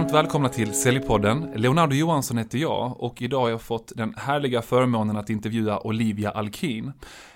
Varmt 0.00 0.12
välkomna 0.12 0.48
till 0.48 0.74
Säljpodden. 0.74 1.52
Leonardo 1.56 1.94
Johansson 1.94 2.38
heter 2.38 2.58
jag 2.58 3.00
och 3.00 3.22
idag 3.22 3.40
har 3.40 3.48
jag 3.48 3.62
fått 3.62 3.92
den 3.96 4.14
härliga 4.16 4.62
förmånen 4.62 5.16
att 5.16 5.30
intervjua 5.30 5.80
Olivia 5.80 6.30
Alkin. 6.30 6.92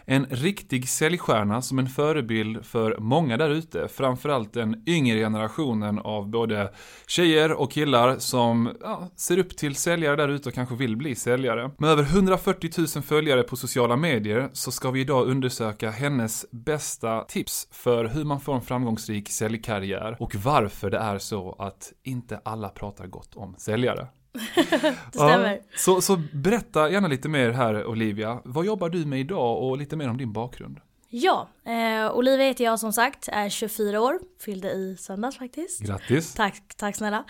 En 0.07 0.27
riktig 0.31 0.89
säljstjärna 0.89 1.63
som 1.63 1.79
en 1.79 1.89
förebild 1.89 2.65
för 2.65 2.97
många 2.99 3.37
där 3.37 3.51
ute, 3.51 3.89
framförallt 3.89 4.53
den 4.53 4.83
yngre 4.87 5.19
generationen 5.19 5.99
av 5.99 6.29
både 6.29 6.71
tjejer 7.07 7.53
och 7.53 7.73
killar 7.73 8.19
som 8.19 8.77
ja, 8.81 9.11
ser 9.17 9.39
upp 9.39 9.57
till 9.57 9.77
säljare 9.77 10.17
där 10.17 10.29
ute 10.29 10.49
och 10.49 10.55
kanske 10.55 10.75
vill 10.75 10.97
bli 10.97 11.15
säljare. 11.15 11.71
Med 11.79 11.91
över 11.91 12.03
140 12.03 12.71
000 12.79 12.87
följare 12.87 13.43
på 13.43 13.57
sociala 13.57 13.97
medier 13.97 14.51
så 14.53 14.71
ska 14.71 14.91
vi 14.91 15.01
idag 15.01 15.27
undersöka 15.29 15.91
hennes 15.91 16.47
bästa 16.51 17.25
tips 17.25 17.69
för 17.71 18.05
hur 18.05 18.25
man 18.25 18.41
får 18.41 18.55
en 18.55 18.63
framgångsrik 18.63 19.29
säljkarriär 19.29 20.17
och 20.21 20.35
varför 20.35 20.91
det 20.91 20.99
är 20.99 21.19
så 21.19 21.57
att 21.59 21.93
inte 22.03 22.41
alla 22.45 22.69
pratar 22.69 23.07
gott 23.07 23.37
om 23.37 23.55
säljare. 23.59 24.09
Stämmer. 25.13 25.53
Ja, 25.53 25.59
så, 25.77 26.01
så 26.01 26.17
berätta 26.33 26.91
gärna 26.91 27.09
lite 27.09 27.29
mer 27.29 27.51
här 27.51 27.87
Olivia. 27.87 28.41
Vad 28.45 28.67
jobbar 28.67 28.89
du 28.89 29.07
med 29.07 29.21
idag 29.21 29.63
och 29.63 29.79
lite 29.79 29.97
mer 29.97 30.11
om 30.11 30.19
din 30.19 30.33
bakgrund? 30.33 30.81
Ja, 31.09 31.49
eh, 31.65 32.17
Olivia 32.17 32.47
heter 32.47 32.65
jag 32.65 32.81
som 32.81 32.93
sagt, 32.93 33.29
är 33.33 33.49
24 33.49 34.01
år, 34.01 34.19
fyllde 34.45 34.71
i 34.71 34.97
söndags 34.97 35.39
faktiskt. 35.39 35.81
Grattis! 35.81 36.35
Tack, 36.35 36.63
tack 36.77 36.97
snälla. 36.97 37.25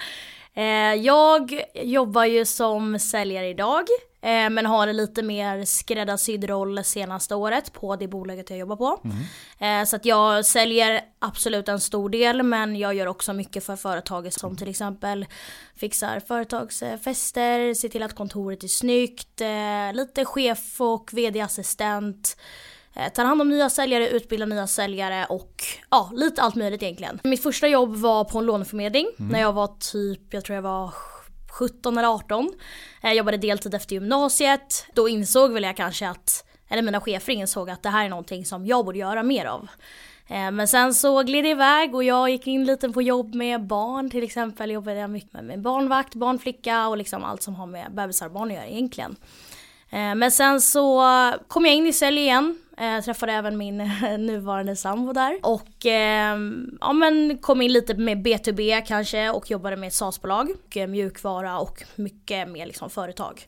Eh, 0.55 0.65
jag 0.95 1.61
jobbar 1.75 2.25
ju 2.25 2.45
som 2.45 2.99
säljare 2.99 3.49
idag, 3.49 3.85
eh, 4.25 4.51
men 4.51 4.67
har 4.67 4.87
en 4.87 4.97
lite 4.97 5.23
mer 5.23 5.65
skräddarsydd 5.65 6.45
roll 6.45 6.85
senaste 6.85 7.35
året 7.35 7.73
på 7.73 7.97
det 7.97 8.09
bolaget 8.09 8.51
jag 8.51 8.59
jobbar 8.59 8.77
på. 8.77 9.01
Mm. 9.05 9.83
Eh, 9.83 9.87
så 9.87 9.97
att 9.97 10.05
jag 10.05 10.47
säljer 10.47 11.01
absolut 11.19 11.69
en 11.69 11.81
stor 11.81 12.09
del, 12.09 12.43
men 12.43 12.77
jag 12.77 12.95
gör 12.95 13.07
också 13.07 13.33
mycket 13.33 13.65
för 13.65 13.77
företaget 13.77 14.35
som 14.35 14.57
till 14.57 14.69
exempel 14.69 15.27
fixar 15.77 16.21
företagsfester, 16.21 17.75
ser 17.75 17.89
till 17.89 18.03
att 18.03 18.15
kontoret 18.15 18.65
är 18.65 18.69
snyggt, 18.69 19.41
eh, 19.41 19.93
lite 19.93 20.25
chef 20.25 20.81
och 20.81 21.11
vd-assistent. 21.13 22.37
Eh, 22.95 23.13
tar 23.13 23.25
hand 23.25 23.41
om 23.41 23.49
nya 23.49 23.71
säljare, 23.71 24.09
utbildar 24.09 24.47
nya 24.47 24.67
säljare 24.67 25.27
och 25.29 25.65
ja, 25.91 26.11
lite 26.15 26.43
allt 26.43 26.55
möjligt 26.55 26.83
egentligen. 26.83 27.21
Mitt 27.25 27.43
första 27.43 27.69
jobb 27.69 27.97
var 27.97 28.25
på 28.25 28.39
en 28.39 28.47
låneförmedling 28.47 29.07
när 29.17 29.41
jag 29.41 29.53
var 29.53 29.67
typ, 29.93 30.35
jag 30.35 30.45
tror 30.45 30.55
jag 30.55 30.63
var 30.63 30.95
17 31.55 31.99
eller 31.99 32.09
18. 32.09 32.45
Eh, 33.03 33.09
jag 33.09 33.15
jobbade 33.15 33.37
deltid 33.37 33.75
efter 33.75 33.95
gymnasiet. 33.95 34.87
Då 34.95 35.09
insåg 35.09 35.53
väl 35.53 35.63
jag 35.63 35.77
kanske 35.77 36.09
att, 36.09 36.45
eller 36.69 36.83
mina 36.83 37.01
chefer 37.01 37.33
insåg 37.33 37.71
att 37.71 37.83
det 37.83 37.89
här 37.89 38.05
är 38.05 38.09
någonting 38.09 38.45
som 38.45 38.67
jag 38.67 38.85
borde 38.85 38.99
göra 38.99 39.23
mer 39.23 39.45
av. 39.45 39.69
Eh, 40.29 40.51
men 40.51 40.69
sen 40.69 40.95
så 40.95 41.23
gled 41.23 41.45
det 41.45 41.51
iväg 41.51 41.95
och 41.95 42.05
jag 42.05 42.31
gick 42.31 42.47
in 42.47 42.65
lite 42.65 42.89
på 42.89 43.03
jobb 43.03 43.35
med 43.35 43.67
barn 43.67 44.11
till 44.11 44.25
exempel. 44.25 44.71
Jobbade 44.71 44.97
jag 44.97 45.11
mycket 45.11 45.43
med 45.43 45.63
barnvakt, 45.63 46.15
barnflicka 46.15 46.89
och 46.89 46.97
liksom 46.97 47.25
allt 47.25 47.43
som 47.43 47.55
har 47.55 47.67
med 47.67 47.95
bebisar 47.95 48.27
och 48.27 48.33
barn 48.33 48.49
att 48.49 48.55
göra 48.55 48.67
egentligen. 48.67 49.17
Eh, 49.91 50.15
men 50.15 50.31
sen 50.31 50.61
så 50.61 51.03
kom 51.49 51.67
jag 51.67 51.75
in 51.75 51.87
i 51.87 51.93
sälj 51.93 52.21
igen. 52.21 52.59
Eh, 52.79 53.01
träffade 53.05 53.33
även 53.33 53.57
min 53.57 53.77
nuvarande 54.19 54.77
sambo 54.77 55.13
där. 55.13 55.39
Och 55.43 55.87
eh, 55.87 56.39
ja, 56.81 56.93
men 56.93 57.39
kom 57.39 57.63
in 57.63 57.73
lite 57.73 57.95
med 57.95 58.27
B2B 58.27 58.83
kanske 58.87 59.31
och 59.31 59.51
jobbade 59.51 59.77
med 59.77 59.87
ett 59.87 59.95
SaaS-bolag. 59.95 60.49
Mjukvara 60.89 61.59
och 61.59 61.83
mycket 61.97 62.49
mer 62.49 62.67
liksom 62.67 62.91
företag. 62.91 63.47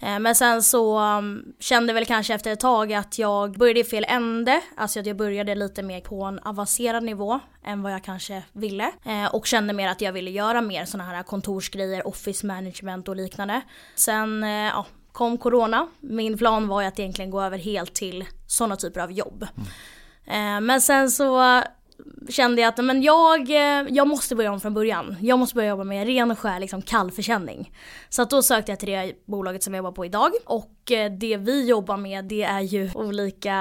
Eh, 0.00 0.18
Men 0.18 0.34
sen 0.34 0.62
så 0.62 0.98
um, 1.00 1.44
kände 1.60 1.92
väl 1.92 2.06
kanske 2.06 2.34
efter 2.34 2.52
ett 2.52 2.60
tag 2.60 2.92
att 2.92 3.18
jag 3.18 3.58
började 3.58 3.80
i 3.80 3.84
fel 3.84 4.06
ände. 4.08 4.60
Alltså 4.76 5.00
att 5.00 5.06
jag 5.06 5.16
började 5.16 5.54
lite 5.54 5.82
mer 5.82 6.00
på 6.00 6.22
en 6.24 6.38
avancerad 6.38 7.02
nivå 7.04 7.40
än 7.64 7.82
vad 7.82 7.92
jag 7.92 8.04
kanske 8.04 8.42
ville. 8.52 8.92
Eh, 9.06 9.34
Och 9.34 9.46
kände 9.46 9.72
mer 9.72 9.88
att 9.88 10.00
jag 10.00 10.12
ville 10.12 10.30
göra 10.30 10.60
mer 10.60 10.84
sådana 10.84 11.10
här 11.10 11.22
kontorsgrejer, 11.22 12.06
office 12.06 12.46
management 12.46 13.08
och 13.08 13.16
liknande. 13.16 13.60
Sen 13.94 14.42
ja, 14.74 14.86
kom 15.18 15.38
corona. 15.38 15.86
Min 16.00 16.38
plan 16.38 16.68
var 16.68 16.80
ju 16.82 16.86
att 16.88 16.98
egentligen 16.98 17.30
gå 17.30 17.42
över 17.42 17.58
helt 17.58 17.94
till 17.94 18.24
sådana 18.46 18.76
typer 18.76 19.00
av 19.00 19.12
jobb. 19.12 19.42
Eh, 20.26 20.60
Men 20.60 20.80
sen 20.80 21.10
så 21.10 21.62
kände 22.28 22.62
jag 22.62 22.68
att 22.68 22.84
men 22.84 23.02
jag, 23.02 23.50
eh, 23.50 23.86
jag 23.88 24.08
måste 24.08 24.36
börja 24.36 24.52
om 24.52 24.60
från 24.60 24.74
början. 24.74 25.16
Jag 25.20 25.38
måste 25.38 25.54
börja 25.54 25.68
jobba 25.68 25.84
med 25.84 26.06
ren 26.06 26.30
och 26.30 26.38
skär 26.38 26.60
liksom 26.60 26.82
kallförsäljning. 26.82 27.72
Så 28.08 28.22
att 28.22 28.30
då 28.30 28.42
sökte 28.42 28.72
jag 28.72 28.78
till 28.78 28.88
det 28.88 29.26
bolaget 29.26 29.62
som 29.62 29.74
jag 29.74 29.78
jobbar 29.78 29.92
på 29.92 30.04
idag. 30.04 30.30
Och 30.44 30.92
eh, 30.92 31.12
det 31.12 31.36
vi 31.36 31.68
jobbar 31.68 31.96
med 31.96 32.24
det 32.24 32.42
är 32.42 32.60
ju 32.60 32.90
olika 32.94 33.54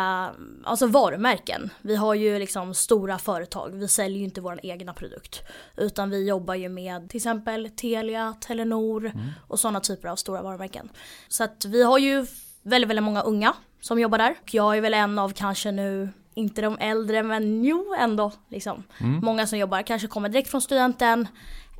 alltså 0.63 0.87
varumärken. 0.87 1.69
Vi 1.81 1.95
har 1.95 2.13
ju 2.13 2.39
liksom 2.39 2.73
stora 2.73 3.17
företag. 3.17 3.69
Vi 3.73 3.87
säljer 3.87 4.17
ju 4.17 4.23
inte 4.23 4.41
vår 4.41 4.59
egna 4.63 4.93
produkt. 4.93 5.41
Utan 5.77 6.09
vi 6.09 6.27
jobbar 6.27 6.55
ju 6.55 6.69
med 6.69 7.09
till 7.09 7.17
exempel 7.17 7.69
Telia, 7.69 8.33
Telenor 8.41 9.11
och 9.47 9.59
sådana 9.59 9.79
typer 9.79 10.09
av 10.09 10.15
stora 10.15 10.41
varumärken. 10.41 10.89
Så 11.27 11.43
att 11.43 11.65
vi 11.65 11.83
har 11.83 11.97
ju 11.97 12.25
väldigt, 12.63 12.89
väldigt 12.89 13.03
många 13.03 13.21
unga 13.21 13.53
som 13.81 13.99
jobbar 13.99 14.17
där. 14.17 14.35
Och 14.41 14.53
jag 14.53 14.77
är 14.77 14.81
väl 14.81 14.93
en 14.93 15.19
av 15.19 15.33
kanske 15.33 15.71
nu 15.71 16.09
inte 16.37 16.61
de 16.61 16.77
äldre 16.79 17.23
men 17.23 17.63
jo 17.63 17.95
ändå 17.99 18.31
liksom. 18.49 18.83
Många 19.21 19.47
som 19.47 19.59
jobbar 19.59 19.81
kanske 19.81 20.07
kommer 20.07 20.29
direkt 20.29 20.51
från 20.51 20.61
studenten 20.61 21.27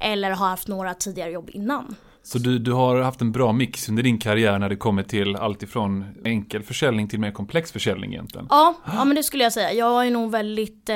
eller 0.02 0.32
har 0.32 0.48
haft 0.48 0.68
några 0.68 0.94
tidigare 0.94 1.32
jobb 1.32 1.50
innan. 1.54 1.96
Så 2.28 2.38
du, 2.38 2.60
du 2.60 2.74
har 2.74 3.02
haft 3.02 3.22
en 3.22 3.32
bra 3.32 3.52
mix 3.52 3.90
under 3.90 4.04
din 4.04 4.18
karriär 4.20 4.60
när 4.60 4.70
det 4.70 4.76
kommer 4.76 5.04
till 5.04 5.36
allt 5.36 5.64
ifrån 5.64 6.06
enkel 6.26 6.64
försäljning 6.64 7.08
till 7.08 7.20
mer 7.20 7.32
komplex 7.32 7.72
försäljning 7.72 8.14
egentligen? 8.14 8.48
Ja, 8.50 8.76
ja 8.86 9.06
men 9.06 9.16
det 9.16 9.24
skulle 9.24 9.44
jag 9.44 9.54
säga. 9.54 9.74
Jag 9.74 10.08
är 10.08 10.12
nog 10.12 10.32
väldigt 10.32 10.90
eh, 10.90 10.96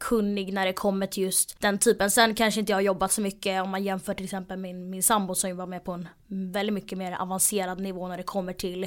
kunnig 0.00 0.52
när 0.52 0.66
det 0.66 0.72
kommer 0.72 1.06
till 1.06 1.22
just 1.22 1.60
den 1.60 1.78
typen. 1.78 2.10
Sen 2.10 2.34
kanske 2.34 2.60
inte 2.60 2.72
jag 2.72 2.76
har 2.76 2.82
jobbat 2.82 3.12
så 3.12 3.20
mycket 3.20 3.62
om 3.62 3.70
man 3.70 3.84
jämför 3.84 4.14
till 4.14 4.24
exempel 4.24 4.58
min, 4.58 4.90
min 4.90 5.02
sambo 5.02 5.34
som 5.34 5.56
var 5.56 5.66
med 5.66 5.84
på 5.84 5.92
en 5.92 6.08
väldigt 6.52 6.74
mycket 6.74 6.98
mer 6.98 7.16
avancerad 7.20 7.80
nivå 7.80 8.08
när 8.08 8.16
det 8.16 8.22
kommer 8.22 8.52
till 8.52 8.86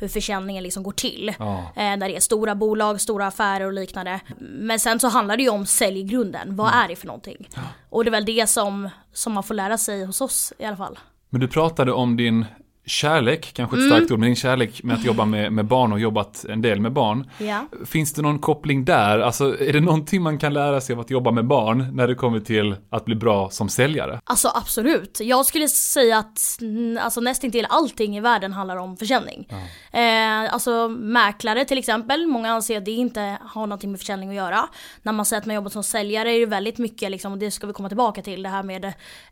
hur 0.00 0.08
försäljningen 0.08 0.62
liksom 0.62 0.82
går 0.82 0.92
till. 0.92 1.34
Ja. 1.38 1.58
Eh, 1.76 1.82
när 1.82 2.08
det 2.08 2.16
är 2.16 2.20
stora 2.20 2.54
bolag, 2.54 3.00
stora 3.00 3.26
affärer 3.26 3.66
och 3.66 3.72
liknande. 3.72 4.20
Men 4.38 4.80
sen 4.80 5.00
så 5.00 5.08
handlar 5.08 5.36
det 5.36 5.42
ju 5.42 5.48
om 5.48 5.66
säljgrunden. 5.66 6.56
Vad 6.56 6.74
är 6.74 6.88
det 6.88 6.96
för 6.96 7.06
någonting? 7.06 7.48
Och 7.90 8.04
det 8.04 8.08
är 8.08 8.12
väl 8.12 8.24
det 8.24 8.48
som, 8.48 8.88
som 9.12 9.32
man 9.32 9.42
får 9.42 9.54
lära 9.54 9.78
sig 9.78 10.04
hos 10.04 10.20
oss 10.20 10.52
i 10.58 10.64
alla 10.64 10.76
fall. 10.76 10.98
Men 11.30 11.40
du 11.40 11.48
pratade 11.48 11.92
om 11.92 12.16
din 12.16 12.44
kärlek, 12.86 13.52
kanske 13.54 13.76
ett 13.76 13.86
starkt 13.86 14.10
ord, 14.10 14.18
men 14.18 14.26
din 14.26 14.36
kärlek 14.36 14.82
med 14.82 14.96
att 14.96 15.04
jobba 15.04 15.24
med, 15.24 15.52
med 15.52 15.64
barn 15.64 15.92
och 15.92 16.00
jobbat 16.00 16.44
en 16.48 16.62
del 16.62 16.80
med 16.80 16.92
barn. 16.92 17.30
Ja. 17.38 17.66
Finns 17.86 18.12
det 18.12 18.22
någon 18.22 18.38
koppling 18.38 18.84
där? 18.84 19.18
Alltså 19.18 19.60
är 19.60 19.72
det 19.72 19.80
någonting 19.80 20.22
man 20.22 20.38
kan 20.38 20.54
lära 20.54 20.80
sig 20.80 20.94
av 20.94 21.00
att 21.00 21.10
jobba 21.10 21.30
med 21.30 21.46
barn 21.46 21.96
när 21.96 22.08
det 22.08 22.14
kommer 22.14 22.40
till 22.40 22.76
att 22.90 23.04
bli 23.04 23.14
bra 23.14 23.50
som 23.50 23.68
säljare? 23.68 24.20
Alltså 24.24 24.52
absolut. 24.54 25.18
Jag 25.20 25.46
skulle 25.46 25.68
säga 25.68 26.18
att 26.18 26.58
mm, 26.60 26.98
alltså, 27.02 27.20
nästintill 27.20 27.66
allting 27.70 28.16
i 28.16 28.20
världen 28.20 28.52
handlar 28.52 28.76
om 28.76 28.96
försäljning. 28.96 29.48
Eh, 29.92 30.54
alltså 30.54 30.88
mäklare 30.88 31.64
till 31.64 31.78
exempel, 31.78 32.26
många 32.26 32.52
anser 32.52 32.78
att 32.78 32.84
det 32.84 32.90
inte 32.90 33.38
har 33.42 33.66
någonting 33.66 33.90
med 33.90 34.00
försäljning 34.00 34.28
att 34.28 34.34
göra. 34.34 34.68
När 35.02 35.12
man 35.12 35.26
säger 35.26 35.40
att 35.40 35.46
man 35.46 35.54
jobbar 35.54 35.70
som 35.70 35.82
säljare 35.82 36.32
är 36.32 36.40
det 36.40 36.46
väldigt 36.46 36.78
mycket, 36.78 37.10
liksom, 37.10 37.32
och 37.32 37.38
det 37.38 37.50
ska 37.50 37.66
vi 37.66 37.72
komma 37.72 37.88
tillbaka 37.88 38.22
till, 38.22 38.42
det 38.42 38.48
här 38.48 38.62
med 38.62 38.84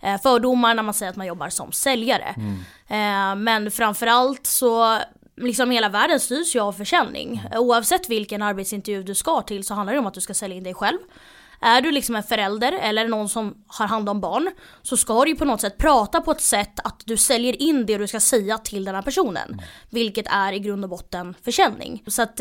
eh, 0.03 0.21
fördomar 0.23 0.75
när 0.75 0.83
man 0.83 0.95
säger 0.95 1.11
att 1.11 1.17
man 1.17 1.27
jobbar 1.27 1.49
som 1.49 1.73
säljare. 1.73 2.35
Eh, 2.89 3.38
men 3.39 3.71
framförallt 3.71 4.47
så 4.47 4.99
Liksom 5.41 5.71
hela 5.71 5.89
världen 5.89 6.21
styrs 6.21 6.57
ju 6.57 6.61
av 6.61 6.73
försäljning. 6.73 7.43
Oavsett 7.57 8.09
vilken 8.09 8.43
arbetsintervju 8.43 9.03
du 9.03 9.15
ska 9.15 9.43
till 9.43 9.65
så 9.65 9.75
handlar 9.75 9.93
det 9.93 9.99
om 9.99 10.07
att 10.07 10.15
du 10.15 10.21
ska 10.21 10.35
sälja 10.35 10.57
in 10.57 10.65
dig 10.65 10.75
själv. 10.75 10.99
Är 11.61 11.81
du 11.81 11.91
liksom 11.91 12.17
en 12.17 12.23
förälder 12.23 12.73
eller 12.73 13.09
någon 13.09 13.29
som 13.29 13.65
har 13.67 13.87
hand 13.87 14.09
om 14.09 14.21
barn 14.21 14.51
så 14.83 14.97
ska 14.97 15.25
du 15.25 15.31
ju 15.31 15.37
på 15.37 15.45
något 15.45 15.61
sätt 15.61 15.79
prata 15.79 16.21
på 16.21 16.31
ett 16.31 16.41
sätt 16.41 16.81
att 16.85 17.03
du 17.05 17.17
säljer 17.17 17.63
in 17.63 17.87
det 17.87 17.99
du 17.99 18.07
ska 18.07 18.21
säga 18.21 18.59
till 18.59 18.85
den 18.85 18.95
här 18.95 19.03
personen. 19.03 19.63
Vilket 19.91 20.27
är 20.27 20.53
i 20.53 20.59
grund 20.59 20.85
och 20.85 20.91
botten 20.91 21.35
försäljning. 21.45 22.03
Så 22.07 22.23
att 22.23 22.41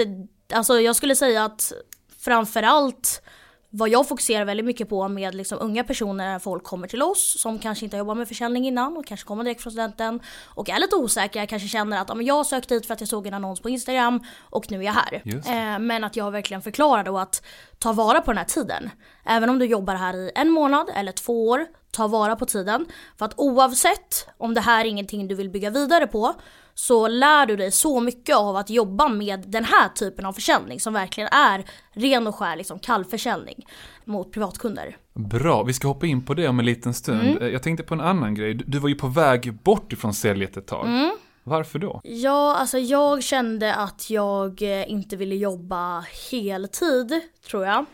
alltså 0.53 0.79
jag 0.79 0.95
skulle 0.95 1.15
säga 1.15 1.45
att 1.45 1.73
framförallt 2.19 3.21
vad 3.69 3.89
jag 3.89 4.07
fokuserar 4.07 4.45
väldigt 4.45 4.65
mycket 4.65 4.89
på 4.89 5.07
med 5.07 5.35
liksom 5.35 5.57
unga 5.61 5.83
personer 5.83 6.31
när 6.31 6.39
folk 6.39 6.63
kommer 6.63 6.87
till 6.87 7.01
oss 7.01 7.41
som 7.41 7.59
kanske 7.59 7.85
inte 7.85 7.97
har 7.97 7.99
jobbat 7.99 8.17
med 8.17 8.27
försäljning 8.27 8.67
innan 8.67 8.97
och 8.97 9.05
kanske 9.05 9.27
kommer 9.27 9.43
direkt 9.43 9.61
från 9.61 9.71
studenten 9.71 10.19
och 10.45 10.69
är 10.69 10.79
lite 10.79 10.95
osäkra, 10.95 11.47
kanske 11.47 11.67
känner 11.67 12.01
att 12.01 12.09
ja, 12.09 12.15
men 12.15 12.25
jag 12.25 12.45
sökte 12.45 12.73
hit 12.73 12.85
för 12.85 12.93
att 12.93 12.99
jag 12.99 13.09
såg 13.09 13.27
en 13.27 13.33
annons 13.33 13.59
på 13.59 13.69
Instagram 13.69 14.23
och 14.39 14.71
nu 14.71 14.79
är 14.79 14.83
jag 14.83 14.93
här. 14.93 15.21
Eh, 15.25 15.79
men 15.79 16.03
att 16.03 16.15
jag 16.15 16.31
verkligen 16.31 16.61
förklarar 16.61 17.03
då 17.03 17.17
att 17.17 17.45
ta 17.79 17.93
vara 17.93 18.21
på 18.21 18.31
den 18.31 18.37
här 18.37 18.45
tiden. 18.45 18.89
Även 19.25 19.49
om 19.49 19.59
du 19.59 19.65
jobbar 19.65 19.95
här 19.95 20.15
i 20.15 20.31
en 20.35 20.49
månad 20.49 20.89
eller 20.95 21.11
två 21.11 21.49
år, 21.49 21.65
ta 21.91 22.07
vara 22.07 22.35
på 22.35 22.45
tiden. 22.45 22.85
För 23.17 23.25
att 23.25 23.33
oavsett 23.37 24.27
om 24.37 24.53
det 24.53 24.61
här 24.61 24.85
är 24.85 24.89
ingenting 24.89 25.27
du 25.27 25.35
vill 25.35 25.49
bygga 25.49 25.69
vidare 25.69 26.07
på 26.07 26.35
så 26.79 27.07
lär 27.07 27.45
du 27.45 27.55
dig 27.55 27.71
så 27.71 27.99
mycket 27.99 28.35
av 28.35 28.55
att 28.55 28.69
jobba 28.69 29.07
med 29.07 29.39
den 29.47 29.63
här 29.65 29.89
typen 29.89 30.25
av 30.25 30.33
försäljning 30.33 30.79
som 30.79 30.93
verkligen 30.93 31.29
är 31.33 31.65
ren 31.93 32.27
och 32.27 32.35
skär 32.35 32.55
liksom 32.55 32.79
kallförsäljning 32.79 33.65
mot 34.05 34.31
privatkunder. 34.31 34.97
Bra, 35.13 35.63
vi 35.63 35.73
ska 35.73 35.87
hoppa 35.87 36.05
in 36.05 36.25
på 36.25 36.33
det 36.33 36.47
om 36.47 36.59
en 36.59 36.65
liten 36.65 36.93
stund. 36.93 37.21
Mm. 37.21 37.51
Jag 37.53 37.63
tänkte 37.63 37.83
på 37.83 37.93
en 37.93 38.01
annan 38.01 38.35
grej. 38.35 38.53
Du- 38.53 38.63
Du 38.67 38.79
var 38.79 38.89
ju 38.89 38.95
på 38.95 39.07
väg 39.07 39.53
bort 39.63 39.93
ifrån 39.93 40.13
säljet 40.13 40.57
ett 40.57 40.67
tag. 40.67 40.87
Mm. 40.87 41.11
Varför 41.43 41.79
då? 41.79 42.01
Ja, 42.03 42.55
alltså 42.55 42.77
jag 42.77 43.23
kände 43.23 43.75
att 43.75 44.09
jag 44.09 44.61
eh, 44.61 44.91
inte 44.91 45.15
ville 45.15 45.35
jobba 45.35 46.03
heltid, 46.31 47.21
tror 47.49 47.65
jag. 47.65 47.85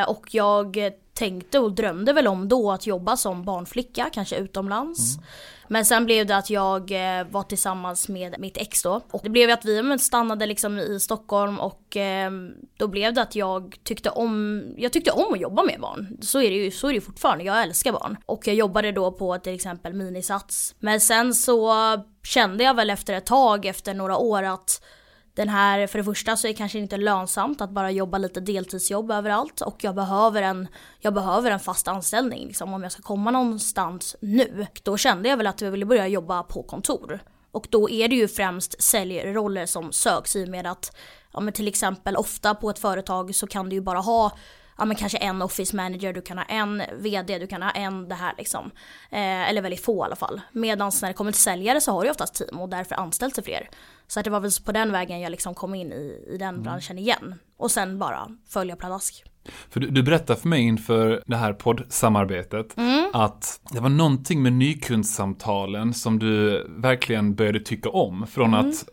Eh, 0.00 0.08
och 0.10 0.26
jag 0.34 0.76
tänkte 1.14 1.58
och 1.58 1.72
drömde 1.72 2.12
väl 2.12 2.26
om 2.28 2.48
då 2.48 2.72
att 2.72 2.86
jobba 2.86 3.16
som 3.16 3.44
barnflicka, 3.44 4.10
kanske 4.12 4.36
utomlands. 4.36 5.16
Mm. 5.16 5.26
Men 5.72 5.84
sen 5.84 6.04
blev 6.04 6.26
det 6.26 6.36
att 6.36 6.50
jag 6.50 6.90
eh, 6.90 7.26
var 7.30 7.42
tillsammans 7.42 8.08
med 8.08 8.34
mitt 8.38 8.56
ex 8.56 8.82
då. 8.82 9.00
Och 9.10 9.20
det 9.22 9.30
blev 9.30 9.50
att 9.50 9.64
vi 9.64 9.98
stannade 9.98 10.46
liksom 10.46 10.78
i 10.78 11.00
Stockholm 11.00 11.60
och 11.60 11.96
ehm, 11.96 12.52
då 12.76 12.88
blev 12.88 13.14
det 13.14 13.22
att 13.22 13.34
jag 13.34 13.76
tyckte 13.82 14.10
om, 14.10 14.62
jag 14.76 14.92
tyckte 14.92 15.10
om 15.10 15.32
att 15.32 15.40
jobba 15.40 15.62
med 15.62 15.80
barn. 15.80 16.16
Så 16.20 16.40
är 16.40 16.50
det 16.50 16.56
ju, 16.56 16.70
så 16.70 16.86
är 16.86 16.90
det 16.90 16.94
ju 16.94 17.00
fortfarande, 17.00 17.44
jag 17.44 17.62
älskar 17.62 17.92
barn. 17.92 18.16
Och 18.26 18.46
jag 18.46 18.56
jobbade 18.56 18.92
då 18.92 19.12
på 19.12 19.38
till 19.38 19.54
exempel 19.54 19.92
Minisats. 19.92 20.74
Men 20.78 21.00
sen 21.00 21.34
så 21.34 21.72
kände 22.22 22.64
jag 22.64 22.74
väl 22.74 22.90
efter 22.90 23.14
ett 23.14 23.26
tag, 23.26 23.66
efter 23.66 23.94
några 23.94 24.16
år 24.16 24.42
att 24.42 24.82
den 25.34 25.48
här, 25.48 25.86
för 25.86 25.98
det 25.98 26.04
första 26.04 26.36
så 26.36 26.46
är 26.46 26.52
det 26.52 26.56
kanske 26.56 26.78
inte 26.78 26.96
lönsamt 26.96 27.60
att 27.60 27.70
bara 27.70 27.90
jobba 27.90 28.18
lite 28.18 28.40
deltidsjobb 28.40 29.10
överallt 29.10 29.60
och 29.60 29.84
jag 29.84 29.94
behöver 29.94 30.42
en, 30.42 30.68
jag 30.98 31.14
behöver 31.14 31.50
en 31.50 31.60
fast 31.60 31.88
anställning 31.88 32.46
liksom, 32.46 32.74
om 32.74 32.82
jag 32.82 32.92
ska 32.92 33.02
komma 33.02 33.30
någonstans 33.30 34.16
nu. 34.20 34.66
Då 34.82 34.96
kände 34.96 35.28
jag 35.28 35.36
väl 35.36 35.46
att 35.46 35.60
jag 35.60 35.70
ville 35.70 35.86
börja 35.86 36.06
jobba 36.06 36.42
på 36.42 36.62
kontor. 36.62 37.20
Och 37.52 37.66
då 37.70 37.90
är 37.90 38.08
det 38.08 38.16
ju 38.16 38.28
främst 38.28 38.82
säljroller 38.82 39.66
som 39.66 39.92
söks 39.92 40.36
i 40.36 40.44
och 40.44 40.48
med 40.48 40.66
att 40.66 40.96
ja, 41.32 41.40
men 41.40 41.52
till 41.52 41.68
exempel 41.68 42.16
ofta 42.16 42.54
på 42.54 42.70
ett 42.70 42.78
företag 42.78 43.34
så 43.34 43.46
kan 43.46 43.68
du 43.68 43.76
ju 43.76 43.80
bara 43.80 43.98
ha 43.98 44.32
ja, 44.80 44.86
men 44.86 44.96
kanske 44.96 45.18
en 45.18 45.42
office 45.42 45.76
manager, 45.76 46.12
du 46.12 46.22
kan 46.22 46.38
ha 46.38 46.44
en 46.44 46.82
vd, 46.98 47.38
du 47.38 47.46
kan 47.46 47.62
ha 47.62 47.70
en 47.70 48.08
det 48.08 48.14
här 48.14 48.34
liksom. 48.38 48.70
Eh, 49.10 49.48
eller 49.50 49.62
väldigt 49.62 49.84
få 49.84 50.04
i 50.04 50.06
alla 50.06 50.16
fall. 50.16 50.40
Medan 50.52 50.92
när 51.02 51.08
det 51.08 51.14
kommer 51.14 51.32
till 51.32 51.40
säljare 51.40 51.80
så 51.80 51.92
har 51.92 52.04
du 52.04 52.10
oftast 52.10 52.34
team 52.34 52.60
och 52.60 52.68
därför 52.68 52.94
anställs 52.94 53.34
det 53.34 53.42
fler. 53.42 53.68
Så 54.06 54.20
att 54.20 54.24
det 54.24 54.30
var 54.30 54.40
väl 54.40 54.50
på 54.64 54.72
den 54.72 54.92
vägen 54.92 55.20
jag 55.20 55.30
liksom 55.30 55.54
kom 55.54 55.74
in 55.74 55.92
i, 55.92 56.24
i 56.34 56.36
den 56.38 56.48
mm. 56.48 56.62
branschen 56.62 56.98
igen. 56.98 57.34
Och 57.56 57.70
sen 57.70 57.98
bara 57.98 58.28
följa 58.48 58.76
pladask. 58.76 59.24
För 59.70 59.80
du, 59.80 59.90
du 59.90 60.02
berättade 60.02 60.40
för 60.40 60.48
mig 60.48 60.60
inför 60.60 61.22
det 61.26 61.36
här 61.36 61.52
poddsamarbetet 61.52 62.76
mm. 62.76 63.10
att 63.12 63.60
det 63.72 63.80
var 63.80 63.88
någonting 63.88 64.42
med 64.42 64.52
nykundssamtalen 64.52 65.94
som 65.94 66.18
du 66.18 66.64
verkligen 66.68 67.34
började 67.34 67.60
tycka 67.60 67.88
om. 67.90 68.26
Från 68.26 68.54
mm. 68.54 68.68
att 68.68 68.88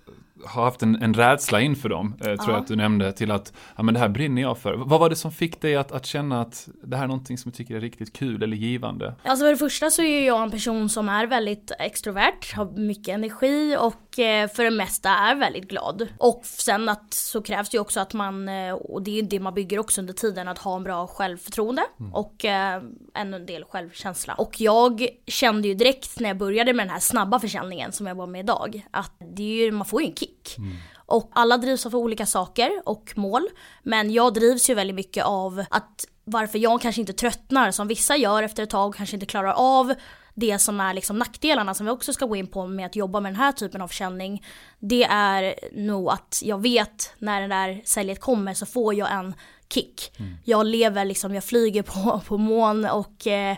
har 0.47 0.63
haft 0.63 0.83
en, 0.83 0.95
en 1.01 1.13
rädsla 1.13 1.61
inför 1.61 1.89
dem, 1.89 2.13
eh, 2.19 2.23
tror 2.23 2.37
ja. 2.37 2.51
jag 2.51 2.57
att 2.57 2.67
du 2.67 2.75
nämnde, 2.75 3.11
till 3.11 3.31
att 3.31 3.53
ja, 3.75 3.83
men 3.83 3.93
det 3.93 3.99
här 3.99 4.09
brinner 4.09 4.41
jag 4.41 4.57
för. 4.57 4.73
Vad 4.73 4.99
var 4.99 5.09
det 5.09 5.15
som 5.15 5.31
fick 5.31 5.61
dig 5.61 5.75
att, 5.75 5.91
att 5.91 6.05
känna 6.05 6.41
att 6.41 6.69
det 6.83 6.95
här 6.95 7.03
är 7.03 7.07
någonting 7.07 7.37
som 7.37 7.51
du 7.51 7.57
tycker 7.57 7.75
är 7.75 7.81
riktigt 7.81 8.13
kul 8.13 8.43
eller 8.43 8.57
givande? 8.57 9.15
Alltså 9.23 9.43
för 9.43 9.49
det 9.49 9.57
första 9.57 9.89
så 9.89 10.01
är 10.01 10.27
jag 10.27 10.43
en 10.43 10.51
person 10.51 10.89
som 10.89 11.09
är 11.09 11.27
väldigt 11.27 11.71
extrovert, 11.79 12.55
har 12.55 12.65
mycket 12.65 13.15
energi 13.15 13.77
och 13.79 14.06
för 14.53 14.63
det 14.63 14.71
mesta 14.71 15.09
är 15.09 15.35
väldigt 15.35 15.67
glad. 15.69 16.07
Och 16.17 16.41
sen 16.43 16.89
att 16.89 17.13
så 17.13 17.41
krävs 17.41 17.69
det 17.69 17.75
ju 17.75 17.81
också 17.81 17.99
att 17.99 18.13
man, 18.13 18.49
eh, 18.49 18.73
och 18.73 19.01
det 19.01 19.19
är 19.19 19.23
det 19.23 19.39
man 19.39 19.53
bygger 19.53 19.79
också 19.79 20.01
under 20.01 20.13
tiden, 20.13 20.47
att 20.47 20.57
ha 20.57 20.75
en 20.75 20.83
bra 20.83 21.07
självförtroende 21.07 21.83
mm. 21.99 22.13
och 22.13 22.45
eh, 22.45 22.81
en 23.13 23.45
del 23.45 23.63
självkänsla. 23.63 24.33
Och 24.33 24.61
jag 24.61 25.07
kände 25.27 25.67
ju 25.67 25.73
direkt 25.73 26.19
när 26.19 26.29
jag 26.29 26.37
började 26.37 26.73
med 26.73 26.85
den 26.85 26.93
här 26.93 26.99
snabba 26.99 27.39
försäljningen 27.39 27.91
som 27.91 28.07
jag 28.07 28.15
var 28.15 28.27
med 28.27 28.39
idag, 28.39 28.85
att 28.91 29.15
det 29.35 29.43
är 29.43 29.65
ju, 29.65 29.71
man 29.71 29.85
får 29.85 30.01
ju 30.01 30.07
en 30.07 30.15
kick. 30.15 30.57
Mm. 30.57 30.77
Och 31.05 31.31
alla 31.33 31.57
drivs 31.57 31.85
av 31.85 31.95
olika 31.95 32.25
saker 32.25 32.81
och 32.85 33.13
mål. 33.15 33.47
Men 33.83 34.11
jag 34.11 34.33
drivs 34.33 34.69
ju 34.69 34.73
väldigt 34.73 34.95
mycket 34.95 35.25
av 35.25 35.63
att 35.69 36.05
varför 36.23 36.59
jag 36.59 36.81
kanske 36.81 37.01
inte 37.01 37.13
tröttnar 37.13 37.71
som 37.71 37.87
vissa 37.87 38.15
gör 38.15 38.43
efter 38.43 38.63
ett 38.63 38.69
tag, 38.69 38.95
kanske 38.95 39.15
inte 39.15 39.25
klarar 39.25 39.53
av 39.53 39.93
det 40.39 40.59
som 40.59 40.79
är 40.79 40.93
liksom 40.93 41.19
nackdelarna 41.19 41.73
som 41.73 41.85
vi 41.85 41.91
också 41.91 42.13
ska 42.13 42.25
gå 42.25 42.35
in 42.35 42.47
på 42.47 42.67
med 42.67 42.85
att 42.85 42.95
jobba 42.95 43.19
med 43.19 43.31
den 43.31 43.39
här 43.39 43.51
typen 43.51 43.81
av 43.81 43.87
försäljning. 43.87 44.43
Det 44.79 45.03
är 45.03 45.55
nog 45.71 46.09
att 46.09 46.41
jag 46.43 46.61
vet 46.61 47.13
när 47.17 47.41
det 47.41 47.47
där 47.47 47.81
säljet 47.85 48.19
kommer 48.19 48.53
så 48.53 48.65
får 48.65 48.93
jag 48.93 49.11
en 49.11 49.33
kick. 49.69 50.11
Mm. 50.19 50.37
Jag 50.43 50.65
lever 50.65 51.05
liksom, 51.05 51.35
jag 51.35 51.43
flyger 51.43 51.83
på, 51.83 52.21
på 52.27 52.37
mån 52.37 52.85
och 52.85 53.27
eh, 53.27 53.57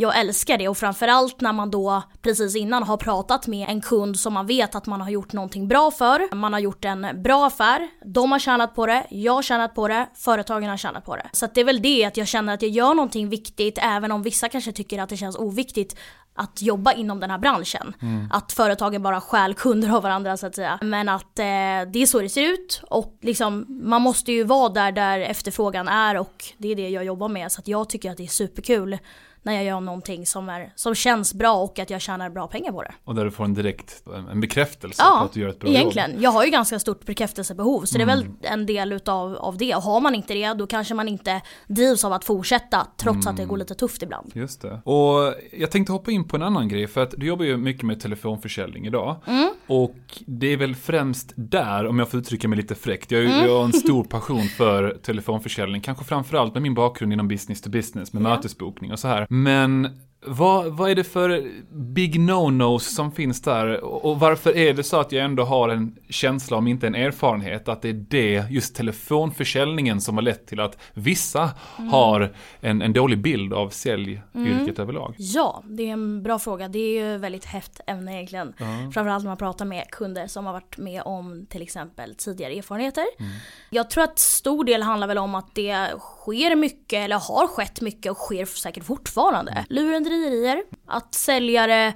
jag 0.00 0.18
älskar 0.18 0.58
det 0.58 0.68
och 0.68 0.76
framförallt 0.76 1.40
när 1.40 1.52
man 1.52 1.70
då 1.70 2.02
precis 2.22 2.56
innan 2.56 2.82
har 2.82 2.96
pratat 2.96 3.46
med 3.46 3.68
en 3.68 3.80
kund 3.80 4.18
som 4.18 4.32
man 4.32 4.46
vet 4.46 4.74
att 4.74 4.86
man 4.86 5.00
har 5.00 5.10
gjort 5.10 5.32
någonting 5.32 5.68
bra 5.68 5.90
för. 5.90 6.34
Man 6.34 6.52
har 6.52 6.60
gjort 6.60 6.84
en 6.84 7.22
bra 7.22 7.46
affär, 7.46 7.88
de 8.04 8.32
har 8.32 8.38
tjänat 8.38 8.74
på 8.74 8.86
det, 8.86 9.06
jag 9.10 9.32
har 9.32 9.42
tjänat 9.42 9.74
på 9.74 9.88
det, 9.88 10.08
företagen 10.14 10.68
har 10.68 10.76
tjänat 10.76 11.04
på 11.04 11.16
det. 11.16 11.30
Så 11.32 11.46
det 11.54 11.60
är 11.60 11.64
väl 11.64 11.82
det 11.82 12.04
att 12.04 12.16
jag 12.16 12.28
känner 12.28 12.54
att 12.54 12.62
jag 12.62 12.70
gör 12.70 12.94
någonting 12.94 13.28
viktigt 13.28 13.78
även 13.82 14.12
om 14.12 14.22
vissa 14.22 14.48
kanske 14.48 14.72
tycker 14.72 15.02
att 15.02 15.08
det 15.08 15.16
känns 15.16 15.36
oviktigt 15.36 15.96
att 16.34 16.62
jobba 16.62 16.92
inom 16.92 17.20
den 17.20 17.30
här 17.30 17.38
branschen. 17.38 17.94
Mm. 18.02 18.28
Att 18.32 18.52
företagen 18.52 19.02
bara 19.02 19.20
stjäl 19.20 19.54
kunder 19.54 19.90
av 19.90 20.02
varandra 20.02 20.36
så 20.36 20.46
att 20.46 20.54
säga. 20.54 20.78
Men 20.82 21.08
att 21.08 21.38
eh, 21.38 21.44
det 21.92 22.02
är 22.02 22.06
så 22.06 22.20
det 22.20 22.28
ser 22.28 22.52
ut 22.52 22.82
och 22.88 23.18
liksom 23.20 23.66
man 23.68 24.02
måste 24.02 24.32
ju 24.32 24.44
vara 24.44 24.68
där 24.68 24.92
där 24.92 25.20
efterfrågan 25.20 25.88
är 25.88 26.16
och 26.16 26.44
det 26.58 26.68
är 26.68 26.76
det 26.76 26.88
jag 26.88 27.04
jobbar 27.04 27.28
med 27.28 27.52
så 27.52 27.60
att 27.60 27.68
jag 27.68 27.88
tycker 27.88 28.10
att 28.10 28.16
det 28.16 28.22
är 28.22 28.26
superkul 28.26 28.98
när 29.42 29.52
jag 29.52 29.64
gör 29.64 29.80
någonting 29.80 30.26
som, 30.26 30.48
är, 30.48 30.72
som 30.74 30.94
känns 30.94 31.34
bra 31.34 31.54
och 31.54 31.78
att 31.78 31.90
jag 31.90 32.00
tjänar 32.00 32.30
bra 32.30 32.46
pengar 32.46 32.72
på 32.72 32.82
det. 32.82 32.94
Och 33.04 33.14
där 33.14 33.24
du 33.24 33.30
får 33.30 33.44
en 33.44 33.54
direkt 33.54 34.02
en 34.30 34.40
bekräftelse 34.40 35.02
ja, 35.02 35.16
på 35.18 35.24
att 35.24 35.32
du 35.32 35.40
gör 35.40 35.48
ett 35.48 35.58
bra 35.58 35.70
egentligen. 35.70 36.10
jobb. 36.10 36.22
Jag 36.22 36.30
har 36.30 36.44
ju 36.44 36.50
ganska 36.50 36.78
stort 36.78 37.04
bekräftelsebehov 37.04 37.84
så 37.84 37.96
mm. 37.96 38.06
det 38.06 38.12
är 38.12 38.16
väl 38.16 38.24
mm. 38.24 38.36
en 38.42 38.66
del 38.66 38.92
utav 38.92 39.36
av 39.36 39.56
det. 39.56 39.74
Och 39.74 39.82
har 39.82 40.00
man 40.00 40.14
inte 40.14 40.34
det 40.34 40.54
då 40.54 40.66
kanske 40.66 40.94
man 40.94 41.08
inte 41.08 41.40
drivs 41.66 42.04
av 42.04 42.12
att 42.12 42.24
fortsätta 42.24 42.86
trots 42.96 43.26
mm. 43.26 43.30
att 43.30 43.36
det 43.36 43.44
går 43.44 43.56
lite 43.56 43.74
tufft 43.74 44.02
ibland. 44.02 44.30
Just 44.34 44.62
det. 44.62 44.80
Och 44.84 45.34
jag 45.52 45.70
tänkte 45.70 45.92
hoppa 45.92 46.10
in 46.10 46.28
på 46.28 46.36
en 46.36 46.42
annan 46.42 46.68
grej 46.68 46.86
för 46.86 47.00
att 47.00 47.14
du 47.16 47.26
jobbar 47.26 47.44
ju 47.44 47.56
mycket 47.56 47.82
med 47.82 48.00
telefonförsäljning 48.00 48.86
idag. 48.86 49.16
Mm. 49.26 49.50
Och 49.66 49.96
det 50.26 50.52
är 50.52 50.56
väl 50.56 50.74
främst 50.74 51.32
där, 51.36 51.86
om 51.86 51.98
jag 51.98 52.08
får 52.08 52.20
uttrycka 52.20 52.48
mig 52.48 52.56
lite 52.56 52.74
fräckt, 52.74 53.10
jag, 53.10 53.24
mm. 53.24 53.46
jag 53.46 53.56
har 53.56 53.64
en 53.64 53.72
stor 53.72 54.04
passion 54.08 54.42
för 54.42 54.98
telefonförsäljning. 55.02 55.80
Kanske 55.80 56.04
framförallt 56.04 56.54
med 56.54 56.62
min 56.62 56.74
bakgrund 56.74 57.12
inom 57.12 57.28
business 57.28 57.60
to 57.60 57.70
business 57.70 58.12
med 58.12 58.22
ja. 58.22 58.28
mötesbokning 58.28 58.92
och 58.92 58.98
så 58.98 59.08
här. 59.08 59.26
Men 59.30 60.00
vad, 60.26 60.76
vad 60.76 60.90
är 60.90 60.94
det 60.94 61.04
för 61.04 61.50
big 61.70 62.20
no-nos 62.20 62.94
som 62.94 63.12
finns 63.12 63.42
där? 63.42 63.84
Och 63.84 64.20
varför 64.20 64.56
är 64.56 64.74
det 64.74 64.82
så 64.82 65.00
att 65.00 65.12
jag 65.12 65.24
ändå 65.24 65.42
har 65.42 65.68
en 65.68 65.96
känsla, 66.08 66.56
om 66.56 66.66
inte 66.66 66.86
en 66.86 66.94
erfarenhet, 66.94 67.68
att 67.68 67.82
det 67.82 67.88
är 67.88 68.04
det, 68.08 68.44
just 68.50 68.74
telefonförsäljningen 68.74 70.00
som 70.00 70.14
har 70.14 70.22
lett 70.22 70.46
till 70.46 70.60
att 70.60 70.78
vissa 70.94 71.50
mm. 71.78 71.90
har 71.90 72.32
en, 72.60 72.82
en 72.82 72.92
dålig 72.92 73.18
bild 73.18 73.52
av 73.52 73.68
säljyrket 73.68 74.24
mm. 74.34 74.74
överlag? 74.76 75.14
Ja, 75.18 75.62
det 75.64 75.88
är 75.88 75.92
en 75.92 76.22
bra 76.22 76.38
fråga. 76.38 76.68
Det 76.68 76.78
är 76.78 77.04
ju 77.04 77.18
väldigt 77.18 77.44
hett 77.44 77.80
ämne 77.86 78.14
egentligen. 78.14 78.52
Mm. 78.58 78.92
Framförallt 78.92 79.24
när 79.24 79.30
man 79.30 79.36
pratar 79.36 79.64
med 79.64 79.90
kunder 79.90 80.26
som 80.26 80.46
har 80.46 80.52
varit 80.52 80.78
med 80.78 81.02
om 81.04 81.46
till 81.46 81.62
exempel 81.62 82.14
tidigare 82.14 82.54
erfarenheter. 82.54 83.04
Mm. 83.18 83.32
Jag 83.70 83.90
tror 83.90 84.04
att 84.04 84.18
stor 84.18 84.64
del 84.64 84.82
handlar 84.82 85.06
väl 85.06 85.18
om 85.18 85.34
att 85.34 85.54
det 85.54 85.88
sker 85.98 86.56
mycket, 86.56 87.04
eller 87.04 87.16
har 87.16 87.46
skett 87.46 87.80
mycket 87.80 88.12
och 88.12 88.18
sker 88.18 88.44
säkert 88.44 88.84
fortfarande. 88.84 89.52
Mm. 89.52 89.64
Lurendrejerier, 90.10 90.62
att 90.86 91.14
säljare, 91.14 91.92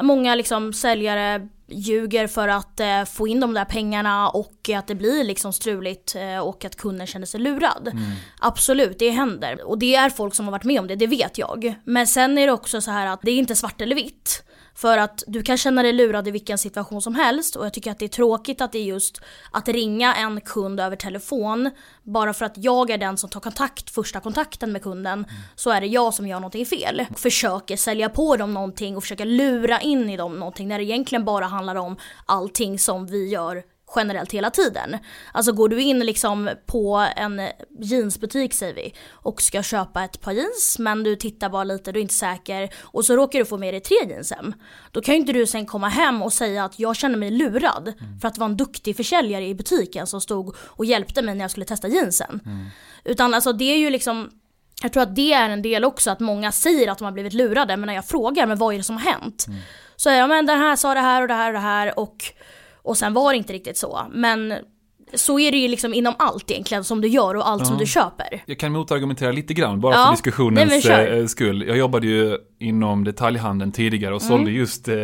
många 0.00 0.34
liksom 0.34 0.72
säljare 0.72 1.48
ljuger 1.70 2.26
för 2.26 2.48
att 2.48 2.80
eh, 2.80 3.04
få 3.04 3.28
in 3.28 3.40
de 3.40 3.54
där 3.54 3.64
pengarna 3.64 4.28
och 4.28 4.70
att 4.76 4.86
det 4.86 4.94
blir 4.94 5.24
liksom 5.24 5.52
struligt 5.52 6.14
eh, 6.14 6.38
och 6.38 6.64
att 6.64 6.76
kunden 6.76 7.06
känner 7.06 7.26
sig 7.26 7.40
lurad. 7.40 7.88
Mm. 7.92 8.10
Absolut, 8.38 8.98
det 8.98 9.10
händer. 9.10 9.68
Och 9.68 9.78
det 9.78 9.94
är 9.94 10.10
folk 10.10 10.34
som 10.34 10.44
har 10.46 10.52
varit 10.52 10.64
med 10.64 10.80
om 10.80 10.86
det, 10.86 10.96
det 10.96 11.06
vet 11.06 11.38
jag. 11.38 11.74
Men 11.84 12.06
sen 12.06 12.38
är 12.38 12.46
det 12.46 12.52
också 12.52 12.80
så 12.80 12.90
här 12.90 13.06
att 13.06 13.20
det 13.22 13.30
är 13.30 13.38
inte 13.38 13.56
svart 13.56 13.80
eller 13.80 13.96
vitt. 13.96 14.42
För 14.80 14.98
att 14.98 15.24
du 15.26 15.42
kan 15.42 15.56
känna 15.56 15.82
dig 15.82 15.92
lurad 15.92 16.28
i 16.28 16.30
vilken 16.30 16.58
situation 16.58 17.02
som 17.02 17.14
helst 17.14 17.56
och 17.56 17.66
jag 17.66 17.72
tycker 17.72 17.90
att 17.90 17.98
det 17.98 18.04
är 18.04 18.08
tråkigt 18.08 18.60
att 18.60 18.72
det 18.72 18.78
är 18.78 18.84
just 18.84 19.20
att 19.50 19.68
ringa 19.68 20.14
en 20.14 20.40
kund 20.40 20.80
över 20.80 20.96
telefon 20.96 21.70
bara 22.02 22.34
för 22.34 22.44
att 22.44 22.52
jag 22.56 22.90
är 22.90 22.98
den 22.98 23.16
som 23.16 23.30
tar 23.30 23.40
kontakt, 23.40 23.90
första 23.90 24.20
kontakten 24.20 24.72
med 24.72 24.82
kunden 24.82 25.26
så 25.54 25.70
är 25.70 25.80
det 25.80 25.86
jag 25.86 26.14
som 26.14 26.26
gör 26.26 26.36
någonting 26.36 26.66
fel. 26.66 27.06
Och 27.10 27.18
försöker 27.18 27.76
sälja 27.76 28.08
på 28.08 28.36
dem 28.36 28.54
någonting 28.54 28.96
och 28.96 29.02
försöker 29.02 29.24
lura 29.24 29.80
in 29.80 30.10
i 30.10 30.16
dem 30.16 30.38
någonting 30.38 30.68
när 30.68 30.78
det 30.78 30.84
egentligen 30.84 31.24
bara 31.24 31.46
handlar 31.46 31.74
om 31.74 31.96
allting 32.26 32.78
som 32.78 33.06
vi 33.06 33.28
gör 33.28 33.62
generellt 33.96 34.32
hela 34.32 34.50
tiden. 34.50 34.98
Alltså 35.32 35.52
går 35.52 35.68
du 35.68 35.82
in 35.82 35.98
liksom 35.98 36.50
på 36.66 37.06
en 37.16 37.42
jeansbutik 37.78 38.54
säger 38.54 38.74
vi 38.74 38.94
och 39.10 39.42
ska 39.42 39.62
köpa 39.62 40.04
ett 40.04 40.20
par 40.20 40.32
jeans 40.32 40.76
men 40.78 41.02
du 41.02 41.16
tittar 41.16 41.48
bara 41.48 41.64
lite, 41.64 41.92
du 41.92 41.98
är 41.98 42.02
inte 42.02 42.14
säker 42.14 42.70
och 42.80 43.04
så 43.04 43.16
råkar 43.16 43.38
du 43.38 43.44
få 43.44 43.56
med 43.56 43.74
dig 43.74 43.80
tre 43.80 43.96
jeans 44.08 44.32
hem. 44.32 44.54
Då 44.90 45.00
kan 45.00 45.14
ju 45.14 45.20
inte 45.20 45.32
du 45.32 45.46
sen 45.46 45.66
komma 45.66 45.88
hem 45.88 46.22
och 46.22 46.32
säga 46.32 46.64
att 46.64 46.78
jag 46.78 46.96
känner 46.96 47.18
mig 47.18 47.30
lurad 47.30 47.92
mm. 48.00 48.18
för 48.20 48.28
att 48.28 48.34
det 48.34 48.40
var 48.40 48.48
en 48.48 48.56
duktig 48.56 48.96
försäljare 48.96 49.46
i 49.46 49.54
butiken 49.54 50.06
som 50.06 50.20
stod 50.20 50.56
och 50.60 50.84
hjälpte 50.84 51.22
mig 51.22 51.34
när 51.34 51.44
jag 51.44 51.50
skulle 51.50 51.66
testa 51.66 51.88
jeansen. 51.88 52.40
Mm. 52.46 52.66
Utan 53.04 53.34
alltså 53.34 53.52
det 53.52 53.64
är 53.64 53.78
ju 53.78 53.90
liksom 53.90 54.30
jag 54.82 54.92
tror 54.92 55.02
att 55.02 55.16
det 55.16 55.32
är 55.32 55.48
en 55.48 55.62
del 55.62 55.84
också 55.84 56.10
att 56.10 56.20
många 56.20 56.52
säger 56.52 56.90
att 56.90 56.98
de 56.98 57.04
har 57.04 57.12
blivit 57.12 57.32
lurade 57.32 57.76
men 57.76 57.86
när 57.86 57.94
jag 57.94 58.06
frågar 58.06 58.46
men 58.46 58.58
vad 58.58 58.74
är 58.74 58.78
det 58.78 58.84
som 58.84 58.96
har 58.96 59.12
hänt? 59.12 59.44
Mm. 59.48 59.60
Så 59.96 60.10
jag 60.10 60.28
men 60.28 60.46
den 60.46 60.58
här 60.58 60.76
sa 60.76 60.94
det 60.94 61.00
här 61.00 61.22
och 61.22 61.28
det 61.28 61.34
här 61.34 61.48
och 61.48 61.52
det 61.52 61.58
här 61.58 61.98
och 61.98 62.16
och 62.82 62.96
sen 62.96 63.12
var 63.14 63.32
det 63.32 63.36
inte 63.38 63.52
riktigt 63.52 63.76
så. 63.76 64.00
Men 64.12 64.54
Så 65.14 65.38
är 65.38 65.52
det 65.52 65.58
ju 65.58 65.68
liksom 65.68 65.94
inom 65.94 66.14
allt 66.18 66.50
egentligen 66.50 66.84
som 66.84 67.00
du 67.00 67.08
gör 67.08 67.34
och 67.34 67.48
allt 67.48 67.66
som 67.66 67.78
du 67.78 67.86
köper. 67.86 68.42
Jag 68.46 68.58
kan 68.58 68.72
motargumentera 68.72 69.32
lite 69.32 69.54
grann, 69.54 69.80
bara 69.80 69.94
Ja. 69.94 70.04
för 70.04 70.12
diskussionens 70.12 70.84
Nej, 70.88 71.18
eh, 71.20 71.26
skull. 71.26 71.64
Jag 71.68 71.76
jobbade 71.78 72.06
ju 72.06 72.38
inom 72.58 73.04
detaljhandeln 73.04 73.72
tidigare 73.72 74.14
och 74.14 74.22
sålde 74.22 74.50
just 74.50 74.88
eh, 74.88 74.96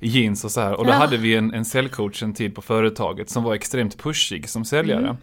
jeans 0.00 0.44
och 0.44 0.50
så 0.50 0.60
här. 0.60 0.70
Och 0.72 0.84
då 0.84 0.90
Mm. 0.90 0.94
Ja. 1.00 1.06
hade 1.06 1.16
vi 1.16 1.36
en, 1.36 1.54
en 1.54 1.64
säljcoach 1.64 2.22
en 2.22 2.34
tid 2.34 2.54
på 2.54 2.62
företaget 2.62 3.30
som 3.30 3.42
var 3.44 3.54
extremt 3.54 3.98
pushig 4.02 4.48
som 4.48 4.64
säljare. 4.64 5.04
Mm. 5.04 5.16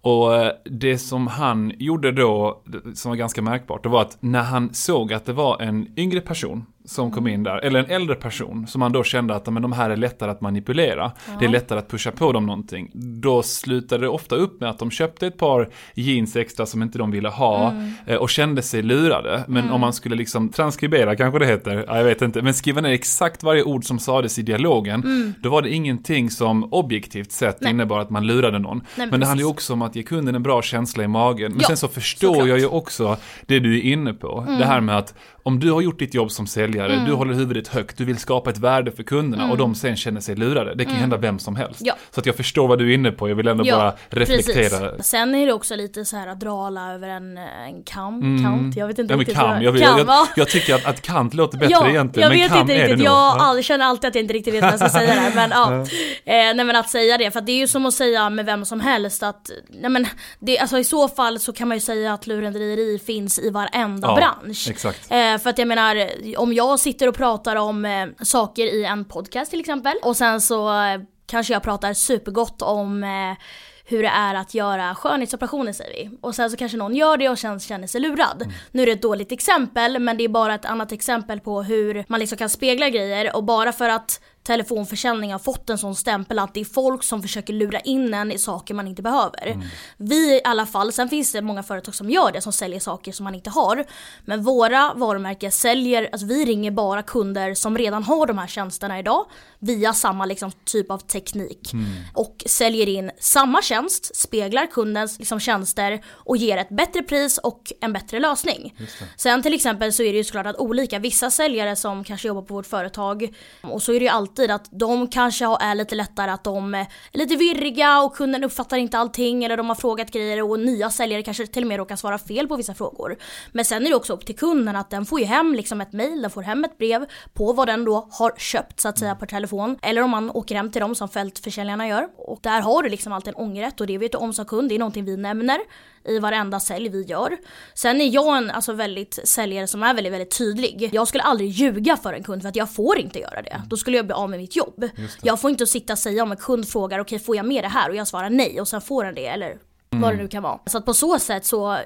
Och 0.00 0.34
eh, 0.36 0.52
det 0.64 0.98
som 0.98 1.26
han 1.26 1.72
gjorde 1.78 2.12
då, 2.12 2.62
som 2.94 3.08
var 3.10 3.16
ganska 3.16 3.42
märkbart, 3.42 3.82
det 3.82 3.88
var 3.88 4.02
att 4.02 4.16
när 4.20 4.42
han 4.42 4.74
såg 4.74 5.12
att 5.12 5.24
det 5.24 5.32
var 5.32 5.62
en 5.62 5.98
yngre 5.98 6.20
person 6.20 6.66
som 6.88 7.10
kom 7.10 7.26
in 7.26 7.42
där, 7.42 7.58
eller 7.58 7.80
en 7.80 7.90
äldre 7.90 8.16
person, 8.16 8.66
som 8.66 8.82
han 8.82 8.92
då 8.92 9.04
kände 9.04 9.34
att 9.34 9.46
men, 9.46 9.62
de 9.62 9.72
här 9.72 9.90
är 9.90 9.96
lättare 9.96 10.30
att 10.30 10.40
manipulera. 10.40 11.12
Det 11.38 11.44
är 11.44 11.48
lättare 11.48 11.78
att 11.78 11.90
pusha 11.90 12.10
på 12.10 12.32
dem 12.32 12.46
någonting. 12.46 12.90
Då 12.94 13.42
slutade 13.42 14.04
det 14.04 14.08
ofta 14.08 14.36
upp 14.36 14.60
med 14.60 14.70
att 14.70 14.78
de 14.78 14.90
köpte 14.90 15.26
ett 15.26 15.36
par 15.38 15.68
jeans 15.94 16.36
extra 16.36 16.66
som 16.66 16.82
inte 16.82 16.98
de 16.98 17.10
ville 17.10 17.28
ha 17.28 17.72
eh, 18.06 18.16
och 18.16 18.30
kände 18.30 18.62
sig 18.62 18.82
lurade. 18.82 19.44
Men 19.48 19.70
om 19.70 19.80
man 19.80 19.92
skulle 19.92 20.16
liksom 20.16 20.48
transkribera, 20.48 21.16
kanske 21.16 21.38
det 21.38 21.46
heter, 21.46 21.84
ja, 21.88 21.96
jag 21.96 22.04
vet 22.04 22.22
inte, 22.22 22.42
men 22.42 22.54
skriva 22.54 22.80
ner 22.80 22.90
exakt 22.90 23.42
varje 23.42 23.62
ord 23.62 23.84
som 23.84 23.98
sades 23.98 24.38
i 24.38 24.42
dialogen, 24.42 25.34
då 25.42 25.50
var 25.50 25.62
det 25.62 25.70
ingenting 25.74 26.30
som 26.30 26.72
objektivt 26.72 27.32
sett 27.32 27.60
Nej. 27.60 27.70
innebar 27.70 27.98
att 27.98 28.10
man 28.10 28.26
lurade 28.26 28.58
någon. 28.58 28.80
men 28.96 29.08
men 29.10 29.20
det 29.20 29.26
handlar 29.26 29.44
ju 29.44 29.50
också 29.50 29.72
om 29.72 29.82
att 29.82 29.96
ge 29.96 30.02
kunden 30.02 30.34
en 30.34 30.42
bra 30.42 30.62
känsla 30.62 31.04
i 31.04 31.08
magen. 31.08 31.52
Men 31.52 31.60
Ja, 31.60 31.66
sen 31.66 31.76
så 31.76 31.88
förstår 31.88 32.28
såklart. 32.28 32.48
jag 32.48 32.58
ju 32.58 32.66
också 32.66 33.16
det 33.46 33.58
du 33.60 33.76
är 33.78 33.82
inne 33.82 34.14
på. 34.14 34.46
Det 34.58 34.64
här 34.64 34.80
med 34.80 34.98
att 34.98 35.14
om 35.42 35.60
du 35.60 35.70
har 35.70 35.80
gjort 35.80 35.98
ditt 35.98 36.14
jobb 36.14 36.30
som 36.30 36.46
säljare, 36.46 36.92
Mm. 36.92 37.04
du 37.04 37.12
håller 37.12 37.34
huvudet 37.34 37.68
högt, 37.68 37.98
du 37.98 38.04
vill 38.04 38.18
skapa 38.18 38.50
ett 38.50 38.58
värde 38.58 38.90
för 38.92 39.02
kunderna 39.02 39.50
och 39.50 39.56
de 39.56 39.74
sen 39.74 39.96
känner 39.96 40.20
sig 40.20 40.36
lurade. 40.36 40.74
Det 40.74 40.84
kan 40.84 40.94
hända 40.94 41.16
vem 41.16 41.38
som 41.38 41.56
helst. 41.56 41.80
Mm. 41.80 41.86
Ja. 41.88 41.94
Så 42.10 42.20
att 42.20 42.26
jag 42.26 42.36
förstår 42.36 42.68
vad 42.68 42.78
du 42.78 42.90
är 42.90 42.94
inne 42.94 43.10
på, 43.12 43.28
jag 43.28 43.34
vill 43.36 43.48
ändå 43.48 43.64
bara 43.64 43.94
reflektera. 44.08 44.90
Precis. 44.90 45.06
Sen 45.06 45.34
är 45.34 45.46
det 45.46 45.52
också 45.52 45.76
lite 45.76 46.04
så 46.04 46.16
här 46.16 46.26
att 46.26 46.40
dra 46.40 46.66
alla 46.66 46.94
över 46.94 47.08
en, 47.08 47.38
en 47.38 47.82
kam, 47.84 48.44
kant, 48.44 48.76
jag 48.76 48.86
vet 48.86 48.98
inte 48.98 49.14
Mm. 49.14 49.20
Ja 49.20 49.20
riktigt 49.20 49.36
kam, 49.36 49.62
jag, 49.62 49.76
jag, 49.76 49.98
jag, 50.00 50.08
ja. 50.08 50.26
jag 50.36 50.48
tycker 50.48 50.74
att, 50.74 50.84
att 50.86 51.02
kant 51.02 51.34
låter 51.34 51.58
bättre 51.58 51.72
ja, 51.72 51.88
egentligen, 51.88 52.22
jag 52.30 52.30
men 52.38 52.38
vet 52.42 52.48
kam 52.52 52.60
inte 52.60 52.72
är 52.74 52.76
det 52.78 52.82
riktigt, 52.84 52.98
nog. 52.98 53.06
jag 53.06 53.12
Ja. 53.12 53.36
all, 53.40 53.62
känner 53.62 53.84
alltid 53.84 54.08
att 54.08 54.14
jag 54.14 54.22
inte 54.24 54.34
riktigt 54.34 54.54
vet 54.54 54.62
vad 54.62 54.72
jag 54.72 54.78
ska 54.80 54.88
säga 54.88 55.14
där 55.14 55.32
men 55.34 55.50
ja. 55.50 55.84
Eh, 56.24 56.54
nej 56.54 56.64
men 56.64 56.76
att 56.76 56.88
säga 56.90 57.18
det, 57.18 57.30
för 57.30 57.40
det 57.40 57.52
är 57.52 57.56
ju 57.56 57.66
som 57.68 57.86
att 57.86 57.94
säga 57.94 58.30
med 58.30 58.46
vem 58.46 58.64
som 58.64 58.80
helst 58.80 59.22
att, 59.22 59.50
nej 59.68 59.90
men 59.90 60.06
det, 60.38 60.58
alltså 60.58 60.78
i 60.78 60.84
så 60.84 61.08
fall 61.08 61.38
så 61.40 61.52
kan 61.52 61.68
man 61.68 61.76
ju 61.76 61.80
säga 61.80 62.12
att 62.12 62.26
lurendrejeri 62.26 62.98
finns 63.06 63.38
i 63.38 63.50
varenda 63.50 64.08
Ja, 64.08 64.14
bransch. 64.16 64.66
exakt. 64.70 65.10
Eh, 65.10 65.27
för 65.36 65.50
att 65.50 65.58
jag 65.58 65.68
menar, 65.68 66.10
om 66.36 66.52
jag 66.52 66.80
sitter 66.80 67.08
och 67.08 67.14
pratar 67.14 67.56
om 67.56 67.84
eh, 67.84 68.06
saker 68.22 68.66
i 68.66 68.84
en 68.84 69.04
podcast 69.04 69.50
till 69.50 69.60
exempel 69.60 69.94
och 70.02 70.16
sen 70.16 70.40
så 70.40 70.68
eh, 70.68 71.00
kanske 71.26 71.52
jag 71.52 71.62
pratar 71.62 71.94
supergott 71.94 72.62
om 72.62 73.04
eh, 73.04 73.44
hur 73.84 74.02
det 74.02 74.08
är 74.08 74.34
att 74.34 74.54
göra 74.54 74.94
skönhetsoperationer 74.94 75.72
säger 75.72 76.04
vi. 76.04 76.18
Och 76.20 76.34
sen 76.34 76.50
så 76.50 76.56
kanske 76.56 76.78
någon 76.78 76.94
gör 76.94 77.16
det 77.16 77.28
och 77.28 77.38
sen 77.38 77.60
känner 77.60 77.86
sig 77.86 78.00
lurad. 78.00 78.42
Mm. 78.42 78.54
Nu 78.70 78.82
är 78.82 78.86
det 78.86 78.92
ett 78.92 79.02
dåligt 79.02 79.32
exempel 79.32 79.98
men 79.98 80.16
det 80.16 80.24
är 80.24 80.28
bara 80.28 80.54
ett 80.54 80.64
annat 80.64 80.92
exempel 80.92 81.40
på 81.40 81.62
hur 81.62 82.04
man 82.08 82.20
liksom 82.20 82.38
kan 82.38 82.48
spegla 82.48 82.88
grejer 82.88 83.36
och 83.36 83.44
bara 83.44 83.72
för 83.72 83.88
att 83.88 84.20
telefonförsäljning 84.48 85.32
har 85.32 85.38
fått 85.38 85.70
en 85.70 85.78
sån 85.78 85.94
stämpel 85.94 86.38
att 86.38 86.54
det 86.54 86.60
är 86.60 86.64
folk 86.64 87.02
som 87.02 87.22
försöker 87.22 87.52
lura 87.52 87.80
in 87.80 88.14
en 88.14 88.32
i 88.32 88.38
saker 88.38 88.74
man 88.74 88.88
inte 88.88 89.02
behöver. 89.02 89.46
Mm. 89.46 89.66
Vi 89.96 90.36
i 90.36 90.40
alla 90.44 90.66
fall, 90.66 90.92
sen 90.92 91.08
finns 91.08 91.32
det 91.32 91.42
många 91.42 91.62
företag 91.62 91.94
som 91.94 92.10
gör 92.10 92.32
det, 92.32 92.40
som 92.40 92.52
säljer 92.52 92.80
saker 92.80 93.12
som 93.12 93.24
man 93.24 93.34
inte 93.34 93.50
har. 93.50 93.84
Men 94.24 94.42
våra 94.42 94.94
varumärken 94.94 95.52
säljer, 95.52 96.08
alltså 96.12 96.26
vi 96.26 96.44
ringer 96.44 96.70
bara 96.70 97.02
kunder 97.02 97.54
som 97.54 97.78
redan 97.78 98.02
har 98.02 98.26
de 98.26 98.38
här 98.38 98.46
tjänsterna 98.46 98.98
idag 98.98 99.24
via 99.58 99.92
samma 99.92 100.26
liksom, 100.26 100.52
typ 100.64 100.90
av 100.90 100.98
teknik. 100.98 101.72
Och 102.14 102.44
säljer 102.46 102.88
in 102.88 103.10
samma 103.20 103.62
tjänst, 103.62 104.16
speglar 104.16 104.66
kundens 104.66 105.18
liksom, 105.18 105.40
tjänster 105.40 106.04
och 106.08 106.36
ger 106.36 106.56
ett 106.56 106.68
bättre 106.68 107.02
pris 107.02 107.38
och 107.38 107.72
en 107.80 107.92
bättre 107.92 108.20
lösning. 108.20 108.74
Sen 109.16 109.42
till 109.42 109.54
exempel 109.54 109.92
så 109.92 110.02
är 110.02 110.12
det 110.12 110.18
ju 110.18 110.24
såklart 110.24 110.46
att 110.46 110.56
olika, 110.56 110.98
vissa 110.98 111.30
säljare 111.30 111.76
som 111.76 112.04
kanske 112.04 112.28
jobbar 112.28 112.42
på 112.42 112.54
vårt 112.54 112.66
företag 112.66 113.34
och 113.62 113.82
så 113.82 113.92
är 113.92 114.00
det 114.00 114.04
ju 114.04 114.10
alltid 114.10 114.37
att 114.50 114.68
de 114.70 115.08
kanske 115.08 115.44
är 115.44 115.74
lite 115.74 115.94
lättare 115.94 116.30
att 116.30 116.44
de 116.44 116.74
är 116.74 116.86
lite 117.12 117.36
virriga 117.36 118.00
och 118.00 118.16
kunden 118.16 118.44
uppfattar 118.44 118.76
inte 118.76 118.98
allting 118.98 119.44
eller 119.44 119.56
de 119.56 119.68
har 119.68 119.76
frågat 119.76 120.10
grejer 120.10 120.42
och 120.42 120.60
nya 120.60 120.90
säljare 120.90 121.22
kanske 121.22 121.46
till 121.46 121.62
och 121.62 121.68
med 121.68 121.76
råkar 121.76 121.96
svara 121.96 122.18
fel 122.18 122.48
på 122.48 122.56
vissa 122.56 122.74
frågor. 122.74 123.16
Men 123.52 123.64
sen 123.64 123.86
är 123.86 123.90
det 123.90 123.96
också 123.96 124.12
upp 124.12 124.26
till 124.26 124.36
kunden 124.36 124.76
att 124.76 124.90
den 124.90 125.06
får 125.06 125.20
ju 125.20 125.26
hem 125.26 125.54
liksom 125.54 125.80
ett 125.80 125.92
mail, 125.92 126.22
den 126.22 126.30
får 126.30 126.42
hem 126.42 126.64
ett 126.64 126.78
brev 126.78 127.06
på 127.32 127.52
vad 127.52 127.68
den 127.68 127.84
då 127.84 128.08
har 128.12 128.32
köpt 128.36 128.80
så 128.80 128.88
att 128.88 128.98
säga 128.98 129.14
per 129.14 129.26
telefon. 129.26 129.78
Eller 129.82 130.02
om 130.02 130.10
man 130.10 130.30
åker 130.30 130.54
hem 130.54 130.70
till 130.70 130.80
dem 130.80 130.94
som 130.94 131.08
fältförsäljarna 131.08 131.88
gör. 131.88 132.08
Och 132.16 132.38
där 132.42 132.60
har 132.60 132.82
du 132.82 132.88
liksom 132.88 133.12
alltid 133.12 133.28
en 133.28 133.40
ångerrätt 133.40 133.80
och 133.80 133.86
det 133.86 133.98
vet 133.98 134.12
du 134.12 134.18
om 134.18 134.32
som 134.32 134.44
kund, 134.44 134.68
det 134.68 134.74
är 134.74 134.78
någonting 134.78 135.04
vi 135.04 135.16
nämner 135.16 135.58
i 136.08 136.18
varenda 136.18 136.60
sälj 136.60 136.88
vi 136.88 137.02
gör. 137.02 137.36
Sen 137.74 138.00
är 138.00 138.14
jag 138.14 138.36
en 138.36 138.50
alltså, 138.50 138.72
väldigt 138.72 139.18
säljare 139.24 139.66
som 139.66 139.82
är 139.82 139.94
väldigt, 139.94 140.12
väldigt 140.12 140.38
tydlig. 140.38 140.90
Jag 140.92 141.08
skulle 141.08 141.22
aldrig 141.22 141.50
ljuga 141.50 141.96
för 141.96 142.12
en 142.12 142.22
kund 142.22 142.42
för 142.42 142.48
att 142.48 142.56
jag 142.56 142.74
får 142.74 142.98
inte 142.98 143.18
göra 143.18 143.42
det. 143.42 143.62
Då 143.66 143.76
skulle 143.76 143.96
jag 143.96 144.06
bli 144.06 144.14
av 144.14 144.30
med 144.30 144.40
mitt 144.40 144.56
jobb. 144.56 144.84
Jag 145.22 145.40
får 145.40 145.50
inte 145.50 145.66
sitta 145.66 145.92
och 145.92 145.98
säga 145.98 146.22
om 146.22 146.30
en 146.30 146.36
kund 146.36 146.68
frågar 146.68 146.98
okej 146.98 147.18
får 147.18 147.36
jag 147.36 147.46
med 147.46 147.64
det 147.64 147.68
här 147.68 147.90
och 147.90 147.96
jag 147.96 148.08
svarar 148.08 148.30
nej 148.30 148.60
och 148.60 148.68
sen 148.68 148.80
får 148.80 149.04
den 149.04 149.14
det 149.14 149.26
eller 149.26 149.58
vad 149.90 150.12
det 150.12 150.16
nu 150.16 150.28
kan 150.28 150.42
vara. 150.42 150.58
Så 150.66 150.78
att 150.78 150.84
på 150.84 150.94
så 150.94 151.18
sätt 151.18 151.44
så 151.44 151.78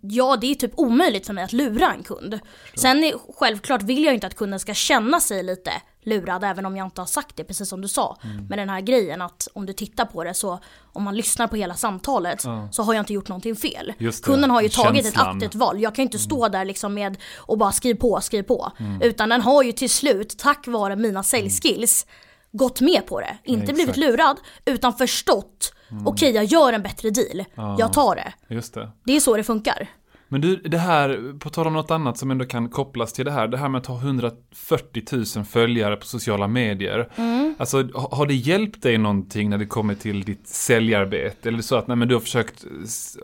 Ja, 0.00 0.36
det 0.40 0.46
är 0.46 0.54
typ 0.54 0.72
omöjligt 0.74 1.26
för 1.26 1.34
mig 1.34 1.44
att 1.44 1.52
lura 1.52 1.92
en 1.92 2.02
kund. 2.02 2.38
Sen 2.74 3.04
är, 3.04 3.14
självklart 3.34 3.82
vill 3.82 4.04
jag 4.04 4.14
inte 4.14 4.26
att 4.26 4.36
kunden 4.36 4.60
ska 4.60 4.74
känna 4.74 5.20
sig 5.20 5.42
lite 5.42 5.72
lurad 6.08 6.44
även 6.44 6.66
om 6.66 6.76
jag 6.76 6.86
inte 6.86 7.00
har 7.00 7.06
sagt 7.06 7.36
det, 7.36 7.44
precis 7.44 7.68
som 7.68 7.80
du 7.80 7.88
sa. 7.88 8.16
Med 8.48 8.58
den 8.58 8.68
här 8.68 8.80
grejen 8.80 9.22
att 9.22 9.48
om 9.52 9.66
du 9.66 9.72
tittar 9.72 10.04
på 10.04 10.24
det 10.24 10.34
så, 10.34 10.58
om 10.92 11.02
man 11.02 11.16
lyssnar 11.16 11.46
på 11.46 11.56
hela 11.56 11.74
samtalet 11.74 12.40
så 12.70 12.82
har 12.82 12.94
jag 12.94 13.02
inte 13.02 13.12
gjort 13.12 13.28
någonting 13.28 13.56
fel. 13.56 13.92
Kunden 14.22 14.50
har 14.50 14.62
ju 14.62 14.68
tagit 14.68 15.04
känslan. 15.04 15.28
ett 15.28 15.34
aktivt 15.34 15.54
val. 15.54 15.80
Jag 15.80 15.94
kan 15.94 16.02
ju 16.02 16.06
inte 16.06 16.18
stå 16.18 16.48
där 16.48 16.64
liksom 16.64 16.94
med 16.94 17.16
och 17.36 17.58
bara 17.58 17.72
skriv 17.72 17.94
på, 17.94 18.20
skriv 18.20 18.42
på. 18.42 18.72
Utan 19.00 19.28
den 19.28 19.40
har 19.42 19.62
ju 19.62 19.72
till 19.72 19.90
slut, 19.90 20.38
tack 20.38 20.66
vare 20.66 20.96
mina 20.96 21.22
säljskills, 21.22 22.06
gått 22.52 22.80
med 22.80 23.06
på 23.06 23.20
det. 23.20 23.38
Inte 23.44 23.62
exakt. 23.62 23.74
blivit 23.74 23.96
lurad, 23.96 24.36
utan 24.64 24.94
förstått. 24.94 25.72
Okej, 26.06 26.30
jag 26.30 26.44
gör 26.44 26.72
en 26.72 26.82
bättre 26.82 27.10
deal. 27.10 27.44
Jag 27.78 27.92
tar 27.92 28.14
det. 28.16 28.54
Just 28.54 28.74
det. 28.74 28.90
Det 29.04 29.16
är 29.16 29.20
så 29.20 29.36
det 29.36 29.44
funkar. 29.44 29.88
Men 30.28 30.40
du, 30.40 30.56
det 30.56 30.78
här, 30.78 31.38
på 31.38 31.50
tal 31.50 31.66
om 31.66 31.72
något 31.72 31.90
annat 31.90 32.18
som 32.18 32.30
ändå 32.30 32.44
kan 32.44 32.68
kopplas 32.68 33.12
till 33.12 33.24
det 33.24 33.30
här, 33.30 33.48
det 33.48 33.56
här 33.58 33.68
med 33.68 33.78
att 33.78 33.86
ha 33.86 33.96
140 33.98 35.02
000 35.36 35.44
följare 35.44 35.96
på 35.96 36.06
sociala 36.06 36.48
medier. 36.48 37.08
Mm. 37.16 37.54
Alltså, 37.58 37.82
ha- 37.82 38.16
har 38.16 38.26
det 38.26 38.34
hjälpt 38.34 38.82
dig 38.82 38.98
någonting 38.98 39.50
när 39.50 39.58
det 39.58 39.66
kommer 39.66 39.94
till 39.94 40.22
ditt 40.22 40.48
säljarbete? 40.48 41.48
Eller 41.48 41.62
så 41.62 41.76
att 41.76 41.86
nej, 41.86 41.96
men 41.96 42.08
du 42.08 42.14
har 42.14 42.20
försökt 42.20 42.64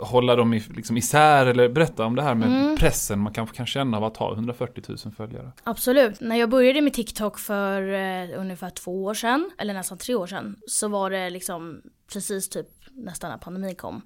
hålla 0.01 0.37
dem 0.37 0.55
i, 0.55 0.63
liksom 0.77 0.97
isär, 0.97 1.47
eller 1.47 1.69
berätta 1.69 2.05
om 2.05 2.17
det 2.17 2.23
här 2.23 2.35
med 2.35 2.49
Mm. 2.65 2.77
pressen 2.77 3.19
man 3.21 3.33
kanske 3.33 3.57
kan 3.57 3.67
känna 3.67 3.97
av 3.97 4.05
att 4.05 4.17
ha 4.17 4.35
140 4.35 4.83
000 4.89 4.99
följare. 5.17 5.53
Absolut. 5.65 6.21
När 6.21 6.37
jag 6.37 6.51
började 6.51 6.81
med 6.81 6.93
TikTok 6.93 7.39
för 7.39 7.93
eh, 7.93 8.41
ungefär 8.41 8.71
två 8.71 9.05
år 9.05 9.15
sedan, 9.15 9.51
eller 9.59 9.75
nästan 9.75 9.99
tre 9.99 10.15
år 10.15 10.27
sedan, 10.27 10.57
så 10.67 10.89
var 10.89 11.11
det 11.11 11.31
liksom 11.31 11.81
precis 12.13 12.49
typ 12.49 12.67
nästan 12.93 13.31
när 13.31 13.39
pandemin 13.39 13.75
kom. 13.75 14.03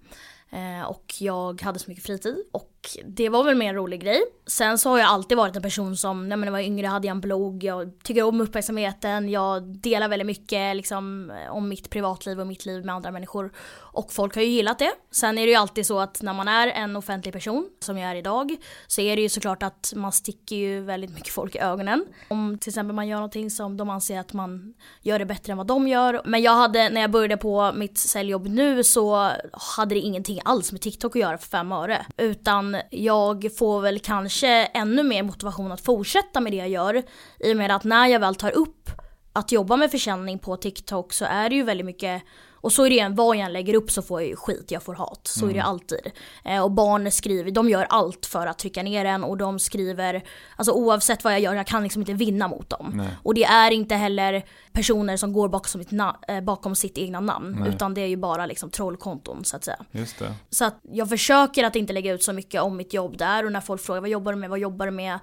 Eh, 0.51 0.87
och 0.91 1.15
jag 1.21 1.63
hade 1.63 1.79
så 1.79 1.91
mycket 1.91 2.05
fritid 2.07 2.37
och 2.53 2.71
det 3.05 3.29
var 3.29 3.45
väl 3.45 3.55
mer 3.55 3.69
en 3.69 3.75
rolig 3.75 4.01
grej. 4.01 4.23
Sen 4.47 4.79
så 4.79 4.91
har 4.91 4.99
jag 4.99 5.09
alltid 5.09 5.39
varit 5.39 5.57
en 5.57 5.63
person 5.63 5.97
som, 5.97 6.29
när 6.29 6.45
jag 6.45 6.53
var 6.53 6.59
yngre 6.59 6.87
hade 6.87 7.07
jag 7.07 7.15
en 7.15 7.21
blogg, 7.21 7.65
jag 7.65 7.93
tycker 8.03 8.23
om 8.23 8.41
uppmärksamheten, 8.41 9.29
jag 9.29 9.63
delar 9.63 10.09
väldigt 10.09 10.27
mycket 10.27 10.77
liksom, 10.77 11.31
eh, 11.31 11.53
om 11.53 11.69
mitt 11.69 11.91
privatliv 11.91 12.41
och 12.41 12.47
mitt 12.47 12.67
liv 12.67 12.85
med 12.85 12.95
andra 12.95 13.11
människor. 13.11 13.53
Och 13.99 14.13
folk 14.13 14.35
har 14.35 14.43
ju 14.43 14.49
gillat 14.49 14.79
det. 14.79 14.93
Sen 15.11 15.39
är 15.39 15.47
det 15.47 15.51
ju 15.51 15.57
alltid 15.57 15.87
så 15.87 15.99
att 15.99 16.23
när 16.23 16.33
man 16.33 16.49
är 16.49 16.67
en 16.67 16.97
offentlig 16.97 17.35
person, 17.35 17.69
som 17.81 17.99
jag 17.99 18.11
är 18.11 18.15
idag, 18.15 18.57
så 18.87 19.01
är 19.01 19.17
det 19.17 19.23
ju 19.23 19.29
såklart 19.29 19.63
att 19.63 19.93
man 19.97 20.13
sticker 20.13 20.57
ju 20.57 20.81
väldigt 20.81 21.11
mycket 21.11 21.33
folk 21.33 21.55
i 21.55 21.59
ögonen. 21.59 22.05
Om 22.29 22.59
till 22.61 22.71
exempel 22.71 22.95
man 22.95 23.09
gör 23.09 23.17
någonting 23.17 23.51
som 23.51 23.77
de 23.77 23.91
anser 23.91 24.21
att 24.21 24.33
man 24.33 24.75
gör 25.03 25.19
det 25.19 25.27
bättre 25.27 25.53
än 25.53 25.57
vad 25.57 25.67
de 25.67 25.89
gör. 25.89 26.23
Men 26.25 26.43
jag 26.43 26.55
hade, 26.55 26.89
när 26.89 27.01
jag 27.01 27.11
började 27.11 27.37
på 27.37 27.73
mitt 27.73 27.99
säljjobb 27.99 28.47
nu 28.47 28.85
så 28.85 29.31
hade 29.53 29.95
det 29.95 30.01
ingenting 30.01 30.41
alls 30.45 30.73
med 30.73 30.81
TikTok 30.81 31.17
att 31.17 31.23
göra 31.23 31.39
för 31.39 31.49
fem 31.49 31.73
öre. 31.73 32.07
Utan 32.17 32.68
jag 32.91 33.57
får 33.59 33.81
väl 33.81 33.99
kanske 33.99 34.49
ännu 34.49 35.03
mer 35.03 35.23
motivation 35.23 35.73
att 35.73 35.81
fortsätta 35.81 36.41
med 36.41 36.53
det 36.53 36.57
jag 36.57 36.69
gör. 36.69 37.03
I 37.39 37.53
och 37.53 37.57
med 37.57 37.71
att 37.71 37.85
när 37.85 38.07
jag 38.07 38.21
väl 38.21 38.35
tar 38.35 38.51
upp 38.51 38.91
att 39.33 39.53
jobba 39.53 39.77
med 39.77 39.91
försäljning 39.91 40.39
på 40.39 40.57
TikTok 40.57 41.13
så 41.13 41.25
är 41.25 41.49
det 41.49 41.55
ju 41.55 41.63
väldigt 41.63 41.87
mycket 41.87 42.23
och 42.61 42.73
så 42.73 42.85
är 42.87 42.91
det 42.91 42.97
ju, 42.97 43.09
vad 43.09 43.37
jag 43.37 43.45
än 43.45 43.53
lägger 43.53 43.75
upp 43.75 43.91
så 43.91 44.03
får 44.03 44.21
jag 44.21 44.29
ju 44.29 44.37
skit, 44.37 44.71
jag 44.71 44.83
får 44.83 44.95
hat. 44.95 45.21
Så 45.25 45.47
är 45.49 45.55
det 45.55 45.61
alltid. 45.63 46.11
Eh, 46.45 46.63
och 46.65 46.71
barn 46.71 47.11
skriver, 47.11 47.51
de 47.51 47.69
gör 47.69 47.87
allt 47.91 48.27
för 48.27 48.47
att 48.47 48.59
trycka 48.59 48.83
ner 48.83 49.05
en 49.05 49.25
och 49.25 49.37
de 49.37 49.59
skriver, 49.59 50.23
alltså 50.57 50.73
oavsett 50.73 51.25
vad 51.25 51.33
jag 51.33 51.41
gör, 51.41 51.55
jag 51.55 51.67
kan 51.67 51.83
liksom 51.83 52.03
inte 52.03 52.13
vinna 52.13 52.49
mot 52.49 52.71
dem. 52.71 52.93
Nej. 52.95 53.09
Och 53.23 53.35
det 53.35 53.45
är 53.45 53.71
inte 53.71 53.95
heller 53.95 54.45
personer 54.73 55.17
som 55.17 55.33
går 55.33 55.49
bakom 55.49 55.81
sitt, 55.83 55.91
na- 55.91 56.17
eh, 56.29 56.41
bakom 56.41 56.75
sitt 56.75 56.99
egna 56.99 57.21
namn. 57.21 57.57
Nej. 57.61 57.69
Utan 57.69 57.95
det 57.95 58.01
är 58.01 58.07
ju 58.07 58.17
bara 58.17 58.47
liksom 58.47 58.71
trollkonton 58.71 59.45
så 59.45 59.57
att 59.57 59.65
säga. 59.65 59.85
Just 59.91 60.19
det. 60.19 60.35
Så 60.51 60.65
att 60.65 60.79
jag 60.93 61.09
försöker 61.09 61.65
att 61.65 61.77
inte 61.77 61.93
lägga 61.93 62.13
ut 62.13 62.23
så 62.23 62.33
mycket 62.33 62.63
om 62.63 62.77
mitt 62.77 62.95
jobb 62.95 63.19
där 63.19 63.45
och 63.47 63.53
när 63.53 63.61
folk 63.61 63.83
frågar 63.83 64.01
vad 64.01 64.11
jobbar 64.11 64.33
du 64.33 64.39
med, 64.39 64.51
vad 64.51 64.59
jobbar 64.59 64.87
du 64.87 64.93
med? 64.93 65.19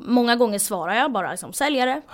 Många 0.00 0.36
gånger 0.36 0.58
svarar 0.58 0.94
jag 0.94 1.12
bara 1.12 1.30
liksom 1.30 1.52
säljare. 1.52 2.02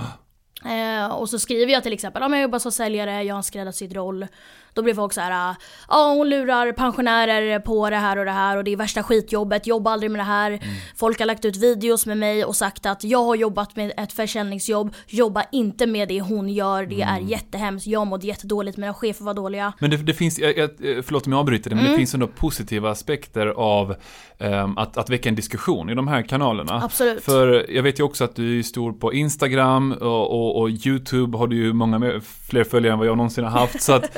Eh, 0.65 1.13
och 1.15 1.29
så 1.29 1.39
skriver 1.39 1.73
jag 1.73 1.83
till 1.83 1.93
exempel, 1.93 2.23
om 2.23 2.33
jag 2.33 2.43
jobbar 2.43 2.59
som 2.59 2.73
säljare, 2.73 3.23
jag 3.23 3.35
har 3.35 3.39
en 3.39 3.43
skräddarsydd 3.43 3.93
roll. 3.93 4.27
Då 4.75 4.83
blir 4.83 4.95
folk 4.95 5.13
så 5.13 5.21
här, 5.21 5.57
ja 5.89 6.15
hon 6.17 6.29
lurar 6.29 6.73
pensionärer 6.73 7.59
på 7.59 7.91
det 7.91 7.97
här 7.97 8.17
och 8.17 8.25
det 8.25 8.31
här 8.31 8.57
och 8.57 8.65
det 8.65 8.73
är 8.73 8.77
värsta 8.77 9.03
skitjobbet, 9.03 9.67
jobba 9.67 9.91
aldrig 9.91 10.11
med 10.11 10.21
det 10.21 10.25
här. 10.25 10.51
Mm. 10.51 10.63
Folk 10.97 11.19
har 11.19 11.27
lagt 11.27 11.45
ut 11.45 11.57
videos 11.57 12.07
med 12.07 12.19
mig 12.19 12.45
och 12.45 12.57
sagt 12.57 12.87
att 12.87 13.05
jag 13.05 13.25
har 13.25 13.35
jobbat 13.35 13.77
med 13.77 13.93
ett 13.97 14.13
försäljningsjobb, 14.13 14.95
jobba 15.07 15.45
inte 15.53 15.87
med 15.87 16.09
det 16.09 16.21
hon 16.21 16.49
gör, 16.49 16.87
det 16.87 17.03
mm. 17.03 17.15
är 17.15 17.21
jättehemskt, 17.21 17.87
jag 17.87 18.07
mådde 18.07 18.27
jättedåligt, 18.27 18.77
mina 18.77 18.95
chefer 18.95 19.25
var 19.25 19.35
dåliga. 19.35 19.73
Men 19.79 19.91
det, 19.91 19.97
det 19.97 20.15
finns, 20.15 20.39
jag, 20.39 20.59
jag, 20.59 20.71
förlåt 20.79 21.27
om 21.27 21.33
jag 21.33 21.41
avbryter 21.41 21.71
det, 21.71 21.77
men 21.77 21.85
mm. 21.85 21.93
det 21.93 21.99
finns 21.99 22.15
ändå 22.15 22.27
positiva 22.27 22.91
aspekter 22.91 23.47
av 23.47 23.95
um, 24.39 24.79
att, 24.79 24.97
att 24.97 25.11
väcka 25.11 25.29
en 25.29 25.35
diskussion 25.35 25.91
i 25.91 25.95
de 25.95 26.09
här 26.09 26.23
kanalerna. 26.23 26.83
Absolut. 26.85 27.25
För 27.25 27.71
jag 27.71 27.83
vet 27.83 27.99
ju 27.99 28.03
också 28.03 28.25
att 28.25 28.37
du 28.37 28.59
är 28.59 28.63
stor 28.63 28.93
på 28.93 29.13
Instagram 29.13 29.93
och, 29.93 30.31
och, 30.31 30.50
och 30.57 30.71
YouTube 30.71 31.39
har 31.39 31.47
du 31.47 31.57
ju 31.57 31.73
många 31.73 32.21
fler 32.51 32.65
följare 32.65 32.93
än 32.93 32.99
vad 32.99 33.09
jag 33.09 33.17
någonsin 33.17 33.45
har 33.45 33.51
haft. 33.51 33.83
så 33.83 33.93
att, 33.93 34.17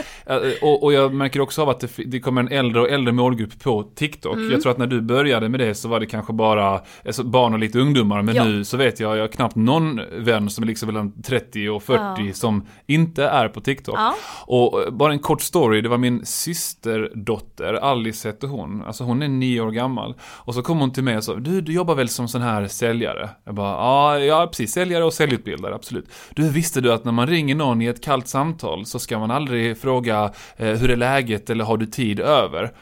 och, 0.63 0.83
och, 0.83 0.93
jag 0.93 1.15
märker 1.15 1.41
också 1.41 1.63
av 1.63 1.69
att 1.69 1.81
det, 1.81 1.91
det, 2.07 2.21
kommer 2.21 2.41
en 2.41 2.49
äldre 2.49 2.81
och 2.83 2.91
äldre 2.91 3.13
målgrupp 3.13 3.63
på 3.63 3.83
TikTok. 3.95 4.35
Mm. 4.35 4.51
Jag 4.51 4.63
tror 4.63 4.73
att 4.73 4.79
när 4.79 4.87
du 4.87 5.01
började 5.01 5.49
med 5.49 5.61
det 5.61 5.75
så 5.75 5.89
var 5.89 6.01
det 6.01 6.07
kanske 6.07 6.33
bara 6.33 6.81
alltså 7.07 7.25
barn 7.25 7.53
och 7.53 7.59
lite 7.59 7.79
ungdomar. 7.79 8.23
Men 8.23 8.35
ja. 8.35 8.45
nu 8.45 8.65
så 8.65 8.77
vet 8.77 9.01
jag, 9.01 9.17
jag 9.17 9.23
har 9.23 9.29
knappt 9.29 9.57
någon 9.57 10.01
vän 10.13 10.51
som 10.51 10.65
är 10.65 10.69
liksom 10.69 10.87
mellan 10.87 11.23
30 11.23 11.69
och 11.69 11.83
40 11.83 12.01
ja. 12.01 12.35
som 12.35 12.67
inte 12.87 13.25
är 13.25 13.49
på 13.49 13.61
TikTok. 13.61 13.97
Ja. 13.99 14.15
Och 14.47 14.93
bara 14.93 15.13
en 15.13 15.19
kort 15.19 15.43
story, 15.43 15.81
det 15.81 15.89
var 15.89 15.99
min 15.99 16.27
systerdotter, 16.27 17.75
Alice 17.75 18.29
hette 18.29 18.47
hon. 18.47 18.83
Alltså 18.83 19.05
hon 19.05 19.23
är 19.23 19.29
nio 19.29 19.61
år 19.61 19.71
gammal. 19.71 20.15
Och 20.23 20.55
så 20.55 20.63
kom 20.63 20.79
hon 20.79 20.93
till 20.93 21.05
mig 21.05 21.17
och 21.17 21.25
sa, 21.25 21.35
du, 21.35 21.61
du 21.61 21.73
jobbar 21.73 21.95
väl 21.95 22.09
som 22.09 22.29
sån 22.29 22.43
här 22.43 22.67
säljare? 22.69 23.31
Jag 23.45 23.55
bara, 23.55 23.71
ja, 23.71 24.19
ja 24.19 24.47
precis, 24.47 24.73
säljare 24.73 25.05
och 25.05 25.13
säljutbildare, 25.13 25.75
absolut. 25.75 26.09
Du, 26.31 26.51
visste 26.51 26.81
du 26.81 26.93
att 26.93 27.05
när 27.05 27.13
man 27.13 27.27
ringer 27.27 27.55
någon 27.55 27.83
i 27.83 27.87
ett 27.87 28.05
kallt 28.05 28.29
samtal 28.29 28.87
så 28.87 28.99
ska 28.99 29.19
man 29.19 29.31
aldrig 29.31 29.79
fråga 29.79 30.33
eh, 30.57 30.69
hur 30.69 30.91
är 30.91 30.97
läget 30.97 31.51
eller 31.51 31.65
har 31.65 31.77
du 31.77 31.87
tid 31.87 32.21
över? 32.21 32.73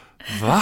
Va? 0.41 0.61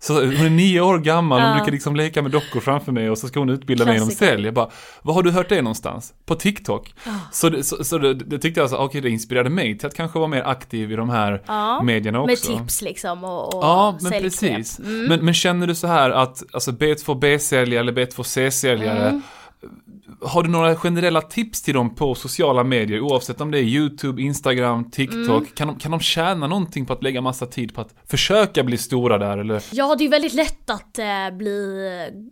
Så 0.00 0.14
hon 0.14 0.46
är 0.46 0.50
nio 0.50 0.80
år 0.80 0.98
gammal, 0.98 1.42
hon 1.42 1.56
brukar 1.56 1.72
liksom 1.72 1.96
leka 1.96 2.22
med 2.22 2.30
dockor 2.30 2.60
framför 2.60 2.92
mig 2.92 3.10
och 3.10 3.18
så 3.18 3.28
ska 3.28 3.38
hon 3.38 3.48
utbilda 3.48 3.84
Klassiker. 3.84 4.06
mig 4.06 4.12
inom 4.12 4.16
sälj. 4.16 4.44
Jag 4.44 4.54
bara, 4.54 4.70
vad 5.02 5.14
har 5.14 5.22
du 5.22 5.30
hört 5.30 5.48
det 5.48 5.62
någonstans? 5.62 6.14
På 6.26 6.34
TikTok? 6.34 6.94
Oh. 7.06 7.12
Så, 7.32 7.48
det, 7.48 7.64
så, 7.64 7.84
så 7.84 7.98
det, 7.98 8.14
det, 8.14 8.38
tyckte 8.38 8.60
jag, 8.60 8.70
så, 8.70 8.76
okej 8.76 8.86
okay, 8.86 9.00
det 9.00 9.10
inspirerade 9.10 9.50
mig 9.50 9.78
till 9.78 9.86
att 9.86 9.94
kanske 9.94 10.18
vara 10.18 10.28
mer 10.28 10.42
aktiv 10.42 10.92
i 10.92 10.96
de 10.96 11.10
här 11.10 11.42
ja, 11.46 11.82
medierna 11.82 12.20
också. 12.20 12.50
Med 12.50 12.60
tips 12.60 12.82
liksom 12.82 13.24
och, 13.24 13.54
och 13.54 13.64
Ja, 13.64 13.98
men 14.00 14.12
precis. 14.12 14.78
Mm. 14.78 15.04
Men, 15.04 15.24
men, 15.24 15.34
känner 15.34 15.66
du 15.66 15.74
så 15.74 15.86
här 15.86 16.10
att, 16.10 16.42
alltså 16.52 16.70
B2B-säljare 16.70 17.80
eller 17.80 17.92
B2C-säljare 17.92 19.08
mm 19.08 19.22
har 20.20 20.42
du 20.42 20.48
några 20.48 20.76
generella 20.76 21.20
tips 21.20 21.62
till 21.62 21.74
dem 21.74 21.94
på 21.94 22.14
sociala 22.14 22.64
medier, 22.64 23.00
oavsett 23.00 23.40
om 23.40 23.50
det 23.50 23.58
är 23.58 23.62
YouTube, 23.62 24.22
Instagram, 24.22 24.90
TikTok? 24.90 25.42
Mm. 25.42 25.46
Kan, 25.54 25.68
de, 25.68 25.78
kan 25.78 25.90
de 25.90 26.00
tjäna 26.00 26.46
någonting 26.46 26.86
på 26.86 26.92
att 26.92 27.02
lägga 27.02 27.20
massa 27.20 27.46
tid 27.46 27.74
på 27.74 27.80
att 27.80 27.94
försöka 28.06 28.64
bli 28.64 28.78
stora 28.78 29.18
där 29.18 29.38
eller? 29.38 29.62
Ja, 29.72 29.94
det 29.98 30.04
är 30.04 30.08
väldigt 30.08 30.34
lätt 30.34 30.70
att 30.70 30.98
eh, 30.98 31.36
bli, 31.36 31.78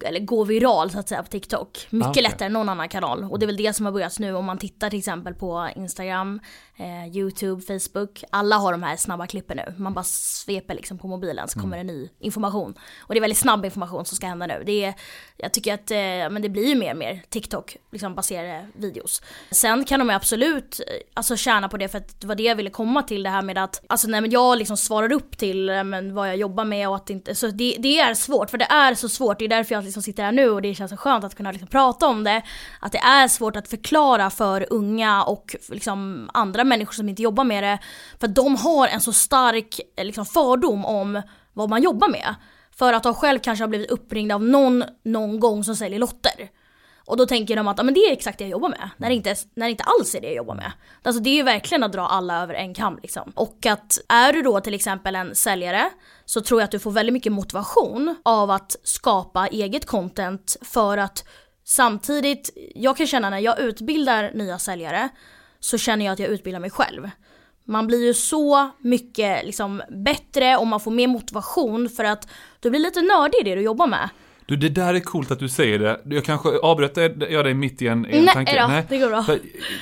eller 0.04 0.20
gå 0.20 0.44
viral 0.44 0.90
så 0.90 0.98
att 0.98 1.08
säga 1.08 1.22
på 1.22 1.28
TikTok. 1.28 1.86
Mycket 1.90 2.06
ah, 2.06 2.10
okay. 2.10 2.22
lättare 2.22 2.46
än 2.46 2.52
någon 2.52 2.68
annan 2.68 2.88
kanal. 2.88 3.24
Och 3.24 3.38
det 3.38 3.44
är 3.44 3.46
väl 3.46 3.56
det 3.56 3.72
som 3.72 3.86
har 3.86 3.92
börjat 3.92 4.18
nu 4.18 4.34
om 4.34 4.44
man 4.44 4.58
tittar 4.58 4.90
till 4.90 4.98
exempel 4.98 5.34
på 5.34 5.68
Instagram, 5.76 6.40
eh, 6.76 7.16
YouTube, 7.16 7.62
Facebook. 7.62 8.24
Alla 8.30 8.56
har 8.56 8.72
de 8.72 8.82
här 8.82 8.96
snabba 8.96 9.26
klippen 9.26 9.56
nu. 9.56 9.74
Man 9.78 9.94
bara 9.94 10.04
sveper 10.04 10.74
liksom 10.74 10.98
på 10.98 11.08
mobilen 11.08 11.48
så 11.48 11.60
kommer 11.60 11.76
mm. 11.78 11.88
en 11.88 11.96
ny 11.96 12.08
information. 12.18 12.74
Och 12.98 13.14
det 13.14 13.18
är 13.18 13.20
väldigt 13.20 13.38
snabb 13.38 13.64
information 13.64 14.04
som 14.04 14.16
ska 14.16 14.26
hända 14.26 14.46
nu. 14.46 14.62
Det 14.66 14.84
är, 14.84 14.94
jag 15.36 15.52
tycker 15.52 15.74
att 15.74 15.90
eh, 15.90 15.96
men 16.30 16.42
det 16.42 16.48
blir 16.48 16.68
ju 16.68 16.74
mer 16.74 16.90
och 16.90 16.96
mer 16.96 17.22
TikTok 17.28 17.76
liksom 17.92 18.14
baserade 18.14 18.66
videos. 18.74 19.22
Sen 19.50 19.84
kan 19.84 19.98
de 19.98 20.08
ju 20.08 20.14
absolut 20.14 20.80
eh, 20.80 20.86
alltså, 21.14 21.36
tjäna 21.36 21.68
på 21.68 21.76
det 21.76 21.88
för 21.88 21.98
att 21.98 22.20
det 22.20 22.26
var 22.26 22.34
det 22.34 22.42
jag 22.42 22.56
ville 22.56 22.70
komma 22.70 23.02
till 23.02 23.22
det 23.22 23.30
här 23.30 23.42
med 23.42 23.58
att 23.58 23.84
alltså 23.86 24.08
nej 24.08 24.20
men 24.20 24.30
jag 24.30 24.58
liksom 24.58 24.76
svarar 24.76 25.12
upp 25.12 25.38
till 25.38 25.68
eh, 25.68 25.84
men, 25.84 26.14
vad 26.14 26.28
jag 26.28 26.36
jobbar 26.36 26.64
med 26.64 26.88
och 26.88 26.96
att 26.96 27.10
inte, 27.10 27.34
så 27.34 27.46
det, 27.46 27.76
det 27.78 28.00
är 28.00 28.14
svårt 28.14 28.50
för 28.50 28.58
det 28.58 28.64
är 28.64 28.94
så 28.94 29.08
svårt. 29.08 29.38
Det 29.38 29.44
är 29.44 29.48
därför 29.48 29.74
jag 29.74 29.84
liksom 29.84 30.02
sitter 30.02 30.22
här 30.22 30.32
nu 30.32 30.50
och 30.50 30.62
det 30.62 30.74
känns 30.74 30.90
så 30.90 30.96
skönt 30.96 31.24
att 31.24 31.34
kunna 31.34 31.52
liksom 31.52 31.68
prata 31.68 32.06
om 32.06 32.24
det. 32.24 32.42
Att 32.80 32.92
det 32.92 32.98
är 32.98 33.28
svårt 33.28 33.56
att 33.56 33.68
förklara 33.68 34.30
för 34.30 34.66
unga 34.70 35.24
och 35.24 35.56
liksom 35.68 36.30
andra 36.34 36.64
människor 36.66 36.92
som 36.92 37.08
inte 37.08 37.22
jobbar 37.22 37.44
med 37.44 37.64
det. 37.64 37.78
För 38.20 38.26
att 38.28 38.34
de 38.34 38.56
har 38.56 38.88
en 38.88 39.00
så 39.00 39.12
stark 39.12 39.80
eh, 39.96 40.04
liksom, 40.04 40.26
fördom 40.26 40.84
om 40.84 41.22
vad 41.52 41.68
man 41.68 41.82
jobbar 41.82 42.08
med. 42.08 42.34
För 42.76 42.92
att 42.92 43.02
de 43.02 43.14
själv 43.14 43.38
kanske 43.38 43.62
har 43.62 43.68
blivit 43.68 43.90
uppringda 43.90 44.34
av 44.34 44.42
någon 44.42 44.84
någon 45.04 45.40
gång 45.40 45.64
som 45.64 45.76
säljer 45.76 45.98
lotter. 45.98 46.50
Och 47.06 47.16
då 47.16 47.26
tänker 47.26 47.56
de 47.56 47.68
att 47.68 47.80
ah, 47.80 47.82
men 47.82 47.94
det 47.94 48.00
är 48.00 48.12
exakt 48.12 48.38
det 48.38 48.44
jag 48.44 48.50
jobbar 48.50 48.68
med. 48.68 48.90
När 48.96 49.08
det, 49.08 49.14
inte, 49.14 49.36
när 49.54 49.66
det 49.66 49.70
inte 49.70 49.84
alls 49.84 50.14
är 50.14 50.20
det 50.20 50.26
jag 50.26 50.36
jobbar 50.36 50.54
med. 50.54 50.72
Alltså 51.02 51.22
det 51.22 51.30
är 51.30 51.34
ju 51.34 51.42
verkligen 51.42 51.82
att 51.82 51.92
dra 51.92 52.06
alla 52.06 52.42
över 52.42 52.54
en 52.54 52.74
kam 52.74 52.98
liksom. 53.02 53.32
Och 53.34 53.66
att 53.66 53.98
är 54.08 54.32
du 54.32 54.42
då 54.42 54.60
till 54.60 54.74
exempel 54.74 55.16
en 55.16 55.34
säljare 55.34 55.90
så 56.24 56.40
tror 56.40 56.60
jag 56.60 56.64
att 56.64 56.70
du 56.70 56.78
får 56.78 56.90
väldigt 56.90 57.12
mycket 57.12 57.32
motivation 57.32 58.16
av 58.22 58.50
att 58.50 58.76
skapa 58.82 59.46
eget 59.46 59.86
content 59.86 60.56
för 60.62 60.98
att 60.98 61.24
samtidigt, 61.64 62.50
jag 62.74 62.96
kan 62.96 63.06
känna 63.06 63.30
när 63.30 63.38
jag 63.38 63.60
utbildar 63.60 64.30
nya 64.34 64.58
säljare 64.58 65.08
så 65.66 65.78
känner 65.78 66.04
jag 66.04 66.12
att 66.12 66.18
jag 66.18 66.28
utbildar 66.28 66.60
mig 66.60 66.70
själv. 66.70 67.10
Man 67.64 67.86
blir 67.86 68.06
ju 68.06 68.14
så 68.14 68.70
mycket 68.78 69.46
liksom, 69.46 69.82
bättre 69.90 70.56
och 70.56 70.66
man 70.66 70.80
får 70.80 70.90
mer 70.90 71.06
motivation 71.06 71.88
för 71.88 72.04
att 72.04 72.28
du 72.60 72.70
blir 72.70 72.80
lite 72.80 73.02
nördig 73.02 73.38
i 73.40 73.42
det 73.42 73.54
du 73.54 73.60
jobbar 73.60 73.86
med. 73.86 74.08
Du, 74.46 74.56
det 74.56 74.68
där 74.68 74.94
är 74.94 75.00
coolt 75.00 75.30
att 75.30 75.38
du 75.38 75.48
säger 75.48 75.78
det. 75.78 76.00
Jag 76.04 76.24
kanske 76.24 76.48
avbröt 76.48 76.96
jag 77.30 77.44
dig 77.44 77.54
mitt 77.54 77.82
i 77.82 77.86
en, 77.86 78.06
i 78.06 78.18
en 78.18 78.24
Nej, 78.24 78.34
tanke. 78.34 78.60
Då, 78.60 78.66
Nej, 78.68 78.82
det 78.88 78.98
går 78.98 79.08
bra. 79.08 79.22
För 79.22 79.38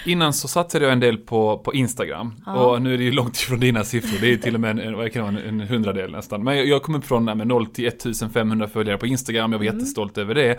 innan 0.07 0.33
så 0.33 0.49
satsade 0.49 0.85
jag 0.85 0.93
en 0.93 1.01
del 1.01 1.19
på, 1.19 1.59
på 1.59 1.75
Instagram. 1.75 2.35
Ja. 2.47 2.53
Och 2.53 2.83
nu 2.83 2.95
är 2.95 2.99
det 2.99 3.05
ju 3.05 3.13
långt 3.13 3.37
ifrån 3.37 3.61
dina 3.61 3.85
siffror. 3.85 4.19
Det 4.21 4.33
är 4.33 4.37
till 4.37 4.55
och 4.55 4.61
med 4.61 4.79
en, 4.79 4.97
vad 4.97 5.13
kan 5.13 5.37
en, 5.37 5.61
en 5.61 5.69
hundradel 5.69 6.13
nästan. 6.13 6.45
Men 6.45 6.57
jag, 6.57 6.67
jag 6.67 6.83
kom 6.83 6.95
upp 6.95 7.05
från 7.05 7.25
med 7.25 7.47
0 7.47 7.67
till 7.67 7.87
1500 7.87 8.69
följare 8.69 8.99
på 8.99 9.07
Instagram. 9.07 9.53
Jag 9.53 9.59
var 9.59 9.67
mm. 9.67 9.79
jättestolt 9.79 10.19
över 10.19 10.35
det. 10.35 10.51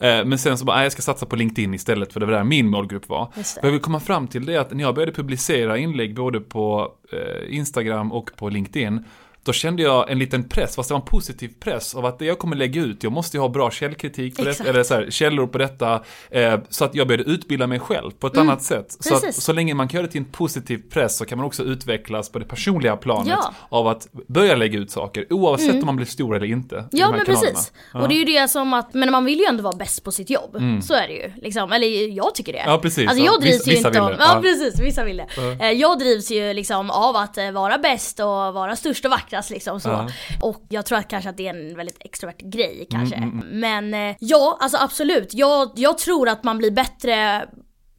Eh, 0.00 0.24
men 0.24 0.38
sen 0.38 0.58
så 0.58 0.64
bara, 0.64 0.82
jag 0.82 0.92
ska 0.92 1.02
satsa 1.02 1.26
på 1.26 1.36
LinkedIn 1.36 1.74
istället 1.74 2.12
för 2.12 2.20
det 2.20 2.26
var 2.26 2.32
där 2.32 2.44
min 2.44 2.68
målgrupp 2.68 3.08
var. 3.08 3.32
Vad 3.36 3.64
jag 3.64 3.70
vill 3.70 3.80
komma 3.80 4.00
fram 4.00 4.26
till 4.26 4.46
det 4.46 4.54
är 4.54 4.58
att 4.58 4.72
när 4.72 4.84
jag 4.84 4.94
började 4.94 5.12
publicera 5.12 5.78
inlägg 5.78 6.14
både 6.14 6.40
på 6.40 6.92
eh, 7.12 7.56
Instagram 7.56 8.12
och 8.12 8.30
på 8.36 8.48
LinkedIn 8.48 9.04
då 9.44 9.52
kände 9.52 9.82
jag 9.82 10.10
en 10.10 10.18
liten 10.18 10.48
press, 10.48 10.76
fast 10.76 10.88
det 10.88 10.94
var 10.94 11.00
en 11.00 11.06
positiv 11.06 11.50
press 11.60 11.94
av 11.94 12.06
att 12.06 12.18
det 12.18 12.24
jag 12.24 12.38
kommer 12.38 12.56
lägga 12.56 12.82
ut, 12.82 13.02
jag 13.02 13.12
måste 13.12 13.36
ju 13.36 13.40
ha 13.40 13.48
bra 13.48 13.70
källkritik 13.70 14.36
på 14.36 14.44
det, 14.44 14.60
eller 14.60 14.82
så 14.82 14.94
här, 14.94 15.10
källor 15.10 15.46
på 15.46 15.58
detta, 15.58 16.02
eh, 16.30 16.58
så 16.68 16.84
att 16.84 16.94
jag 16.94 17.06
började 17.06 17.24
utbilda 17.30 17.66
mig 17.66 17.78
själv 17.78 18.10
på 18.10 18.26
ett 18.26 18.36
mm, 18.36 18.48
annat 18.48 18.62
sätt. 18.62 18.96
Så, 19.00 19.14
att, 19.14 19.34
så 19.34 19.52
länge 19.52 19.74
man 19.74 19.88
kan 19.88 19.98
göra 19.98 20.06
det 20.06 20.12
till 20.12 20.20
en 20.20 20.24
positiv 20.24 20.82
press 20.90 21.16
så 21.16 21.24
kan 21.24 21.38
man 21.38 21.46
också 21.46 21.62
utvecklas 21.62 22.28
på 22.28 22.38
det 22.38 22.44
personliga 22.44 22.96
planet 22.96 23.28
ja. 23.28 23.54
av 23.68 23.86
att 23.86 24.08
börja 24.26 24.56
lägga 24.56 24.78
ut 24.78 24.90
saker, 24.90 25.32
oavsett 25.32 25.70
mm. 25.70 25.80
om 25.80 25.86
man 25.86 25.96
blir 25.96 26.06
stor 26.06 26.36
eller 26.36 26.46
inte. 26.46 26.74
Ja 26.74 27.10
men 27.10 27.24
kanalerna. 27.24 27.24
precis. 27.24 27.72
Ja. 27.92 28.02
Och 28.02 28.08
det 28.08 28.14
är 28.14 28.18
ju 28.18 28.24
det 28.24 28.48
som 28.48 28.74
att, 28.74 28.94
men 28.94 29.10
man 29.10 29.24
vill 29.24 29.38
ju 29.38 29.44
ändå 29.44 29.62
vara 29.62 29.76
bäst 29.76 30.04
på 30.04 30.12
sitt 30.12 30.30
jobb. 30.30 30.56
Mm. 30.56 30.82
Så 30.82 30.94
är 30.94 31.08
det 31.08 31.14
ju. 31.14 31.32
Liksom. 31.42 31.72
Eller 31.72 32.16
jag 32.16 32.34
tycker 32.34 32.52
det. 32.52 32.62
Ja 32.66 32.78
precis. 32.78 33.08
Alltså 33.08 33.24
jag 33.24 33.40
drivs 33.40 33.66
vissa, 33.66 33.70
ju 33.70 33.76
inte 33.76 34.00
av, 34.00 34.16
ja, 34.18 34.38
precis, 34.42 34.80
vissa 34.80 35.04
vill 35.04 35.16
det. 35.16 35.26
Uh. 35.38 35.72
Jag 35.72 35.98
drivs 35.98 36.30
ju 36.30 36.52
liksom 36.54 36.90
av 36.90 37.16
att 37.16 37.38
eh, 37.38 37.50
vara 37.50 37.78
bäst 37.78 38.20
och 38.20 38.26
vara 38.26 38.76
störst 38.76 39.04
och 39.04 39.10
vackrast 39.30 39.50
liksom 39.50 39.80
så. 39.80 40.08
Och 40.40 40.62
jag 40.68 40.86
tror 40.86 40.98
att 40.98 41.08
kanske 41.08 41.30
att 41.30 41.36
det 41.36 41.48
är 41.48 41.54
en 41.54 41.76
väldigt 41.76 41.98
extrovert 42.00 42.38
grej 42.38 42.86
kanske. 42.90 43.16
Mm, 43.16 43.30
mm, 43.30 43.42
mm. 43.42 43.60
Men 43.60 44.10
eh, 44.10 44.16
ja, 44.20 44.58
alltså 44.60 44.78
absolut. 44.78 45.34
Jag, 45.34 45.72
jag 45.76 45.98
tror 45.98 46.28
att 46.28 46.44
man 46.44 46.58
blir 46.58 46.70
bättre 46.70 47.46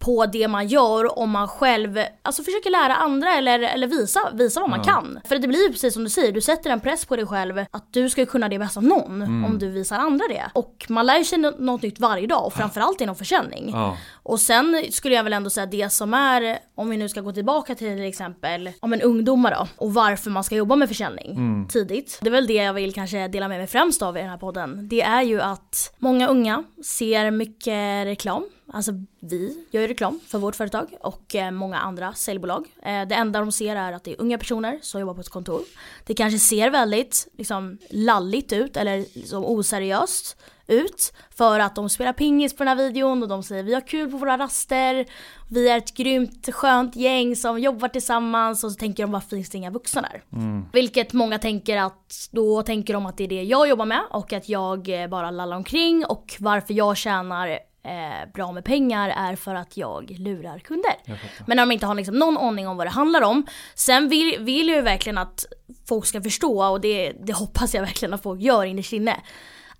på 0.02 0.26
det 0.26 0.48
man 0.48 0.68
gör 0.68 1.20
om 1.20 1.30
man 1.30 1.48
själv 1.48 2.00
alltså 2.22 2.44
försöker 2.44 2.70
lära 2.70 2.96
andra 2.96 3.34
eller, 3.34 3.60
eller 3.60 3.88
visa, 3.88 4.20
visa 4.34 4.60
vad 4.60 4.70
man 4.70 4.82
ja. 4.86 4.94
kan. 4.94 5.20
För 5.26 5.38
det 5.40 5.48
blir 5.48 5.64
ju 5.64 5.72
precis 5.72 5.94
som 5.94 6.04
du 6.04 6.10
säger, 6.10 6.32
du 6.32 6.42
sätter 6.42 6.70
en 6.70 6.80
press 6.80 7.06
på 7.06 7.16
dig 7.16 7.28
själv 7.28 7.66
att 7.72 7.94
du 7.94 8.10
ska 8.10 8.26
kunna 8.26 8.50
det 8.50 8.60
bäst 8.60 8.78
av 8.78 8.84
någon 8.84 9.22
mm. 9.22 9.46
om 9.46 9.60
du 9.60 9.70
visar 9.70 10.00
andra 10.00 10.26
det. 10.30 10.52
Och 10.54 10.86
man 10.90 11.06
lär 11.06 11.24
sig 11.24 11.38
något 11.40 11.82
nytt 11.82 12.00
varje 12.00 12.28
dag 12.28 12.46
och 12.46 12.54
framförallt 12.54 13.02
inom 13.02 13.16
försäljning. 13.16 13.70
Ja. 13.74 13.98
Och 14.32 14.40
sen 14.40 14.86
skulle 14.92 15.16
jag 15.16 15.24
väl 15.24 15.34
ändå 15.34 15.50
säga 15.50 15.66
det 15.66 15.90
som 15.90 16.14
är, 16.14 16.60
om 16.76 16.90
vi 16.90 16.98
nu 16.98 17.10
ska 17.10 17.22
gå 17.22 17.32
tillbaka 17.32 17.76
till 17.76 17.88
till 17.88 18.06
exempel 18.06 18.72
om 18.80 18.94
en 18.94 19.02
ungdomar 19.02 19.52
då 19.52 19.68
och 19.76 19.94
varför 19.94 20.30
man 20.30 20.44
ska 20.44 20.56
jobba 20.56 20.76
med 20.76 20.88
försäljning 20.88 21.32
mm. 21.32 21.68
tidigt. 21.68 22.20
Det 22.22 22.28
är 22.28 22.32
väl 22.32 22.48
det 22.48 22.54
jag 22.54 22.74
vill 22.74 22.94
kanske 22.94 23.28
dela 23.28 23.48
med 23.48 23.58
mig 23.58 23.68
främst 23.68 24.02
av 24.02 24.18
i 24.18 24.20
den 24.20 24.30
här 24.30 24.38
podden. 24.38 24.88
Det 24.90 25.02
är 25.02 25.22
ju 25.22 25.42
att 25.42 25.96
många 25.98 26.28
unga 26.28 26.64
ser 26.84 27.32
mycket 27.32 28.06
reklam 28.06 28.44
Alltså 28.74 28.92
vi 29.20 29.66
gör 29.72 29.82
ju 29.82 29.88
reklam 29.88 30.20
för 30.28 30.40
vårt 30.40 30.56
företag 30.56 30.88
och 31.00 31.36
eh, 31.36 31.52
många 31.52 31.78
andra 31.78 32.14
säljbolag. 32.14 32.68
Eh, 32.84 33.08
det 33.08 33.16
enda 33.16 33.40
de 33.40 33.52
ser 33.52 33.76
är 33.76 33.94
att 33.94 34.04
det 34.04 34.12
är 34.12 34.22
unga 34.22 34.38
personer 34.38 34.80
som 34.82 35.02
jobbar 35.02 35.14
på 35.14 35.22
ett 35.22 35.30
kontor. 35.30 35.62
Det 36.06 36.14
kanske 36.14 36.40
ser 36.40 36.70
väldigt 36.70 37.28
liksom, 37.38 37.78
lalligt 37.90 38.54
ut 38.54 38.78
eller 38.78 38.98
liksom, 39.14 39.46
oseriöst 39.46 40.38
ut 40.72 41.14
för 41.30 41.60
att 41.60 41.76
de 41.76 41.90
spelar 41.90 42.14
pingis 42.14 42.56
på 42.56 42.64
den 42.64 42.78
här 42.78 42.86
videon 42.86 43.24
och 43.24 43.30
de 43.30 43.44
säger 43.44 43.64
vi 43.64 43.74
har 43.74 43.82
kul 43.82 44.12
på 44.12 44.18
våra 44.18 44.38
raster, 44.38 45.06
vi 45.50 45.70
är 45.70 45.78
ett 45.78 45.94
grymt 45.94 46.50
skönt 46.54 46.96
gäng 46.96 47.36
som 47.36 47.60
jobbar 47.60 47.88
tillsammans 47.88 48.64
och 48.64 48.72
så 48.72 48.78
tänker 48.78 49.04
de 49.04 49.12
varför 49.12 49.30
finns 49.30 49.50
det 49.50 49.58
inga 49.58 49.72
vuxna 49.72 50.02
där? 50.02 50.24
Mm. 50.34 50.66
Vilket 50.74 51.14
många 51.14 51.40
tänker 51.40 51.78
att 51.78 52.30
då 52.32 52.64
tänker 52.64 52.94
de 52.94 53.06
att 53.06 53.18
det 53.18 53.24
är 53.24 53.28
det 53.28 53.44
jag 53.44 53.70
jobbar 53.70 53.86
med 53.86 54.02
och 54.10 54.34
att 54.34 54.50
jag 54.50 54.90
bara 55.10 55.32
lallar 55.32 55.58
omkring 55.58 56.06
och 56.06 56.36
varför 56.40 56.74
jag 56.74 56.98
tjänar 56.98 57.60
eh, 57.84 58.32
bra 58.34 58.52
med 58.52 58.66
pengar 58.66 59.10
är 59.10 59.36
för 59.36 59.56
att 59.56 59.78
jag 59.78 60.16
lurar 60.20 60.60
kunder. 60.60 60.94
Jag. 61.06 61.18
Men 61.48 61.58
när 61.58 61.66
de 61.66 61.72
inte 61.72 61.86
har 61.86 61.96
liksom 61.96 62.20
någon 62.20 62.38
aning 62.38 62.68
om 62.68 62.78
vad 62.78 62.88
det 62.88 62.92
handlar 62.92 63.22
om. 63.22 63.46
Sen 63.76 64.10
vill, 64.10 64.38
vill 64.40 64.68
jag 64.68 64.76
ju 64.76 64.82
verkligen 64.82 65.18
att 65.18 65.46
folk 65.90 66.06
ska 66.06 66.22
förstå 66.22 66.64
och 66.64 66.82
det, 66.82 67.12
det 67.12 67.34
hoppas 67.34 67.74
jag 67.74 67.82
verkligen 67.82 68.14
att 68.14 68.24
folk 68.24 68.42
gör 68.42 68.66
innerst 68.66 68.94
inne. 68.94 69.22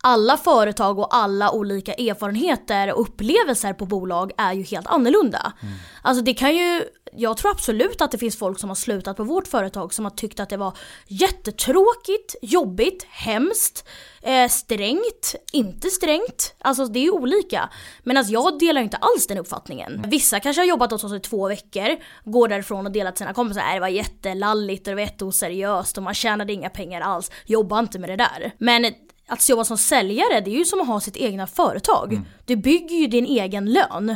Alla 0.04 0.38
företag 0.38 1.00
och 1.00 1.16
alla 1.16 1.52
olika 1.52 1.94
erfarenheter 1.94 2.94
och 2.94 3.02
upplevelser 3.02 3.74
på 3.74 3.86
bolag 3.86 4.32
är 4.38 4.54
ju 4.54 4.64
helt 4.64 4.88
annorlunda. 4.88 5.54
Mm. 5.62 5.74
Alltså 6.02 6.24
det 6.24 6.34
kan 6.34 6.56
ju, 6.56 6.84
jag 7.14 7.38
tror 7.38 7.52
absolut 7.52 8.02
att 8.02 8.12
det 8.12 8.18
finns 8.18 8.38
folk 8.38 8.60
som 8.60 8.70
har 8.70 8.76
slutat 8.76 9.18
på 9.18 9.24
vårt 9.24 9.48
företag 9.48 9.94
som 9.94 10.06
har 10.06 10.10
tyckt 10.10 10.40
att 10.40 10.50
det 10.50 10.58
var 10.58 10.78
jättetråkigt, 11.08 12.36
jobbigt, 12.42 13.06
hemskt, 13.10 13.88
eh, 14.22 14.48
strängt, 14.50 15.36
inte 15.52 15.90
strängt. 15.90 16.56
Alltså 16.60 16.86
det 16.86 17.00
är 17.00 17.04
ju 17.04 17.12
olika. 17.12 17.70
Men 18.04 18.18
alltså 18.18 18.34
jag 18.34 18.60
delar 18.60 18.82
inte 18.82 18.98
alls 18.98 19.28
den 19.28 19.38
uppfattningen. 19.38 20.06
Vissa 20.08 20.40
kanske 20.40 20.62
har 20.62 20.68
jobbat 20.68 20.92
hos 20.92 21.04
oss 21.04 21.14
i 21.14 21.20
två 21.20 21.48
veckor, 21.48 21.98
går 22.24 22.48
därifrån 22.48 22.86
och 22.86 22.92
delar 22.92 23.12
till 23.12 23.18
sina 23.18 23.34
kompisar, 23.34 23.62
"Nej, 23.62 23.74
det 23.74 23.80
var 23.80 23.88
jättelalligt 23.88 24.88
och 24.88 24.92
det 24.92 24.96
var 24.96 25.02
jätteoseriöst 25.02 25.98
och 25.98 26.04
man 26.04 26.14
tjänade 26.14 26.54
inga 26.54 26.70
pengar 26.70 27.02
alls. 27.02 27.32
Jobba 27.46 27.80
inte 27.80 28.00
med 28.00 28.10
det 28.10 28.16
där. 28.16 28.52
Men 28.58 28.86
att 29.32 29.50
jobba 29.50 29.64
som 29.64 29.78
säljare, 29.78 30.42
det 30.42 30.52
är 30.52 30.58
ju 30.58 30.66
som 30.66 30.82
att 30.82 30.88
ha 30.88 31.00
sitt 31.00 31.18
egna 31.18 31.48
företag. 31.48 32.22
Du 32.46 32.56
bygger 32.56 32.96
ju 32.96 33.08
din 33.08 33.26
egen 33.26 33.74
lön. 33.74 34.16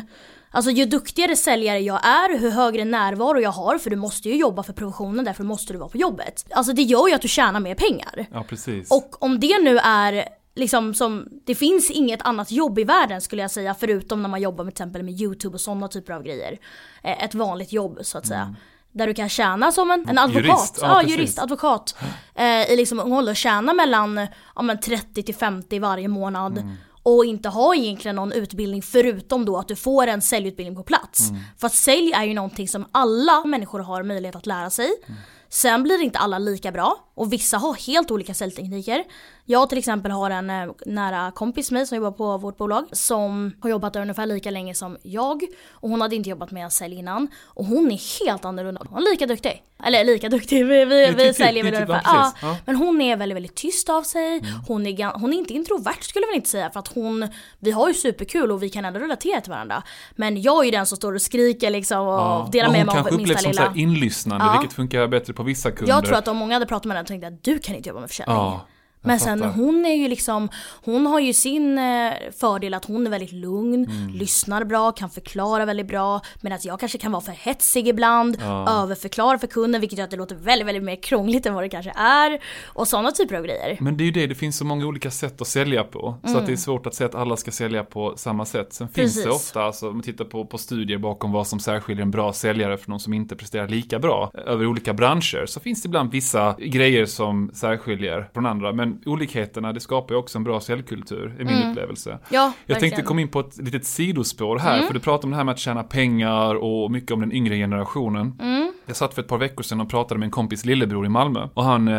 Alltså 0.51 0.71
ju 0.71 0.86
duktigare 0.86 1.36
säljare 1.36 1.80
jag 1.80 2.06
är, 2.06 2.39
hur 2.39 2.49
högre 2.51 2.86
närvaro 2.86 3.39
jag 3.39 3.51
har, 3.51 3.78
för 3.78 3.89
du 3.89 3.95
måste 3.95 4.30
ju 4.30 4.36
jobba 4.36 4.63
för 4.63 4.73
professionen, 4.73 5.25
därför 5.25 5.43
måste 5.43 5.73
du 5.73 5.80
vara 5.80 5.89
på 5.89 5.97
jobbet. 5.97 6.45
Alltså 6.49 6.73
det 6.73 6.82
gör 6.82 7.08
ju 7.08 7.13
att 7.13 7.21
du 7.21 7.28
tjänar 7.28 7.60
mer 7.60 7.75
pengar. 7.75 8.25
Ja, 8.32 8.43
precis. 8.49 8.91
Och 8.91 9.23
om 9.23 9.39
det 9.39 9.63
nu 9.63 9.78
är 9.78 10.25
liksom 10.56 10.93
som, 10.93 11.28
det 11.45 11.56
finns 11.56 11.91
inget 11.91 12.21
annat 12.21 12.51
jobb 12.51 12.80
i 12.80 12.84
världen 12.84 13.21
skulle 13.21 13.41
jag 13.41 13.51
säga, 13.51 13.75
förutom 13.80 14.21
när 14.21 14.30
man 14.30 14.41
jobbar 14.41 14.63
med 14.63 14.75
till 14.75 14.84
exempel 14.84 15.04
med 15.04 15.21
YouTube 15.21 15.54
och 15.54 15.62
sådana 15.62 15.88
typer 15.88 16.13
av 16.13 16.23
grejer. 16.23 16.58
Eh, 17.04 17.23
Ett 17.23 17.34
vanligt 17.36 17.73
jobb 17.73 17.99
så 18.01 18.17
att 18.17 18.28
säga. 18.28 18.56
Där 18.95 19.08
du 19.08 19.13
kan 19.13 19.29
tjäna 19.29 19.71
som 19.71 19.91
en, 19.91 20.10
en 20.10 20.17
advokat. 20.17 20.45
Jurist, 20.45 20.77
ja, 20.81 21.01
ja, 21.01 21.10
jurist, 21.10 21.39
advokat. 21.39 21.95
Eh, 22.36 22.71
I 22.71 22.75
liksom 22.75 22.99
ung 22.99 23.13
ålder, 23.13 23.34
tjäna 23.34 23.73
mellan 23.73 24.27
ja, 24.55 24.62
men 24.62 24.79
30 24.79 25.23
till 25.23 25.36
50 25.36 25.79
varje 25.79 26.08
månad. 26.08 26.58
Mm. 26.58 26.75
Och 27.03 27.25
inte 27.25 27.49
ha 27.49 27.75
egentligen 27.75 28.15
någon 28.15 28.31
utbildning 28.31 28.81
förutom 28.81 29.45
då 29.45 29.58
att 29.58 29.67
du 29.67 29.75
får 29.75 30.08
en 30.08 30.21
säljutbildning 30.21 30.75
på 30.75 30.84
plats. 30.84 31.29
Mm. 31.29 31.41
För 31.58 31.67
att 31.67 31.73
sälj 31.73 32.12
är 32.12 32.23
ju 32.23 32.34
någonting 32.34 32.67
som 32.67 32.86
alla 32.91 33.45
människor 33.45 33.79
har 33.79 34.03
möjlighet 34.03 34.36
att 34.36 34.45
lära 34.45 34.69
sig. 34.69 34.86
Mm. 35.08 35.19
Sen 35.49 35.84
blir 35.84 36.01
inte 36.01 36.19
alla 36.19 36.39
lika 36.39 36.71
bra 36.71 36.97
och 37.15 37.34
vissa 37.34 37.58
har 37.58 37.73
helt 37.73 38.12
olika 38.12 38.34
säljtekniker. 38.34 39.03
Jag 39.47 39.69
till 39.69 39.77
exempel 39.77 40.12
har 40.12 40.29
en 40.29 40.49
eh, 40.49 40.67
nära 40.86 41.31
kompis 41.31 41.71
med 41.71 41.79
mig 41.79 41.88
som 41.88 41.95
jobbar 41.95 42.12
på 42.12 42.38
vårt 42.38 42.58
bolag 42.58 42.86
som 42.91 43.53
har 43.62 43.69
jobbat 43.69 43.93
där 43.93 44.01
ungefär 44.01 44.25
lika 44.25 44.51
länge 44.51 44.75
som 44.75 44.97
jag 45.03 45.41
och 45.69 45.89
hon 45.89 46.01
hade 46.01 46.15
inte 46.15 46.29
jobbat 46.29 46.51
med 46.51 46.71
sälj 46.73 46.95
innan 46.95 47.27
och 47.43 47.65
hon 47.65 47.91
är 47.91 48.25
helt 48.25 48.45
annorlunda. 48.45 48.81
Hon 48.89 48.97
är 49.08 49.12
lika 49.12 49.25
duktig. 49.27 49.63
Eller 49.84 50.03
lika 50.03 50.29
duktig, 50.29 50.65
vi, 50.65 50.86
vi, 50.86 51.12
vi 51.17 51.34
säljer 51.34 51.63
väl 51.63 51.73
typ- 51.73 51.89
ungefär. 51.89 52.01
ja, 52.05 52.34
Ja, 52.41 52.58
men 52.65 52.75
hon 52.75 53.01
är 53.01 53.17
väldigt, 53.17 53.36
väldigt 53.36 53.55
tyst 53.55 53.89
av 53.89 54.01
sig. 54.03 54.41
Hon, 54.67 54.88
är, 54.88 55.19
hon 55.19 55.34
är 55.34 55.38
inte 55.38 55.53
introvert 55.53 56.01
skulle 56.03 56.25
jag 56.25 56.36
inte 56.36 56.49
säga 56.49 56.69
för 56.69 56.79
att 56.79 56.88
hon, 56.88 57.27
vi 57.60 57.71
har 57.71 57.88
ju 57.88 57.93
superkul 57.93 58.51
och 58.51 58.63
vi 58.63 58.69
kan 58.69 58.86
ändå 58.86 58.99
relatera 58.99 59.41
till 59.41 59.51
varandra. 59.51 59.84
Men 60.15 60.41
jag 60.41 60.60
är 60.62 60.65
ju 60.65 60.71
den 60.71 60.86
som 60.86 60.95
står 60.97 61.13
och 61.13 61.21
skriker 61.21 61.69
liksom 61.69 61.99
och 61.99 62.13
Ja. 62.13 62.49
delar 62.51 62.67
Och 62.67 62.71
med 62.71 62.79
hon 62.81 62.86
mig 62.86 62.95
kanske 62.95 63.12
av 63.13 63.17
minsta 63.17 63.34
upplevs 63.34 63.43
som 63.43 63.53
så 63.53 63.60
lilla. 63.62 63.71
här 63.71 63.79
inlyssnande, 63.81 64.45
Ja. 64.45 64.60
vilket 64.60 64.75
funkar 64.75 65.08
bättre 65.08 65.34
på 65.34 65.43
vissa 65.43 65.71
kunder. 65.71 65.93
Jag 65.93 66.05
tror 66.05 66.17
att 66.17 66.27
om 66.27 66.38
många 66.38 66.53
hade 66.55 66.65
pratat 66.65 66.86
med 66.86 66.97
henne 66.97 67.08
tänkte 67.08 67.25
jag 67.27 67.34
att 67.34 67.43
du 67.43 67.60
kan 67.60 67.75
inte 67.75 67.89
jobba 67.89 68.01
med 68.01 68.10
försäljning. 68.10 68.38
Ja, 68.38 68.65
Men 69.06 69.20
sen 69.20 69.44
hon 69.44 69.86
är 69.86 69.96
ju 69.96 70.08
liksom, 70.08 70.50
hon 70.86 71.06
har 71.06 71.20
ju 71.20 71.34
sin 71.34 71.78
eh, 71.78 72.12
fördel 72.39 72.74
att 72.74 72.86
hon 72.86 73.06
är 73.08 73.12
väldigt 73.12 73.32
lugn, 73.32 73.86
Mm. 73.86 74.13
lyssnar 74.13 74.63
bra, 74.63 74.91
kan 74.91 75.10
förklara 75.10 75.65
väldigt 75.65 75.88
bra. 75.88 76.22
Medan 76.41 76.60
jag 76.63 76.80
kanske 76.80 76.98
kan 76.98 77.12
vara 77.12 77.22
för 77.22 77.32
hetsig 77.32 77.88
ibland, 77.88 78.38
Ja. 78.41 78.70
överförklara 78.84 79.38
för 79.39 79.48
kunden 79.48 79.82
vilket 79.82 79.98
gör 80.00 80.06
att 80.06 80.12
det 80.12 80.18
låter 80.18 80.36
väldigt, 80.36 80.68
väldigt 80.68 80.84
mer 80.84 80.96
krångligt 80.96 81.46
än 81.46 81.54
vad 81.54 81.63
det 81.63 81.70
kanske 81.70 81.91
är. 81.96 82.39
Och 82.65 82.88
sådana 82.88 83.12
typer 83.12 83.36
av 83.36 83.44
grejer. 83.44 83.78
Men 83.82 83.98
det 83.98 84.04
är 84.04 84.06
ju 84.06 84.12
det, 84.12 84.28
det 84.28 84.36
finns 84.36 84.58
så 84.58 84.65
många 84.65 84.86
olika 84.86 85.12
sätt 85.12 85.41
att 85.41 85.48
sälja 85.48 85.84
på. 85.84 86.15
Så 86.26 86.38
att 86.38 86.46
det 86.46 86.52
är 86.52 86.56
svårt 86.58 86.86
att 86.88 86.94
säga 86.96 87.08
att 87.08 87.15
alla 87.15 87.38
ska 87.38 87.52
sälja 87.52 87.84
på 87.84 88.13
samma 88.18 88.46
sätt. 88.46 88.74
Sen 88.74 88.88
finns 88.89 89.13
det 89.15 89.22
Mm. 89.22 89.32
Precis. 89.34 89.48
ofta, 89.50 89.63
alltså, 89.63 89.88
om 89.89 89.94
man 89.96 90.04
tittar 90.04 90.26
på, 90.26 90.46
på 90.46 90.58
studier 90.58 90.98
bakom 90.98 91.32
vad 91.32 91.48
som 91.48 91.60
särskiljer 91.60 92.02
en 92.02 92.12
bra 92.12 92.34
säljare 92.34 92.78
från 92.78 92.91
någon 92.94 93.00
som 93.00 93.13
inte 93.13 93.36
presterar 93.36 93.68
lika 93.68 94.00
bra 94.00 94.32
över 94.46 94.65
olika 94.65 94.94
branscher, 94.94 95.46
så 95.46 95.60
finns 95.60 95.82
det 95.84 95.88
ibland 95.88 96.12
vissa 96.12 96.56
grejer 96.60 97.06
som 97.06 97.52
särskiljer 97.54 98.30
från 98.34 98.46
andra. 98.46 98.74
Men 98.74 98.94
olikheterna, 99.05 99.73
det 99.73 99.79
skapar 99.79 100.15
ju 100.15 100.19
också 100.19 100.38
en 100.38 100.43
bra 100.43 100.60
säljkultur, 100.60 101.36
i 101.39 101.43
min 101.43 101.69
upplevelse. 101.69 102.19
Ja, 102.29 102.38
Jag 102.39 102.51
tänkte 102.51 102.73
Mm. 102.73 102.79
verkligen. 102.79 102.93
Mm. 102.99 103.05
komma 103.05 103.21
in 103.21 103.27
på 103.27 103.39
ett 103.39 103.58
litet 103.58 103.86
sidospår 103.86 104.60
här, 104.60 104.81
för 104.81 104.93
du 104.93 104.99
pratar 104.99 105.23
om 105.25 105.31
det 105.31 105.38
här 105.38 105.43
med 105.43 105.51
att 105.51 105.60
tjäna 105.60 105.84
pengar 105.84 106.55
och 106.55 106.91
mycket 106.91 107.12
om 107.12 107.19
den 107.19 107.31
yngre 107.31 107.55
generationen. 107.58 108.38
Mm. 108.41 108.71
Jag 108.88 108.95
satt 108.95 109.13
för 109.13 109.21
ett 109.21 109.27
par 109.27 109.38
veckor 109.38 109.63
sedan 109.63 109.81
och 109.81 109.89
pratade 109.89 110.19
med 110.19 110.25
en 110.25 110.31
kompis 110.31 110.65
lillebror 110.65 111.05
i 111.05 111.10
Malmö. 111.10 111.47
Och 111.53 111.63
han, 111.63 111.88
eh, 111.88 111.93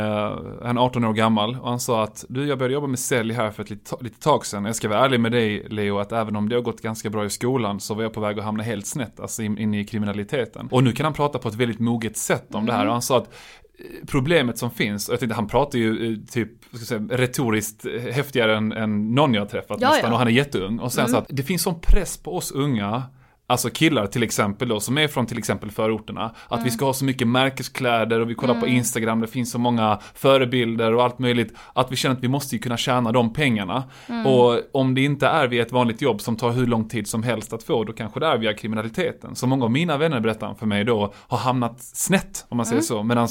han 0.64 0.76
är 0.76 0.80
18 0.84 1.04
år 1.04 1.12
gammal 1.12 1.58
och 1.60 1.68
han 1.68 1.80
sa 1.80 2.02
att 2.02 2.24
du, 2.28 2.46
jag 2.46 2.58
började 2.58 2.74
jobba 2.74 2.86
med 2.86 2.98
sälj 2.98 3.32
här 3.34 3.50
för 3.50 3.62
ett 3.62 3.70
litet, 3.70 4.02
litet 4.02 4.20
tag 4.20 4.46
sedan. 4.46 4.64
Jag 4.64 4.76
ska 4.76 4.88
vara 4.88 5.04
ärlig 5.04 5.20
med 5.20 5.32
dig 5.32 5.66
Leo, 5.70 5.98
att 5.98 6.12
även 6.12 6.36
om 6.36 6.48
det 6.48 6.54
har 6.54 6.62
gått 6.62 6.80
ganska 6.82 7.10
bra 7.10 7.24
i 7.24 7.30
skolan 7.30 7.80
så 7.80 7.94
var 7.94 8.02
jag 8.02 8.12
på 8.12 8.20
väg 8.20 8.38
att 8.38 8.44
hamna 8.44 8.62
helt 8.62 8.86
snett, 8.86 9.20
alltså 9.20 9.42
in, 9.42 9.58
in 9.58 9.74
i 9.74 9.84
kriminaliteten. 9.84 10.68
Och 10.70 10.84
nu 10.84 10.92
kan 10.92 11.04
han 11.04 11.12
prata 11.12 11.38
på 11.38 11.48
ett 11.48 11.54
väldigt 11.54 11.78
moget 11.78 12.16
sätt 12.16 12.54
om 12.54 12.66
det 12.66 12.72
här 12.72 12.86
och 12.86 12.92
han 12.92 13.02
sa 13.02 13.18
att 13.18 13.34
Problemet 14.06 14.58
som 14.58 14.70
finns, 14.70 15.08
och 15.08 15.12
jag 15.12 15.20
tänkte 15.20 15.34
han 15.34 15.48
pratar 15.48 15.78
ju 15.78 16.12
eh, 16.12 16.18
typ, 16.32 16.48
säga, 16.86 17.00
retoriskt 17.00 17.86
häftigare 18.12 18.56
än, 18.56 18.72
än 18.72 19.14
någon 19.14 19.34
jag 19.34 19.40
har 19.40 19.46
träffat 19.48 19.80
Ja, 19.80 19.88
nästan 19.88 20.08
ja. 20.10 20.12
och 20.12 20.18
han 20.18 20.28
är 20.28 20.32
jätteung. 20.32 20.78
Och 20.78 20.92
sen 20.92 21.08
så 21.08 21.16
att 21.16 21.26
det 21.28 21.42
finns 21.42 21.62
sån 21.62 21.80
press 21.80 22.16
på 22.16 22.36
oss 22.36 22.52
unga 22.52 23.02
Alltså 23.48 23.70
killar 23.70 24.06
till 24.06 24.22
exempel 24.22 24.68
då, 24.68 24.80
som 24.80 24.98
är 24.98 25.08
från 25.08 25.26
till 25.26 25.38
exempel 25.38 25.70
förorterna. 25.70 26.34
Att 26.48 26.66
vi 26.66 26.70
ska 26.70 26.84
ha 26.84 26.92
så 26.92 27.04
mycket 27.04 27.28
märkeskläder 27.28 28.20
och 28.20 28.30
vi 28.30 28.34
kollar 28.34 28.60
på 28.60 28.66
Instagram, 28.66 29.20
det 29.20 29.26
finns 29.26 29.50
så 29.50 29.58
många 29.58 29.98
förebilder 30.14 30.94
och 30.94 31.04
allt 31.04 31.18
möjligt. 31.18 31.54
Att 31.72 31.92
vi 31.92 31.96
känner 31.96 32.16
att 32.16 32.22
vi 32.22 32.28
måste 32.28 32.56
ju 32.56 32.62
kunna 32.62 32.76
tjäna 32.76 33.12
de 33.12 33.32
pengarna. 33.32 33.84
Och 34.26 34.60
om 34.72 34.94
det 34.94 35.04
inte 35.04 35.26
är 35.26 35.48
via 35.48 35.62
ett 35.62 35.72
vanligt 35.72 36.02
jobb 36.02 36.20
som 36.20 36.36
tar 36.36 36.50
hur 36.50 36.66
lång 36.66 36.88
tid 36.88 37.06
som 37.06 37.22
helst 37.22 37.52
att 37.52 37.62
få, 37.62 37.84
då 37.84 37.92
kanske 37.92 38.20
det 38.20 38.26
är 38.26 38.38
via 38.38 38.54
kriminaliteten. 38.54 39.36
Så 39.36 39.46
många 39.46 39.64
av 39.64 39.70
mina 39.70 39.96
vänner 39.96 40.20
berättar 40.20 40.54
för 40.54 40.66
mig 40.66 40.84
då, 40.84 41.12
har 41.16 41.38
hamnat 41.38 41.80
snett, 41.80 42.46
om 42.48 42.56
man 42.56 42.66
säger 42.66 42.82
så. 42.82 43.02
Medan 43.02 43.28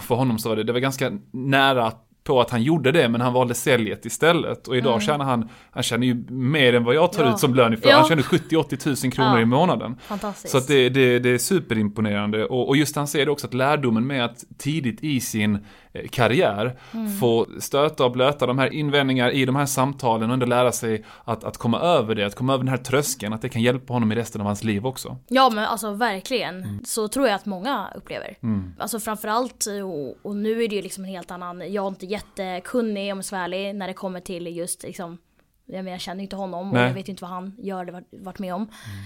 för 0.00 0.14
honom 0.14 0.38
så 0.38 0.48
var 0.48 0.56
det, 0.56 0.62
det 0.64 0.72
var 0.72 0.80
ganska 0.80 1.12
nära 1.30 1.92
på 2.24 2.40
att 2.40 2.50
han 2.50 2.62
gjorde 2.62 2.92
det, 2.92 3.08
men 3.08 3.20
han 3.20 3.32
valde 3.32 3.54
säljet 3.54 4.06
istället. 4.06 4.68
Och 4.68 4.76
idag 4.76 5.02
tjänar 5.02 5.24
han, 5.24 5.48
han 5.70 5.82
tjänar 5.82 6.04
ju 6.06 6.24
mer 6.28 6.74
än 6.74 6.84
vad 6.84 6.94
jag 6.94 7.12
tar 7.12 7.24
Ja. 7.24 7.32
ut 7.34 7.38
som 7.38 7.54
lön 7.54 7.76
för. 7.76 7.88
Ja. 7.88 7.96
Han 7.96 8.08
tjänar 8.08 8.22
70-80 8.22 8.76
tusen 8.76 9.10
kronor 9.10 9.36
Ja. 9.36 9.40
i 9.40 9.44
månaden. 9.44 9.96
Så 10.34 10.60
det, 10.60 10.88
det, 10.88 11.18
det 11.18 11.28
är 11.30 11.38
superimponerande. 11.38 12.44
Och, 12.44 12.68
och 12.68 12.76
just 12.76 12.96
han 12.96 13.06
säger 13.06 13.28
också 13.28 13.46
att 13.46 13.54
lärdomen 13.54 14.06
med 14.06 14.24
att 14.24 14.44
tidigt 14.58 15.04
i 15.04 15.20
sin 15.20 15.58
eh, 16.02 16.08
karriär 16.08 16.78
få 17.20 17.46
stöta 17.58 18.04
och 18.04 18.12
blöta 18.12 18.46
de 18.46 18.58
här 18.58 18.72
invändningar 18.72 19.30
i 19.30 19.44
de 19.44 19.56
här 19.56 19.66
samtalen 19.66 20.30
och 20.30 20.34
ändå 20.34 20.46
lära 20.46 20.72
sig 20.72 21.04
att, 21.24 21.44
att 21.44 21.56
komma 21.56 21.80
över 21.80 22.14
det, 22.14 22.26
att 22.26 22.34
komma 22.34 22.54
över 22.54 22.64
den 22.64 22.70
här 22.70 22.84
tröskeln, 22.84 23.32
att 23.32 23.42
det 23.42 23.48
kan 23.48 23.62
hjälpa 23.62 23.92
honom 23.92 24.12
i 24.12 24.14
resten 24.14 24.40
av 24.40 24.46
hans 24.46 24.64
liv 24.64 24.86
också. 24.86 25.16
Ja 25.28 25.50
men 25.50 25.64
alltså 25.64 25.90
verkligen. 25.92 26.62
Mm. 26.62 26.84
Så 26.84 27.08
tror 27.08 27.26
jag 27.26 27.34
att 27.34 27.46
många 27.46 27.88
upplever. 27.94 28.36
Alltså 28.78 29.00
framförallt, 29.00 29.66
och, 29.84 30.26
och 30.30 30.36
nu 30.36 30.62
är 30.64 30.68
det 30.68 30.76
ju 30.76 30.82
liksom 30.82 31.04
en 31.04 31.10
helt 31.10 31.30
annan, 31.30 31.72
jag 31.72 31.84
är 31.84 31.88
inte 31.88 32.06
jättekunnig 32.06 33.12
om 33.12 33.18
jag 33.18 33.24
ska 33.24 33.36
vara 33.36 33.44
ärlig, 33.44 33.74
när 33.74 33.86
det 33.86 33.94
kommer 33.94 34.20
till 34.20 34.56
just 34.56 34.82
liksom 34.82 35.18
jag, 35.68 35.84
menar, 35.84 35.90
jag 35.90 36.00
känner 36.00 36.22
inte 36.22 36.36
honom 36.36 36.68
och 36.68 36.74
Nej. 36.74 36.86
jag 36.86 36.94
vet 36.94 37.08
inte 37.08 37.24
vad 37.24 37.30
han 37.30 37.54
gör 37.58 37.82
eller 37.82 38.04
varit, 38.10 38.38
med 38.38 38.54
om. 38.54 38.62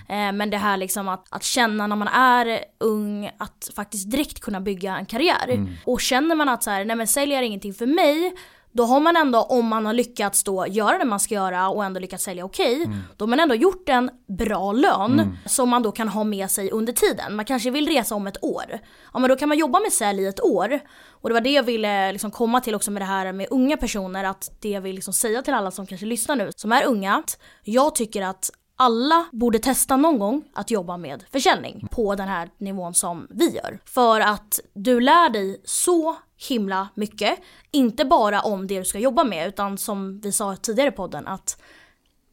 Eh, 0.08 0.32
men 0.32 0.50
det 0.50 0.56
här 0.56 0.76
liksom 0.76 1.08
att, 1.08 1.26
att 1.30 1.42
känna 1.42 1.86
när 1.86 1.96
man 1.96 2.08
är 2.08 2.64
ung 2.80 3.30
att 3.38 3.70
faktiskt 3.76 4.10
direkt 4.10 4.40
kunna 4.40 4.60
bygga 4.60 4.96
en 4.96 5.06
karriär. 5.06 5.66
Och 5.84 6.00
känner 6.00 6.34
man 6.34 6.48
att 6.48 6.62
så 6.62 6.70
här, 6.70 6.84
nej 6.84 6.96
men 6.96 7.06
sälj 7.06 7.34
är 7.34 7.42
ingenting 7.42 7.74
för 7.74 7.86
mig. 7.86 8.32
Då 8.72 8.84
har 8.84 9.00
man 9.00 9.16
ändå, 9.16 9.42
om 9.42 9.66
man 9.66 9.86
har 9.86 9.92
lyckats 9.92 10.44
då 10.44 10.66
göra 10.66 10.98
det 10.98 11.04
man 11.04 11.20
ska 11.20 11.34
göra 11.34 11.68
och 11.68 11.84
ändå 11.84 12.00
lyckats 12.00 12.24
sälja 12.24 12.44
okej, 12.44 12.86
då 13.16 13.22
har 13.22 13.28
man 13.28 13.40
ändå 13.40 13.54
gjort 13.54 13.88
en 13.88 14.10
bra 14.38 14.72
lön 14.72 15.38
som 15.46 15.68
man 15.68 15.82
då 15.82 15.92
kan 15.92 16.08
ha 16.08 16.24
med 16.24 16.50
sig 16.50 16.70
under 16.70 16.92
tiden. 16.92 17.36
Man 17.36 17.44
kanske 17.44 17.70
vill 17.70 17.88
resa 17.88 18.14
om 18.14 18.26
ett 18.26 18.44
år. 18.44 18.78
Ja 19.12 19.18
men 19.18 19.28
då 19.28 19.36
kan 19.36 19.48
man 19.48 19.58
jobba 19.58 19.80
med 19.80 19.92
sälj 19.92 20.22
i 20.22 20.26
ett 20.26 20.44
år. 20.44 20.80
Och 21.08 21.28
det 21.28 21.32
var 21.32 21.40
det 21.40 21.50
jag 21.50 21.62
ville 21.62 22.12
liksom 22.12 22.30
komma 22.30 22.60
till 22.60 22.74
också 22.74 22.90
med 22.90 23.02
det 23.02 23.06
här 23.06 23.32
med 23.32 23.46
unga 23.50 23.76
personer, 23.76 24.24
att 24.24 24.50
det 24.60 24.68
jag 24.68 24.80
vill 24.80 24.94
liksom 24.94 25.14
säga 25.14 25.42
till 25.42 25.54
alla 25.54 25.70
som 25.70 25.86
kanske 25.86 26.06
lyssnar 26.06 26.36
nu, 26.36 26.50
som 26.56 26.72
är 26.72 26.84
unga, 26.84 27.16
att 27.16 27.38
jag 27.62 27.94
tycker 27.94 28.22
att 28.22 28.50
alla 28.76 29.26
borde 29.32 29.58
testa 29.58 29.96
någon 29.96 30.18
gång 30.18 30.44
att 30.54 30.70
jobba 30.70 30.96
med 30.96 31.24
försäljning 31.32 31.88
på 31.90 32.14
den 32.14 32.28
här 32.28 32.50
nivån 32.58 32.94
som 32.94 33.26
vi 33.30 33.50
gör. 33.50 33.78
För 33.84 34.20
att 34.20 34.60
du 34.74 35.00
lär 35.00 35.30
dig 35.30 35.62
så 35.64 36.16
himla 36.48 36.88
mycket. 36.94 37.38
Inte 37.70 38.04
bara 38.04 38.40
om 38.40 38.66
det 38.66 38.78
du 38.78 38.84
ska 38.84 38.98
jobba 38.98 39.24
med 39.24 39.48
utan 39.48 39.78
som 39.78 40.20
vi 40.20 40.32
sa 40.32 40.56
tidigare 40.56 40.88
i 40.88 40.92
podden 40.92 41.26
att 41.26 41.56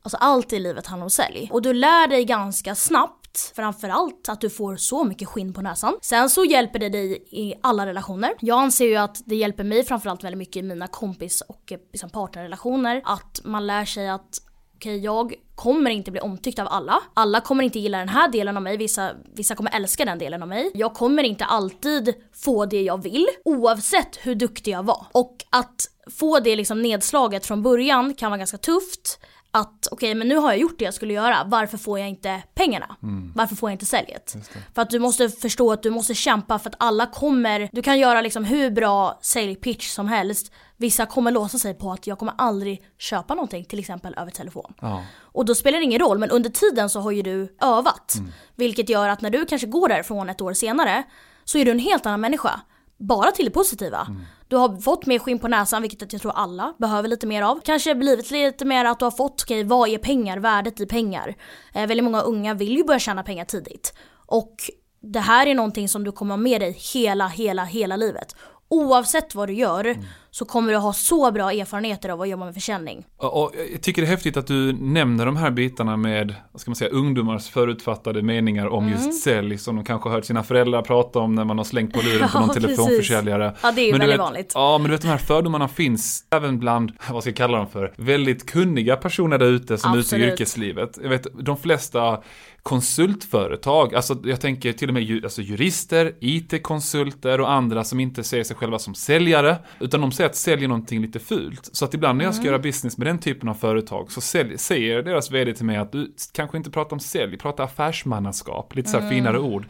Alltså 0.02 0.18
allt 0.18 0.54
i 0.54 0.60
livet 0.60 0.88
handlar 0.88 1.06
om 1.06 1.10
sälj. 1.10 1.50
Och 1.54 1.62
du 1.62 1.74
lär 1.74 2.08
dig 2.08 2.26
ganska 2.26 2.76
snabbt, 2.76 3.54
framförallt 3.56 4.30
att 4.30 4.42
du 4.42 4.50
får 4.50 4.76
så 4.76 5.04
mycket 5.04 5.28
skinn 5.28 5.54
på 5.54 5.62
näsan. 5.62 5.98
Sen 6.02 6.30
så 6.30 6.46
hjälper 6.46 6.80
det 6.80 6.90
dig 6.90 7.24
i 7.32 7.54
alla 7.62 7.86
relationer. 7.86 8.34
Jag 8.40 8.60
anser 8.60 8.86
ju 8.86 8.96
att 8.96 9.22
det 9.26 9.36
hjälper 9.36 9.64
mig 9.64 9.84
framförallt 9.84 10.24
väldigt 10.24 10.38
mycket 10.38 10.56
i 10.56 10.62
mina 10.62 10.88
kompis 10.88 11.42
och 11.42 11.72
eh, 11.72 11.80
liksom 11.92 12.10
partnerrelationer. 12.10 13.02
Att 13.06 13.42
man 13.44 13.68
lär 13.68 13.86
sig 13.86 14.10
att 14.10 14.49
okej 14.80 14.98
jag 14.98 15.34
kommer 15.56 15.92
inte 15.92 16.12
bli 16.12 16.22
omtyckt 16.22 16.60
av 16.60 16.68
alla. 16.68 17.00
Alla 17.14 17.42
kommer 17.42 17.64
inte 17.64 17.80
gilla 17.80 17.98
den 17.98 18.10
här 18.10 18.28
delen 18.32 18.58
av 18.58 18.64
mig, 18.64 18.78
vissa, 18.78 19.12
vissa 19.34 19.56
kommer 19.56 19.76
älska 19.76 20.06
den 20.06 20.20
delen 20.20 20.42
av 20.42 20.48
mig. 20.48 20.72
Jag 20.74 20.94
kommer 20.94 21.24
inte 21.24 21.46
alltid 21.46 22.14
få 22.34 22.66
det 22.66 22.82
jag 22.82 23.04
vill, 23.04 23.28
oavsett 23.46 24.18
hur 24.22 24.36
duktig 24.36 24.72
jag 24.72 24.84
var. 24.84 25.06
Och 25.12 25.46
att 25.50 25.86
få 26.20 26.40
det 26.40 26.56
liksom 26.56 26.82
nedslaget 26.82 27.46
från 27.46 27.64
början 27.64 28.14
kan 28.14 28.32
vara 28.32 28.38
ganska 28.38 28.58
tufft 28.58 29.20
att 29.52 29.88
okej 29.92 30.12
okay, 30.12 30.16
men 30.16 30.28
nu 30.28 30.36
har 30.36 30.52
jag 30.52 30.60
gjort 30.60 30.80
det 30.80 30.86
jag 30.86 30.94
skulle 30.94 31.14
göra, 31.14 31.44
varför 31.46 31.78
får 31.78 32.00
jag 32.00 32.10
inte 32.10 32.44
pengarna? 32.56 32.96
Mm. 33.04 33.32
Varför 33.36 33.56
får 33.56 33.70
jag 33.70 33.74
inte 33.74 33.86
säljet? 33.86 34.36
För 34.76 34.82
att 34.82 34.90
du 34.90 35.00
måste 35.00 35.30
förstå 35.30 35.72
att 35.72 35.84
du 35.84 35.90
måste 35.90 36.16
kämpa 36.16 36.60
för 36.60 36.70
att 36.70 36.76
alla 36.80 37.06
kommer, 37.06 37.70
du 37.72 37.82
kan 37.82 38.00
göra 38.00 38.22
liksom 38.22 38.44
hur 38.44 38.72
bra 38.72 39.20
säljpitch 39.22 39.90
som 39.90 40.08
helst. 40.08 40.52
Vissa 40.80 41.06
kommer 41.06 41.32
låsa 41.32 41.58
sig 41.58 41.74
på 41.74 41.92
att 41.92 42.08
jag 42.08 42.20
kommer 42.20 42.34
aldrig 42.38 42.84
köpa 42.98 43.36
någonting 43.36 43.66
till 43.66 43.80
exempel 43.80 44.14
över 44.18 44.32
telefon. 44.32 44.74
Ja. 44.82 45.04
Och 45.20 45.46
då 45.46 45.56
spelar 45.56 45.78
det 45.78 45.84
ingen 45.84 46.00
roll 46.00 46.18
men 46.18 46.30
under 46.30 46.50
tiden 46.50 46.90
så 46.90 47.00
har 47.00 47.12
ju 47.12 47.22
du 47.22 47.56
övat. 47.62 48.16
Mm. 48.18 48.32
Vilket 48.56 48.90
gör 48.90 49.10
att 49.10 49.22
när 49.22 49.30
du 49.30 49.46
kanske 49.46 49.68
går 49.68 49.88
därifrån 49.88 50.30
ett 50.30 50.42
år 50.42 50.54
senare 50.54 51.04
så 51.46 51.58
är 51.58 51.66
du 51.66 51.72
en 51.72 51.80
helt 51.80 52.06
annan 52.06 52.22
människa. 52.22 52.62
Bara 52.98 53.32
till 53.32 53.46
det 53.46 53.52
positiva. 53.52 54.06
Mm. 54.10 54.22
Du 54.48 54.56
har 54.56 54.82
fått 54.82 55.06
mer 55.06 55.20
skinn 55.20 55.40
på 55.40 55.48
näsan, 55.48 55.82
vilket 55.82 56.14
jag 56.14 56.22
tror 56.22 56.32
alla 56.32 56.74
behöver 56.78 57.10
lite 57.10 57.28
mer 57.28 57.42
av. 57.42 57.60
Kanske 57.66 57.96
blivit 57.96 58.32
lite 58.32 58.66
mer 58.66 58.86
att 58.86 59.00
du 59.00 59.06
har 59.06 59.12
fått, 59.12 59.42
okej, 59.46 59.60
okay, 59.60 59.70
vad 59.70 59.90
är 59.90 59.98
pengar? 59.98 60.38
Värdet 60.38 60.80
i 60.80 60.86
pengar. 60.86 61.36
Eh, 61.74 61.88
väldigt 61.88 62.04
många 62.04 62.22
unga 62.22 62.54
vill 62.54 62.78
ju 62.78 62.84
börja 62.84 63.00
tjäna 63.00 63.24
pengar 63.24 63.46
tidigt. 63.46 63.94
Och 64.26 64.56
det 65.02 65.20
här 65.20 65.48
är 65.48 65.56
någonting 65.56 65.90
som 65.90 66.04
du 66.04 66.12
kommer 66.12 66.34
ha 66.34 66.38
med 66.38 66.62
dig 66.62 66.72
hela, 66.94 67.28
hela, 67.28 67.64
hela 67.64 67.96
livet 67.96 68.36
oavsett 68.70 69.36
vad 69.36 69.50
du 69.50 69.54
gör 69.54 69.86
mm. 69.86 70.06
Så 70.32 70.46
kommer 70.46 70.72
du 70.72 70.78
ha 70.78 70.94
så 70.94 71.32
bra 71.32 71.52
erfarenheter 71.52 72.10
av 72.10 72.22
att 72.22 72.30
jobba 72.30 72.46
med 72.46 72.54
försäljning. 72.54 73.06
Och 73.18 73.52
jag 73.72 73.82
tycker 73.82 74.02
det 74.02 74.08
är 74.08 74.10
häftigt 74.10 74.38
att 74.38 74.48
du 74.48 74.74
nämner 74.74 75.26
de 75.26 75.38
här 75.38 75.52
bitarna 75.52 75.98
med, 75.98 76.36
vad 76.52 76.62
ska 76.62 76.72
man 76.72 76.76
säga, 76.76 76.92
ungdomars 76.92 77.50
förutfattade 77.50 78.22
meningar 78.22 78.68
om 78.68 78.84
mm. 78.88 78.96
just 78.96 79.24
sälj 79.24 79.58
som 79.58 79.76
de 79.76 79.86
kanske 79.86 80.10
hört 80.10 80.26
sina 80.26 80.44
föräldrar 80.44 80.82
prata 80.82 81.20
om 81.20 81.36
när 81.36 81.44
man 81.46 81.58
har 81.58 81.66
slängt 81.66 81.94
på 81.94 82.02
luren 82.02 82.30
på 82.30 82.40
någon 82.40 82.48
ja, 82.48 82.54
telefonförsäljare. 82.54 83.56
Ja, 83.64 83.72
det 83.72 83.82
är 83.82 83.86
ju 83.86 83.92
men 83.92 84.00
väldigt 84.00 84.14
vet, 84.14 84.20
vanligt. 84.20 84.52
Ja, 84.56 84.78
men 84.78 84.88
du 84.88 84.92
vet 84.92 85.02
de 85.02 85.08
här 85.08 85.18
fördomarna 85.18 85.68
finns 85.68 86.24
även 86.30 86.60
bland, 86.60 86.92
vad 87.10 87.24
ska 87.24 87.30
jag 87.30 87.38
kalla 87.38 87.58
dem 87.58 87.68
för, 87.68 87.94
väldigt 87.96 88.50
kunniga 88.50 88.96
personer 88.96 89.38
där 89.38 89.46
ute 89.46 89.78
som 89.78 89.92
Absolut. 89.92 90.14
är 90.14 90.18
ute 90.18 90.26
i 90.26 90.32
yrkeslivet. 90.32 91.00
Jag 91.04 91.10
vet, 91.10 91.28
de 91.40 91.58
flesta 91.58 92.20
konsultföretag, 92.64 93.96
alltså 93.96 94.18
jag 94.24 94.42
tänker 94.42 94.74
till 94.74 94.88
och 94.88 94.94
med 94.94 95.24
alltså 95.24 95.42
jurister, 95.42 96.14
IT-konsulter 96.20 97.42
och 97.42 97.52
andra 97.52 97.84
som 97.84 98.00
inte 98.00 98.24
ser 98.24 98.44
sig 98.44 98.56
själva 98.56 98.80
som 98.80 98.96
säljare, 98.96 99.58
utan 99.80 100.02
de 100.02 100.12
säger 100.20 100.30
att 100.30 100.36
säljer 100.36 100.68
någonting 100.68 101.02
lite 101.02 101.20
fult. 101.20 101.70
Så 101.72 101.86
att 101.86 101.94
ibland 101.94 102.18
när 102.18 102.26
jag 102.26 102.34
ska 102.34 102.42
mm. 102.42 102.52
göra 102.52 102.62
business 102.62 102.98
med 102.98 103.08
den 103.08 103.20
typen 103.20 103.50
av 103.50 103.54
företag 103.54 104.12
så 104.12 104.22
sälj, 104.22 104.58
säger 104.58 105.04
deras 105.04 105.32
vd 105.32 105.54
till 105.54 105.66
mig 105.66 105.78
att 105.78 105.92
du 105.92 106.14
kanske 106.34 106.58
inte 106.58 106.72
pratar 106.72 106.96
om 106.96 107.00
sälj, 107.00 107.38
prata 107.38 107.64
affärsmannaskap, 107.64 108.76
lite 108.76 108.90
så 108.90 108.98
här 108.98 109.04
mm. 109.04 109.16
finare 109.16 109.40
ord. 109.40 109.66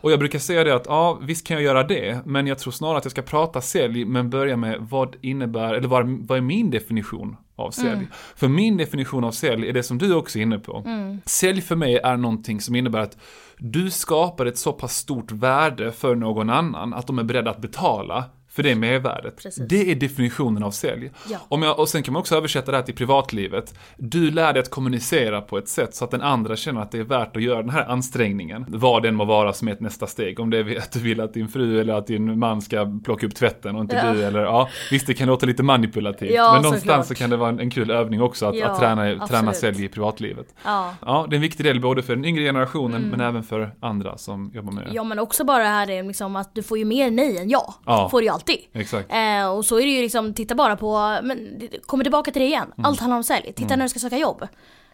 Och 0.00 0.12
jag 0.12 0.18
brukar 0.18 0.38
säga 0.38 0.64
det 0.64 0.74
att 0.74 0.86
ja, 0.86 1.18
visst 1.22 1.46
kan 1.46 1.54
jag 1.54 1.64
göra 1.64 1.82
det, 1.82 2.26
men 2.26 2.46
jag 2.46 2.58
tror 2.58 2.72
snarare 2.72 2.98
att 2.98 3.04
jag 3.04 3.12
ska 3.12 3.22
prata 3.22 3.60
sälj, 3.60 4.04
men 4.04 4.30
börja 4.30 4.56
med 4.56 4.76
vad 4.80 5.16
innebär, 5.20 5.74
eller 5.74 5.88
vad, 5.88 6.08
vad 6.08 6.38
är 6.38 6.42
min 6.42 6.70
definition 6.70 7.36
av 7.56 7.70
sälj. 7.70 7.88
Mm. 7.88 8.06
För 8.36 8.48
min 8.48 8.76
definition 8.76 9.24
av 9.24 9.32
sälj 9.32 9.68
är 9.68 9.72
det 9.72 9.82
som 9.82 9.98
du 9.98 10.14
också 10.14 10.38
är 10.38 10.42
inne 10.42 10.58
på. 10.58 10.82
Mm. 10.86 11.20
Sälj 11.24 11.60
för 11.60 11.76
mig 11.76 11.96
är 11.96 12.16
någonting 12.16 12.60
som 12.60 12.74
innebär 12.74 13.00
att 13.00 13.16
du 13.58 13.90
skapar 13.90 14.46
ett 14.46 14.58
så 14.58 14.72
pass 14.72 14.96
stort 14.96 15.32
värde 15.32 15.92
för 15.92 16.14
någon 16.14 16.50
annan 16.50 16.94
att 16.94 17.06
de 17.06 17.18
är 17.18 17.22
beredda 17.22 17.50
att 17.50 17.60
betala 17.60 18.24
för 18.58 18.62
det 18.62 18.70
är 18.70 18.74
mervärdet. 18.74 19.36
Precis. 19.42 19.68
Det 19.68 19.90
är 19.90 19.94
definitionen 19.94 20.62
av 20.62 20.70
sälj. 20.70 21.10
Ja. 21.28 21.38
Om 21.48 21.62
jag, 21.62 21.78
och 21.78 21.88
sen 21.88 22.02
kan 22.02 22.12
man 22.12 22.20
också 22.20 22.36
översätta 22.36 22.70
det 22.70 22.76
här 22.76 22.84
till 22.84 22.94
privatlivet. 22.94 23.74
Du 23.96 24.30
lär 24.30 24.52
dig 24.52 24.60
att 24.60 24.70
kommunicera 24.70 25.40
på 25.40 25.58
ett 25.58 25.68
sätt 25.68 25.94
så 25.94 26.04
att 26.04 26.10
den 26.10 26.22
andra 26.22 26.56
känner 26.56 26.80
att 26.80 26.90
det 26.90 26.98
är 26.98 27.04
värt 27.04 27.36
att 27.36 27.42
göra 27.42 27.62
den 27.62 27.70
här 27.70 27.84
ansträngningen. 27.84 28.64
Vad 28.68 29.02
den 29.02 29.14
må 29.14 29.24
vara 29.24 29.52
som 29.52 29.68
är 29.68 29.72
ett 29.72 29.80
nästa 29.80 30.06
steg. 30.06 30.40
Om 30.40 30.50
det 30.50 30.58
är 30.58 30.78
att 30.78 30.92
du 30.92 31.00
vill 31.00 31.20
att 31.20 31.34
din 31.34 31.48
fru 31.48 31.80
eller 31.80 31.94
att 31.94 32.06
din 32.06 32.38
man 32.38 32.62
ska 32.62 33.00
plocka 33.04 33.26
upp 33.26 33.34
tvätten 33.34 33.76
och 33.76 33.80
inte 33.80 33.96
ja. 33.96 34.12
du. 34.12 34.24
Eller, 34.24 34.40
ja, 34.40 34.68
visst, 34.90 35.06
det 35.06 35.14
kan 35.14 35.28
låta 35.28 35.46
lite 35.46 35.62
manipulativt. 35.62 36.30
Ja, 36.34 36.52
men 36.52 36.62
någonstans 36.62 37.08
så, 37.08 37.14
så, 37.14 37.18
kan 37.18 37.30
det 37.30 37.36
vara 37.36 37.48
en, 37.48 37.60
en 37.60 37.70
kul 37.70 37.90
övning 37.90 38.22
också 38.22 38.46
att, 38.46 38.62
att 38.62 38.78
träna, 38.78 39.26
träna 39.26 39.52
sälj 39.52 39.84
i 39.84 39.88
privatlivet. 39.88 40.54
Ja. 40.64 40.94
ja, 41.06 41.26
det 41.30 41.34
är 41.34 41.36
en 41.36 41.42
viktig 41.42 41.66
del 41.66 41.80
både 41.80 42.02
för 42.02 42.16
den 42.16 42.24
yngre 42.24 42.44
generationen 42.44 42.96
mm. 42.96 43.10
men 43.10 43.20
även 43.20 43.42
för 43.42 43.74
andra 43.80 44.18
som 44.18 44.50
jobbar 44.54 44.72
med 44.72 44.86
det. 44.86 44.90
Ja, 44.94 45.04
men 45.04 45.18
också 45.18 45.44
bara 45.44 45.62
det 45.62 45.68
här 45.68 46.02
liksom 46.02 46.36
att 46.36 46.54
du 46.54 46.62
får 46.62 46.78
ju 46.78 46.84
mer 46.84 47.10
nej 47.10 47.38
än 47.38 47.50
ja. 47.50 47.74
ja. 47.86 48.08
Får 48.08 48.20
du 48.20 48.28
alltid 48.28 48.47
alltid. 48.48 48.80
Exakt. 48.80 49.12
Eh, 49.12 49.48
och 49.48 49.64
så 49.64 49.80
är 49.80 49.84
det 49.84 49.90
ju 49.90 50.02
liksom, 50.02 50.34
titta 50.34 50.54
bara 50.54 50.76
på, 50.76 51.18
men 51.22 51.60
kommer 51.86 52.04
tillbaka 52.04 52.30
till 52.30 52.42
det 52.42 52.48
igen. 52.48 52.72
Mm. 52.76 52.84
Allt 52.84 53.00
handlar 53.00 53.16
om 53.16 53.24
sälj. 53.24 53.46
Titta 53.46 53.64
mm. 53.64 53.78
när 53.78 53.84
du 53.84 53.88
ska 53.88 53.98
söka 53.98 54.18
jobb. 54.18 54.48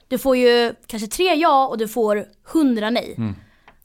Du 0.09 0.19
får 0.19 0.37
ju 0.37 0.75
kanske 0.87 1.09
tre 1.09 1.35
ja 1.35 1.69
och 1.69 1.79
du 1.79 1.89
får 1.89 2.27
hundra 2.53 2.91
nej. 2.91 3.15
Mm. 3.19 3.35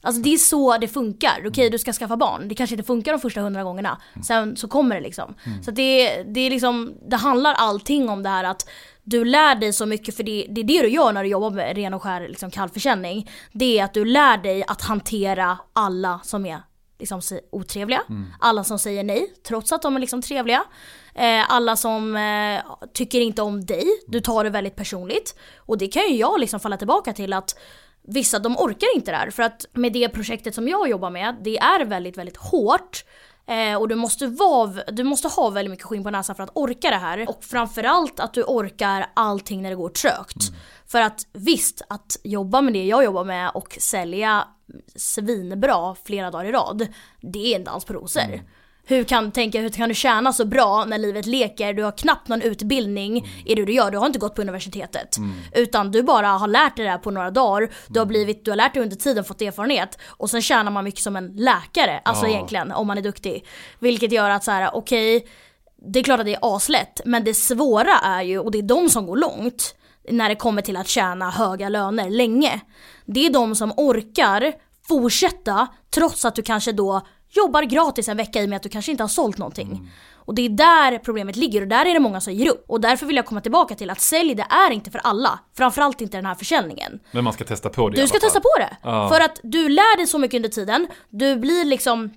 Alltså 0.02 0.22
det 0.22 0.34
är 0.34 0.36
så 0.36 0.78
det 0.78 0.88
funkar. 0.88 1.36
Okej 1.38 1.48
okay, 1.48 1.68
du 1.68 1.78
ska 1.78 1.92
skaffa 1.92 2.16
barn, 2.16 2.48
det 2.48 2.54
kanske 2.54 2.74
inte 2.74 2.86
funkar 2.86 3.12
de 3.12 3.20
första 3.20 3.40
hundra 3.40 3.64
gångerna. 3.64 4.00
Mm. 4.12 4.22
Sen 4.22 4.56
så 4.56 4.68
kommer 4.68 4.94
det 4.94 5.00
liksom. 5.00 5.34
Mm. 5.46 5.62
Så 5.62 5.70
det, 5.70 6.22
det 6.22 6.40
är 6.40 6.50
liksom, 6.50 6.94
det 7.08 7.16
handlar 7.16 7.54
allting 7.54 8.08
om 8.08 8.22
det 8.22 8.28
här 8.28 8.44
att 8.44 8.68
du 9.02 9.24
lär 9.24 9.54
dig 9.54 9.72
så 9.72 9.86
mycket 9.86 10.16
för 10.16 10.22
det, 10.22 10.46
det 10.50 10.60
är 10.60 10.64
det 10.64 10.82
du 10.82 10.88
gör 10.88 11.12
när 11.12 11.22
du 11.22 11.28
jobbar 11.28 11.50
med 11.50 11.76
ren 11.76 11.94
och 11.94 12.02
skär 12.02 12.28
liksom, 12.28 12.50
kallförsäljning. 12.50 13.30
Det 13.52 13.78
är 13.78 13.84
att 13.84 13.94
du 13.94 14.04
lär 14.04 14.38
dig 14.38 14.64
att 14.66 14.82
hantera 14.82 15.58
alla 15.72 16.20
som 16.24 16.46
är 16.46 16.58
liksom 17.00 17.20
otrevliga. 17.52 18.02
Mm. 18.08 18.26
Alla 18.40 18.64
som 18.64 18.78
säger 18.78 19.04
nej 19.04 19.34
trots 19.48 19.72
att 19.72 19.82
de 19.82 19.96
är 19.96 20.00
liksom 20.00 20.22
trevliga. 20.22 20.64
Eh, 21.14 21.52
alla 21.52 21.76
som 21.76 22.16
eh, 22.16 22.62
tycker 22.94 23.20
inte 23.20 23.42
om 23.42 23.66
dig, 23.66 23.86
du 24.06 24.20
tar 24.20 24.44
det 24.44 24.50
väldigt 24.50 24.76
personligt. 24.76 25.38
Och 25.56 25.78
det 25.78 25.88
kan 25.88 26.02
ju 26.02 26.16
jag 26.16 26.40
liksom 26.40 26.60
falla 26.60 26.76
tillbaka 26.76 27.12
till 27.12 27.32
att 27.32 27.58
vissa 28.02 28.38
de 28.38 28.56
orkar 28.56 28.96
inte 28.96 29.10
det 29.10 29.16
här. 29.16 29.30
För 29.30 29.42
att 29.42 29.66
med 29.72 29.92
det 29.92 30.08
projektet 30.08 30.54
som 30.54 30.68
jag 30.68 30.88
jobbar 30.88 31.10
med, 31.10 31.36
det 31.40 31.58
är 31.58 31.84
väldigt, 31.84 32.18
väldigt 32.18 32.36
hårt. 32.36 33.04
Eh, 33.50 33.76
och 33.76 33.88
du 33.88 33.94
måste, 33.94 34.26
vara, 34.26 34.84
du 34.92 35.04
måste 35.04 35.28
ha 35.28 35.50
väldigt 35.50 35.70
mycket 35.70 35.86
skinn 35.86 36.04
på 36.04 36.10
näsan 36.10 36.36
för 36.36 36.42
att 36.42 36.50
orka 36.54 36.90
det 36.90 36.96
här. 36.96 37.28
Och 37.28 37.44
framförallt 37.44 38.20
att 38.20 38.34
du 38.34 38.42
orkar 38.42 39.06
allting 39.14 39.62
när 39.62 39.70
det 39.70 39.76
går 39.76 39.88
trögt. 39.88 40.48
Mm. 40.48 40.60
För 40.86 41.00
att 41.00 41.26
visst, 41.32 41.82
att 41.88 42.16
jobba 42.24 42.60
med 42.60 42.72
det 42.72 42.86
jag 42.86 43.04
jobbar 43.04 43.24
med 43.24 43.50
och 43.54 43.76
sälja 43.80 44.48
svinbra 44.96 45.96
flera 46.04 46.30
dagar 46.30 46.44
i 46.44 46.52
rad, 46.52 46.86
det 47.20 47.52
är 47.52 47.56
en 47.56 47.64
dans 47.64 47.84
på 47.84 47.92
rosor. 47.92 48.22
Mm. 48.22 48.40
Hur 48.84 49.04
kan, 49.04 49.32
tänka, 49.32 49.60
hur 49.60 49.68
kan 49.68 49.88
du 49.88 49.94
tjäna 49.94 50.32
så 50.32 50.44
bra 50.44 50.84
när 50.84 50.98
livet 50.98 51.26
leker? 51.26 51.72
Du 51.72 51.82
har 51.82 51.92
knappt 51.92 52.28
någon 52.28 52.42
utbildning 52.42 53.18
mm. 53.18 53.30
i 53.44 53.54
det 53.54 53.64
du 53.64 53.72
gör. 53.72 53.90
Du 53.90 53.98
har 53.98 54.06
inte 54.06 54.18
gått 54.18 54.34
på 54.34 54.42
universitetet. 54.42 55.16
Mm. 55.16 55.32
Utan 55.54 55.90
du 55.90 56.02
bara 56.02 56.28
har 56.28 56.48
lärt 56.48 56.76
dig 56.76 56.84
det 56.84 56.90
här 56.90 56.98
på 56.98 57.10
några 57.10 57.30
dagar. 57.30 57.70
Du 57.88 57.98
har, 57.98 58.04
mm. 58.04 58.08
blivit, 58.08 58.44
du 58.44 58.50
har 58.50 58.56
lärt 58.56 58.74
dig 58.74 58.82
under 58.82 58.96
tiden, 58.96 59.24
fått 59.24 59.42
erfarenhet. 59.42 59.98
Och 60.06 60.30
sen 60.30 60.42
tjänar 60.42 60.70
man 60.70 60.84
mycket 60.84 61.00
som 61.00 61.16
en 61.16 61.32
läkare. 61.36 62.00
Alltså 62.04 62.26
ja. 62.26 62.32
egentligen, 62.32 62.72
om 62.72 62.86
man 62.86 62.98
är 62.98 63.02
duktig. 63.02 63.46
Vilket 63.78 64.12
gör 64.12 64.30
att 64.30 64.44
så 64.44 64.50
här, 64.50 64.74
okej, 64.74 65.16
okay, 65.16 65.28
det 65.92 65.98
är 65.98 66.02
klart 66.02 66.20
att 66.20 66.26
det 66.26 66.34
är 66.34 66.56
aslätt. 66.56 67.00
Men 67.04 67.24
det 67.24 67.34
svåra 67.34 67.98
är 67.98 68.22
ju, 68.22 68.38
och 68.38 68.50
det 68.50 68.58
är 68.58 68.62
de 68.62 68.88
som 68.88 69.06
går 69.06 69.16
långt, 69.16 69.74
när 70.10 70.28
det 70.28 70.34
kommer 70.34 70.62
till 70.62 70.76
att 70.76 70.88
tjäna 70.88 71.30
höga 71.30 71.68
löner 71.68 72.10
länge. 72.10 72.60
Det 73.06 73.26
är 73.26 73.30
de 73.30 73.54
som 73.54 73.72
orkar 73.76 74.52
fortsätta 74.88 75.66
trots 75.94 76.24
att 76.24 76.34
du 76.34 76.42
kanske 76.42 76.72
då 76.72 77.06
jobbar 77.30 77.62
gratis 77.62 78.08
en 78.08 78.16
vecka 78.16 78.42
i 78.42 78.44
och 78.44 78.48
med 78.48 78.56
att 78.56 78.62
du 78.62 78.68
kanske 78.68 78.90
inte 78.90 79.02
har 79.02 79.08
sålt 79.08 79.38
någonting. 79.38 79.68
Mm. 79.68 79.88
Och 80.14 80.34
det 80.34 80.42
är 80.42 80.48
där 80.48 80.98
problemet 80.98 81.36
ligger 81.36 81.62
och 81.62 81.68
där 81.68 81.86
är 81.86 81.94
det 81.94 82.00
många 82.00 82.20
som 82.20 82.32
ger 82.32 82.50
upp. 82.50 82.64
Och 82.68 82.80
därför 82.80 83.06
vill 83.06 83.16
jag 83.16 83.26
komma 83.26 83.40
tillbaka 83.40 83.74
till 83.74 83.90
att 83.90 84.00
sälj 84.00 84.34
det 84.34 84.46
är 84.50 84.70
inte 84.70 84.90
för 84.90 84.98
alla. 84.98 85.38
Framförallt 85.56 86.00
inte 86.00 86.16
den 86.16 86.26
här 86.26 86.34
försäljningen. 86.34 87.00
Men 87.10 87.24
man 87.24 87.32
ska 87.32 87.44
testa 87.44 87.68
på 87.68 87.88
det 87.88 88.00
Du 88.00 88.08
ska 88.08 88.18
testa 88.18 88.40
på 88.40 88.50
det. 88.58 88.76
Ah. 88.82 89.08
För 89.08 89.20
att 89.20 89.40
du 89.42 89.68
lär 89.68 89.96
dig 89.96 90.06
så 90.06 90.18
mycket 90.18 90.36
under 90.36 90.48
tiden. 90.48 90.86
Du 91.08 91.36
blir 91.36 91.64
liksom 91.64 92.10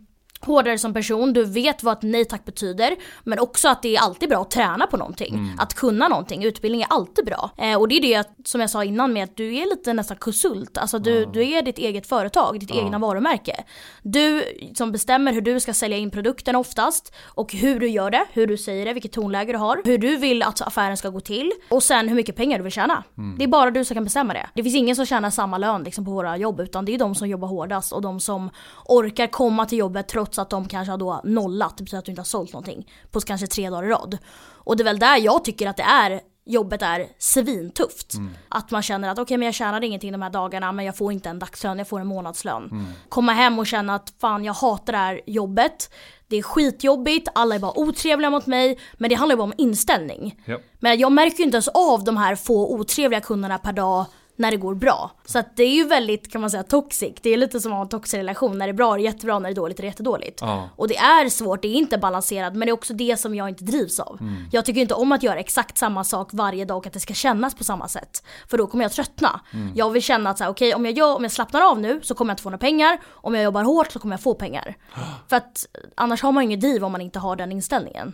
hårdare 0.45 0.77
som 0.77 0.93
person, 0.93 1.33
du 1.33 1.43
vet 1.45 1.83
vad 1.83 1.97
ett 1.97 2.03
nej 2.03 2.25
tack 2.25 2.45
betyder. 2.45 2.95
Men 3.23 3.39
också 3.39 3.69
att 3.69 3.81
det 3.81 3.95
är 3.95 4.01
alltid 4.01 4.29
bra 4.29 4.41
att 4.41 4.51
träna 4.51 4.87
på 4.87 4.97
någonting. 4.97 5.33
Mm. 5.33 5.59
Att 5.59 5.73
kunna 5.73 6.07
någonting. 6.07 6.43
Utbildning 6.43 6.81
är 6.81 6.87
alltid 6.89 7.25
bra. 7.25 7.49
Eh, 7.57 7.79
och 7.79 7.87
det 7.87 7.95
är 7.95 8.01
det 8.01 8.29
som 8.45 8.61
jag 8.61 8.69
sa 8.69 8.83
innan 8.83 9.13
med 9.13 9.23
att 9.23 9.37
du 9.37 9.55
är 9.55 9.65
lite 9.65 9.93
nästan 9.93 10.17
konsult. 10.17 10.77
Alltså 10.77 10.99
du, 10.99 11.17
mm. 11.17 11.31
du 11.31 11.51
är 11.51 11.61
ditt 11.61 11.77
eget 11.77 12.07
företag, 12.07 12.59
ditt 12.59 12.71
mm. 12.71 12.85
egna 12.85 12.99
varumärke. 12.99 13.63
Du 14.01 14.43
som 14.73 14.91
bestämmer 14.91 15.33
hur 15.33 15.41
du 15.41 15.59
ska 15.59 15.73
sälja 15.73 15.97
in 15.97 16.11
produkten 16.11 16.55
oftast. 16.55 17.13
Och 17.25 17.53
hur 17.53 17.79
du 17.79 17.89
gör 17.89 18.11
det, 18.11 18.25
hur 18.31 18.47
du 18.47 18.57
säger 18.57 18.85
det, 18.85 18.93
vilket 18.93 19.11
tonläge 19.11 19.51
du 19.51 19.57
har. 19.57 19.81
Hur 19.85 19.97
du 19.97 20.17
vill 20.17 20.43
att 20.43 20.61
affären 20.61 20.97
ska 20.97 21.09
gå 21.09 21.19
till. 21.19 21.51
Och 21.69 21.83
sen 21.83 22.07
hur 22.07 22.15
mycket 22.15 22.35
pengar 22.35 22.57
du 22.57 22.63
vill 22.63 22.73
tjäna. 22.73 23.03
Mm. 23.17 23.37
Det 23.37 23.43
är 23.43 23.47
bara 23.47 23.71
du 23.71 23.85
som 23.85 23.95
kan 23.95 24.03
bestämma 24.03 24.33
det. 24.33 24.49
Det 24.53 24.63
finns 24.63 24.75
ingen 24.75 24.95
som 24.95 25.05
tjänar 25.05 25.29
samma 25.29 25.57
lön 25.57 25.83
liksom, 25.83 26.05
på 26.05 26.11
våra 26.11 26.37
jobb. 26.37 26.59
Utan 26.59 26.85
det 26.85 26.93
är 26.93 26.97
de 26.97 27.15
som 27.15 27.27
jobbar 27.27 27.47
hårdast 27.47 27.93
och 27.93 28.01
de 28.01 28.19
som 28.19 28.49
orkar 28.85 29.27
komma 29.27 29.65
till 29.65 29.77
jobbet 29.77 30.07
trots 30.07 30.32
trots 30.33 30.39
att 30.39 30.49
de 30.49 30.67
kanske 30.67 30.91
har 30.91 30.97
då 30.97 31.21
nollat, 31.23 31.77
det 31.77 31.83
betyder 31.83 31.99
att 31.99 32.05
du 32.05 32.11
inte 32.11 32.19
har 32.19 32.25
sålt 32.25 32.53
någonting 32.53 32.91
på 33.11 33.19
kanske 33.19 33.47
tre 33.47 33.69
dagar 33.69 33.83
i 33.83 33.89
rad. 33.89 34.17
Och 34.65 34.77
det 34.77 34.83
är 34.83 34.85
väl 34.85 34.99
där 34.99 35.17
jag 35.17 35.43
tycker 35.43 35.67
att 35.67 35.77
det 35.77 35.83
är 35.83 36.21
jobbet 36.45 36.81
är 36.81 37.07
svintufft. 37.17 38.13
Mm. 38.13 38.33
Att 38.49 38.71
man 38.71 38.81
känner 38.81 39.09
att 39.09 39.13
okej 39.13 39.23
okay, 39.23 39.37
men 39.37 39.45
jag 39.45 39.55
tjänar 39.55 39.83
ingenting 39.83 40.11
de 40.11 40.21
här 40.21 40.29
dagarna 40.29 40.71
men 40.71 40.85
jag 40.85 40.97
får 40.97 41.11
inte 41.11 41.29
en 41.29 41.39
dagslön, 41.39 41.77
jag 41.77 41.87
får 41.87 41.99
en 41.99 42.07
månadslön. 42.07 42.69
Mm. 42.71 42.85
Komma 43.09 43.33
hem 43.33 43.59
och 43.59 43.67
känna 43.67 43.95
att 43.95 44.13
fan 44.21 44.43
jag 44.43 44.53
hatar 44.53 44.93
det 44.93 44.99
här 44.99 45.21
jobbet. 45.25 45.93
Det 46.27 46.37
är 46.37 46.43
skitjobbigt, 46.43 47.27
alla 47.35 47.55
är 47.55 47.59
bara 47.59 47.79
otrevliga 47.79 48.29
mot 48.29 48.45
mig. 48.45 48.79
Men 48.93 49.09
det 49.09 49.15
handlar 49.15 49.33
ju 49.33 49.37
bara 49.37 49.43
om 49.43 49.53
inställning. 49.57 50.43
Yep. 50.47 50.61
Men 50.79 50.99
jag 50.99 51.11
märker 51.11 51.37
ju 51.37 51.43
inte 51.43 51.55
ens 51.55 51.67
av 51.67 52.03
de 52.03 52.17
här 52.17 52.35
få 52.35 52.73
otrevliga 52.73 53.21
kunderna 53.21 53.57
per 53.57 53.73
dag 53.73 54.05
när 54.35 54.51
det 54.51 54.57
går 54.57 54.75
bra. 54.75 55.11
Så 55.25 55.39
att 55.39 55.55
det 55.55 55.63
är 55.63 55.75
ju 55.75 55.87
väldigt, 55.87 56.31
kan 56.31 56.41
man 56.41 56.49
säga, 56.49 56.63
toxic. 56.63 57.13
Det 57.21 57.29
är 57.29 57.37
lite 57.37 57.59
som 57.59 57.71
att 57.71 57.75
ha 57.75 57.83
en 57.83 57.89
toxic 57.89 58.13
relation. 58.13 58.57
När 58.57 58.67
det 58.67 58.71
är 58.71 58.73
bra 58.73 58.93
är 58.93 58.97
det 58.97 59.03
jättebra, 59.03 59.39
när 59.39 59.49
det 59.49 59.53
är 59.53 59.55
dåligt 59.55 59.79
är 59.79 59.83
det 59.83 59.87
jättedåligt. 59.87 60.41
Ja. 60.41 60.69
Och 60.75 60.87
det 60.87 60.97
är 60.97 61.29
svårt, 61.29 61.61
det 61.61 61.67
är 61.67 61.73
inte 61.73 61.97
balanserat, 61.97 62.53
men 62.55 62.65
det 62.65 62.69
är 62.69 62.73
också 62.73 62.93
det 62.93 63.19
som 63.19 63.35
jag 63.35 63.49
inte 63.49 63.63
drivs 63.63 63.99
av. 63.99 64.17
Mm. 64.21 64.35
Jag 64.51 64.65
tycker 64.65 64.81
inte 64.81 64.93
om 64.93 65.11
att 65.11 65.23
göra 65.23 65.39
exakt 65.39 65.77
samma 65.77 66.03
sak 66.03 66.29
varje 66.33 66.65
dag 66.65 66.77
och 66.77 66.87
att 66.87 66.93
det 66.93 66.99
ska 66.99 67.13
kännas 67.13 67.55
på 67.55 67.63
samma 67.63 67.87
sätt. 67.87 68.23
För 68.49 68.57
då 68.57 68.67
kommer 68.67 68.83
jag 68.83 68.91
tröttna. 68.91 69.41
Mm. 69.53 69.71
Jag 69.75 69.89
vill 69.89 70.01
känna 70.01 70.29
att 70.29 70.37
så 70.37 70.43
här, 70.43 70.51
okay, 70.51 70.73
om, 70.73 70.85
jag 70.85 71.17
om 71.17 71.23
jag 71.23 71.31
slappnar 71.31 71.61
av 71.61 71.79
nu 71.79 71.99
så 72.03 72.15
kommer 72.15 72.31
jag 72.31 72.33
inte 72.33 72.43
få 72.43 72.49
några 72.49 72.57
pengar. 72.57 72.99
Om 73.09 73.35
jag 73.35 73.43
jobbar 73.43 73.63
hårt 73.63 73.91
så 73.91 73.99
kommer 73.99 74.13
jag 74.13 74.21
få 74.21 74.33
pengar. 74.33 74.75
För 75.29 75.35
att 75.35 75.65
annars 75.95 76.21
har 76.21 76.31
man 76.31 76.43
ju 76.43 76.45
inget 76.45 76.61
driv 76.61 76.83
om 76.83 76.91
man 76.91 77.01
inte 77.01 77.19
har 77.19 77.35
den 77.35 77.51
inställningen. 77.51 78.13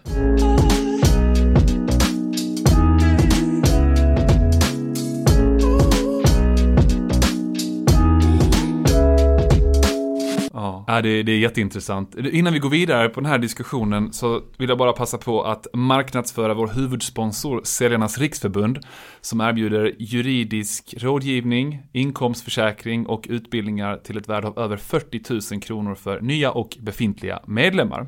Ja, 10.88 11.02
det, 11.02 11.24
det 11.24 11.32
är 11.32 11.38
jätteintressant. 11.38 12.15
Innan 12.15 12.54
vi 12.54 12.60
går 12.60 12.69
vidare 12.69 13.10
på 13.10 13.19
den 13.19 13.30
här 13.30 13.38
diskussionen 13.38 14.13
så 14.13 14.41
vill 14.58 14.69
jag 14.69 14.78
bara 14.78 14.93
passa 14.93 15.17
på 15.17 15.43
att 15.43 15.67
marknadsföra 15.74 16.54
vår 16.54 16.67
huvudsponsor 16.67 17.62
Säljarnas 17.63 18.17
Riksförbund 18.17 18.80
som 19.22 19.41
erbjuder 19.41 19.95
juridisk 20.00 20.95
rådgivning, 20.98 21.84
inkomstförsäkring 21.93 23.06
och 23.06 23.26
utbildningar 23.30 23.98
till 23.98 24.17
ett 24.17 24.30
värde 24.30 24.48
av 24.48 24.60
över 24.60 24.78
40 24.78 25.54
000 25.54 25.62
kronor 25.62 25.95
för 25.95 26.22
nya 26.22 26.52
och 26.52 26.78
befintliga 26.80 27.39
medlemmar. 27.48 28.08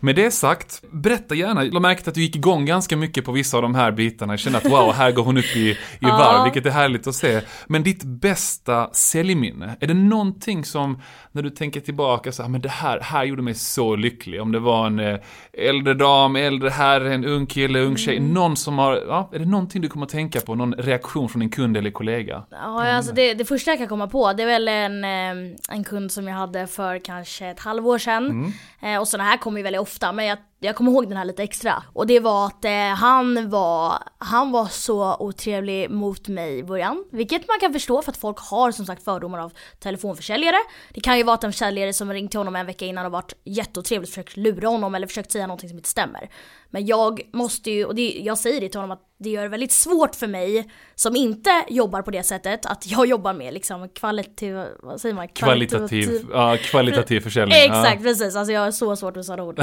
Med 0.00 0.16
det 0.16 0.30
sagt, 0.30 0.82
berätta 0.92 1.34
gärna. 1.34 1.64
Jag 1.64 1.82
märkte 1.82 2.10
att 2.10 2.14
du 2.14 2.22
gick 2.22 2.36
igång 2.36 2.64
ganska 2.64 2.96
mycket 2.96 3.24
på 3.24 3.32
vissa 3.32 3.56
av 3.56 3.62
de 3.62 3.74
här 3.74 3.92
bitarna. 3.92 4.32
Jag 4.32 4.40
kände 4.40 4.58
att 4.58 4.70
wow, 4.70 4.92
här 4.92 5.12
går 5.12 5.24
hon 5.24 5.36
upp 5.36 5.56
i, 5.56 5.70
i 5.70 5.76
varv, 6.00 6.44
vilket 6.44 6.66
är 6.66 6.70
härligt 6.70 7.06
att 7.06 7.14
se. 7.14 7.40
Men 7.66 7.82
ditt 7.82 8.04
bästa 8.04 8.90
säljminne, 8.92 9.76
är 9.80 9.86
det 9.86 9.94
någonting 9.94 10.64
som, 10.64 11.02
när 11.32 11.42
du 11.42 11.50
tänker 11.50 11.87
tillbaka 11.88 12.32
så 12.32 12.42
här, 12.42 12.50
men 12.50 12.60
det 12.60 12.68
här, 12.68 13.00
här 13.00 13.24
gjorde 13.24 13.42
mig 13.42 13.54
så 13.54 13.96
lycklig. 13.96 14.42
Om 14.42 14.52
det 14.52 14.58
var 14.58 14.86
en 14.86 14.98
eh, 14.98 15.18
äldre 15.52 15.94
dam, 15.94 16.36
äldre 16.36 16.70
herre, 16.70 17.14
en 17.14 17.24
ung 17.24 17.46
kille, 17.46 17.80
ung 17.80 17.96
tjej, 17.96 18.16
mm. 18.16 18.34
någon 18.34 18.56
som 18.56 18.78
har, 18.78 19.04
ja, 19.08 19.30
är 19.32 19.38
det 19.38 19.44
någonting 19.44 19.82
du 19.82 19.88
kommer 19.88 20.06
att 20.06 20.12
tänka 20.12 20.40
på? 20.40 20.54
Någon 20.54 20.74
reaktion 20.74 21.28
från 21.28 21.42
en 21.42 21.50
kund 21.50 21.76
eller 21.76 21.90
kollega? 21.90 22.44
Ja, 22.50 22.88
alltså 22.88 23.12
det, 23.12 23.34
det 23.34 23.44
första 23.44 23.70
jag 23.70 23.78
kan 23.78 23.88
komma 23.88 24.08
på, 24.08 24.32
det 24.32 24.42
är 24.42 24.46
väl 24.46 24.68
en, 24.68 25.04
eh, 25.04 25.56
en 25.70 25.84
kund 25.84 26.12
som 26.12 26.28
jag 26.28 26.34
hade 26.34 26.66
för 26.66 26.98
kanske 26.98 27.46
ett 27.46 27.60
halvår 27.60 27.98
sedan. 27.98 28.26
Mm. 28.26 28.52
Eh, 28.82 29.00
och 29.00 29.08
sådana 29.08 29.30
här 29.30 29.36
kommer 29.36 29.58
ju 29.58 29.62
väldigt 29.62 29.82
ofta, 29.82 30.12
men 30.12 30.26
jag 30.26 30.38
jag 30.60 30.76
kommer 30.76 30.92
ihåg 30.92 31.08
den 31.08 31.16
här 31.16 31.24
lite 31.24 31.42
extra. 31.42 31.82
Och 31.92 32.06
det 32.06 32.20
var 32.20 32.46
att 32.46 32.64
eh, 32.64 32.72
han, 32.72 33.50
var, 33.50 34.02
han 34.18 34.52
var 34.52 34.66
så 34.66 35.16
otrevlig 35.16 35.90
mot 35.90 36.28
mig 36.28 36.58
i 36.58 36.64
början. 36.64 37.04
Vilket 37.10 37.48
man 37.48 37.58
kan 37.60 37.72
förstå 37.72 38.02
för 38.02 38.12
att 38.12 38.16
folk 38.16 38.38
har 38.38 38.72
som 38.72 38.86
sagt 38.86 39.04
fördomar 39.04 39.38
av 39.38 39.52
telefonförsäljare. 39.78 40.56
Det 40.94 41.00
kan 41.00 41.18
ju 41.18 41.22
vara 41.22 41.34
att 41.34 41.44
en 41.44 41.52
försäljare 41.52 41.92
som 41.92 42.12
ringt 42.12 42.30
till 42.30 42.40
honom 42.40 42.56
en 42.56 42.66
vecka 42.66 42.86
innan 42.86 43.06
och 43.06 43.12
varit 43.12 43.32
jätteotrevligt 43.44 44.12
försökt 44.12 44.36
lura 44.36 44.68
honom 44.68 44.94
eller 44.94 45.06
försökt 45.06 45.32
säga 45.32 45.46
någonting 45.46 45.68
som 45.68 45.78
inte 45.78 45.88
stämmer. 45.88 46.30
Men 46.70 46.86
jag 46.86 47.20
måste 47.32 47.70
ju, 47.70 47.84
och 47.84 47.94
det, 47.94 48.20
jag 48.24 48.38
säger 48.38 48.60
det 48.60 48.68
till 48.68 48.80
honom 48.80 48.96
att 48.96 49.04
det 49.18 49.30
gör 49.30 49.42
det 49.42 49.48
väldigt 49.48 49.72
svårt 49.72 50.14
för 50.14 50.26
mig 50.26 50.70
som 50.94 51.16
inte 51.16 51.50
jobbar 51.68 52.02
på 52.02 52.10
det 52.10 52.22
sättet 52.22 52.66
att 52.66 52.86
jag 52.86 53.06
jobbar 53.06 53.32
med 53.32 53.54
liksom 53.54 53.88
kvalitativ, 53.88 54.64
vad 54.82 55.00
säger 55.00 55.14
man? 55.14 55.28
Kvalitativ, 55.28 56.04
kvalitativ, 56.04 56.30
ja, 56.32 56.56
kvalitativ 56.62 57.20
försäljning. 57.20 57.58
Exakt, 57.58 57.94
ja. 57.94 58.02
precis. 58.02 58.36
Alltså 58.36 58.52
jag 58.52 58.60
har 58.60 58.70
så 58.70 58.96
svårt 58.96 59.14
med 59.14 59.24
sådana 59.24 59.42
ord. 59.42 59.60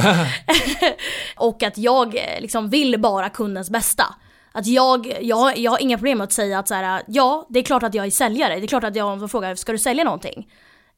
och 1.35 1.63
att 1.63 1.77
jag 1.77 2.15
eh, 2.15 2.41
liksom 2.41 2.69
vill 2.69 2.99
bara 2.99 3.29
kundens 3.29 3.69
bästa. 3.69 4.15
Att 4.51 4.67
jag, 4.67 5.17
jag, 5.21 5.57
jag 5.57 5.71
har 5.71 5.81
inga 5.81 5.97
problem 5.97 6.17
med 6.17 6.25
att 6.25 6.33
säga 6.33 6.59
att 6.59 6.67
så 6.67 6.73
här, 6.73 7.03
ja, 7.07 7.45
det 7.49 7.59
är 7.59 7.63
klart 7.63 7.83
att 7.83 7.93
jag 7.93 8.05
är 8.05 8.11
säljare. 8.11 8.55
Det 8.55 8.65
är 8.65 8.67
klart 8.67 8.83
att 8.83 8.95
jag 8.95 9.07
om 9.07 9.19
de 9.19 9.29
frågar, 9.29 9.55
ska 9.55 9.71
du 9.71 9.77
sälja 9.77 10.03
någonting? 10.03 10.47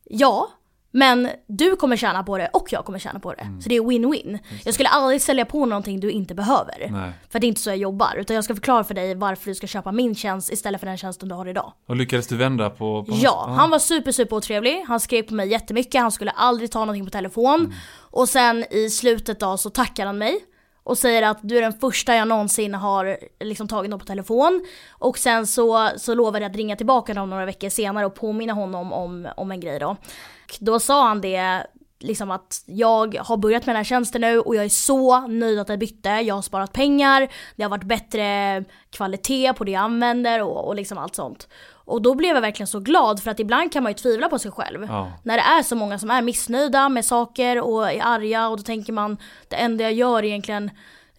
Ja, 0.04 0.50
men 0.98 1.30
du 1.48 1.76
kommer 1.76 1.98
tjäna 1.98 2.24
på 2.24 2.38
det 2.38 2.50
och 2.54 2.68
jag 2.72 2.86
kommer 2.86 3.00
tjäna 3.00 3.20
på 3.20 3.34
det. 3.34 3.42
Mm. 3.42 3.62
Så 3.62 3.70
det 3.70 3.76
är 3.76 3.82
win-win. 3.82 4.40
Jag 4.66 4.74
skulle 4.74 4.90
aldrig 4.90 5.22
sälja 5.22 5.46
på 5.46 5.66
någonting 5.66 6.00
du 6.00 6.12
inte 6.12 6.36
behöver. 6.36 6.88
Nej. 6.90 7.12
För 7.30 7.40
det 7.40 7.46
är 7.46 7.48
inte 7.48 7.62
så 7.62 7.70
jag 7.70 7.78
jobbar. 7.78 8.16
Utan 8.18 8.36
jag 8.36 8.44
ska 8.44 8.56
förklara 8.56 8.84
för 8.84 8.94
dig 8.94 9.16
varför 9.16 9.50
du 9.50 9.56
ska 9.56 9.68
köpa 9.68 9.92
min 9.92 10.16
tjänst 10.16 10.52
istället 10.52 10.82
för 10.82 10.88
den 10.88 10.98
tjänsten 10.98 11.30
du 11.30 11.36
har 11.36 11.48
idag. 11.48 11.74
Och 11.88 11.96
lyckades 11.96 12.28
du 12.28 12.38
vända 12.38 12.70
på? 12.70 13.04
på 13.04 13.12
ja, 13.22 13.44
hans... 13.48 13.58
han 13.58 13.70
var 13.70 13.80
super 13.80 14.12
super 14.12 14.36
otrevlig. 14.36 14.86
Han 14.88 15.00
skrev 15.00 15.24
på 15.24 15.34
mig 15.34 15.48
jättemycket. 15.48 16.02
Han 16.02 16.12
skulle 16.12 16.32
aldrig 16.32 16.72
ta 16.72 16.80
någonting 16.80 17.06
på 17.06 17.12
telefon. 17.12 17.60
Mm. 17.60 17.74
Och 18.12 18.30
sen 18.30 18.66
i 18.72 18.90
slutet 18.90 19.40
då 19.40 19.58
så 19.58 19.70
tackar 19.70 20.06
han 20.06 20.18
mig 20.18 20.40
och 20.88 20.98
säger 20.98 21.24
att 21.24 21.38
du 21.42 21.58
är 21.58 21.62
den 21.62 21.74
första 21.74 22.16
jag 22.16 22.28
någonsin 22.28 22.74
har 22.74 23.18
liksom 23.40 23.68
tagit 23.68 23.90
någon 23.90 24.00
på 24.00 24.06
telefon. 24.06 24.66
Och 24.90 25.18
sen 25.18 25.48
så, 25.48 25.90
så 25.98 26.14
lovade 26.14 26.46
jag 26.46 26.50
att 26.50 26.56
ringa 26.56 26.76
tillbaka 26.76 27.14
honom 27.14 27.30
några 27.30 27.46
veckor 27.46 27.70
senare 27.70 28.06
och 28.06 28.16
påminna 28.16 28.54
honom 28.54 28.94
om, 28.94 29.28
om 29.38 29.52
en 29.52 29.60
grej 29.60 29.80
då. 29.80 29.90
Och 29.90 30.58
Då 30.60 30.80
sa 30.80 31.08
han 31.08 31.22
det 31.22 31.68
liksom 32.00 32.32
att 32.32 32.64
jag 32.66 33.16
har 33.16 33.38
börjat 33.38 33.66
med 33.66 33.76
den 33.76 33.78
här 33.78 33.84
tjänsten 33.84 34.22
nu 34.22 34.40
och 34.40 34.56
jag 34.56 34.66
är 34.66 34.70
så 34.70 35.28
nöjd 35.28 35.60
att 35.60 35.70
jag 35.70 35.80
bytte. 35.80 36.10
Jag 36.10 36.36
har 36.36 36.42
sparat 36.42 36.74
pengar, 36.74 37.28
det 37.56 37.64
har 37.64 37.70
varit 37.70 37.84
bättre 37.84 38.64
kvalitet 38.90 39.54
på 39.54 39.64
det 39.64 39.72
jag 39.72 39.82
använder 39.82 40.44
och, 40.44 40.68
och 40.68 40.76
liksom 40.76 40.98
allt 40.98 41.16
sånt. 41.16 41.48
Och 41.88 42.02
då 42.02 42.16
blev 42.16 42.36
jag 42.36 42.42
verkligen 42.42 42.68
så 42.68 42.80
glad 42.80 43.24
för 43.24 43.32
att 43.32 43.40
ibland 43.40 43.72
kan 43.72 43.84
man 43.84 43.90
ju 43.90 43.94
tvivla 43.94 44.30
på 44.30 44.40
sig 44.40 44.52
själv. 44.52 44.86
Ja. 44.90 45.12
När 45.24 45.38
det 45.38 45.44
är 45.44 45.64
så 45.64 45.76
många 45.76 46.00
som 46.00 46.12
är 46.12 46.22
missnöjda 46.22 46.90
med 46.90 47.06
saker 47.06 47.62
och 47.62 47.92
är 47.92 48.02
arga 48.04 48.48
och 48.48 48.58
då 48.58 48.64
tänker 48.64 48.94
man 48.94 49.18
det 49.48 49.56
enda 49.56 49.84
jag 49.84 49.94
gör 49.94 50.26
egentligen 50.26 50.72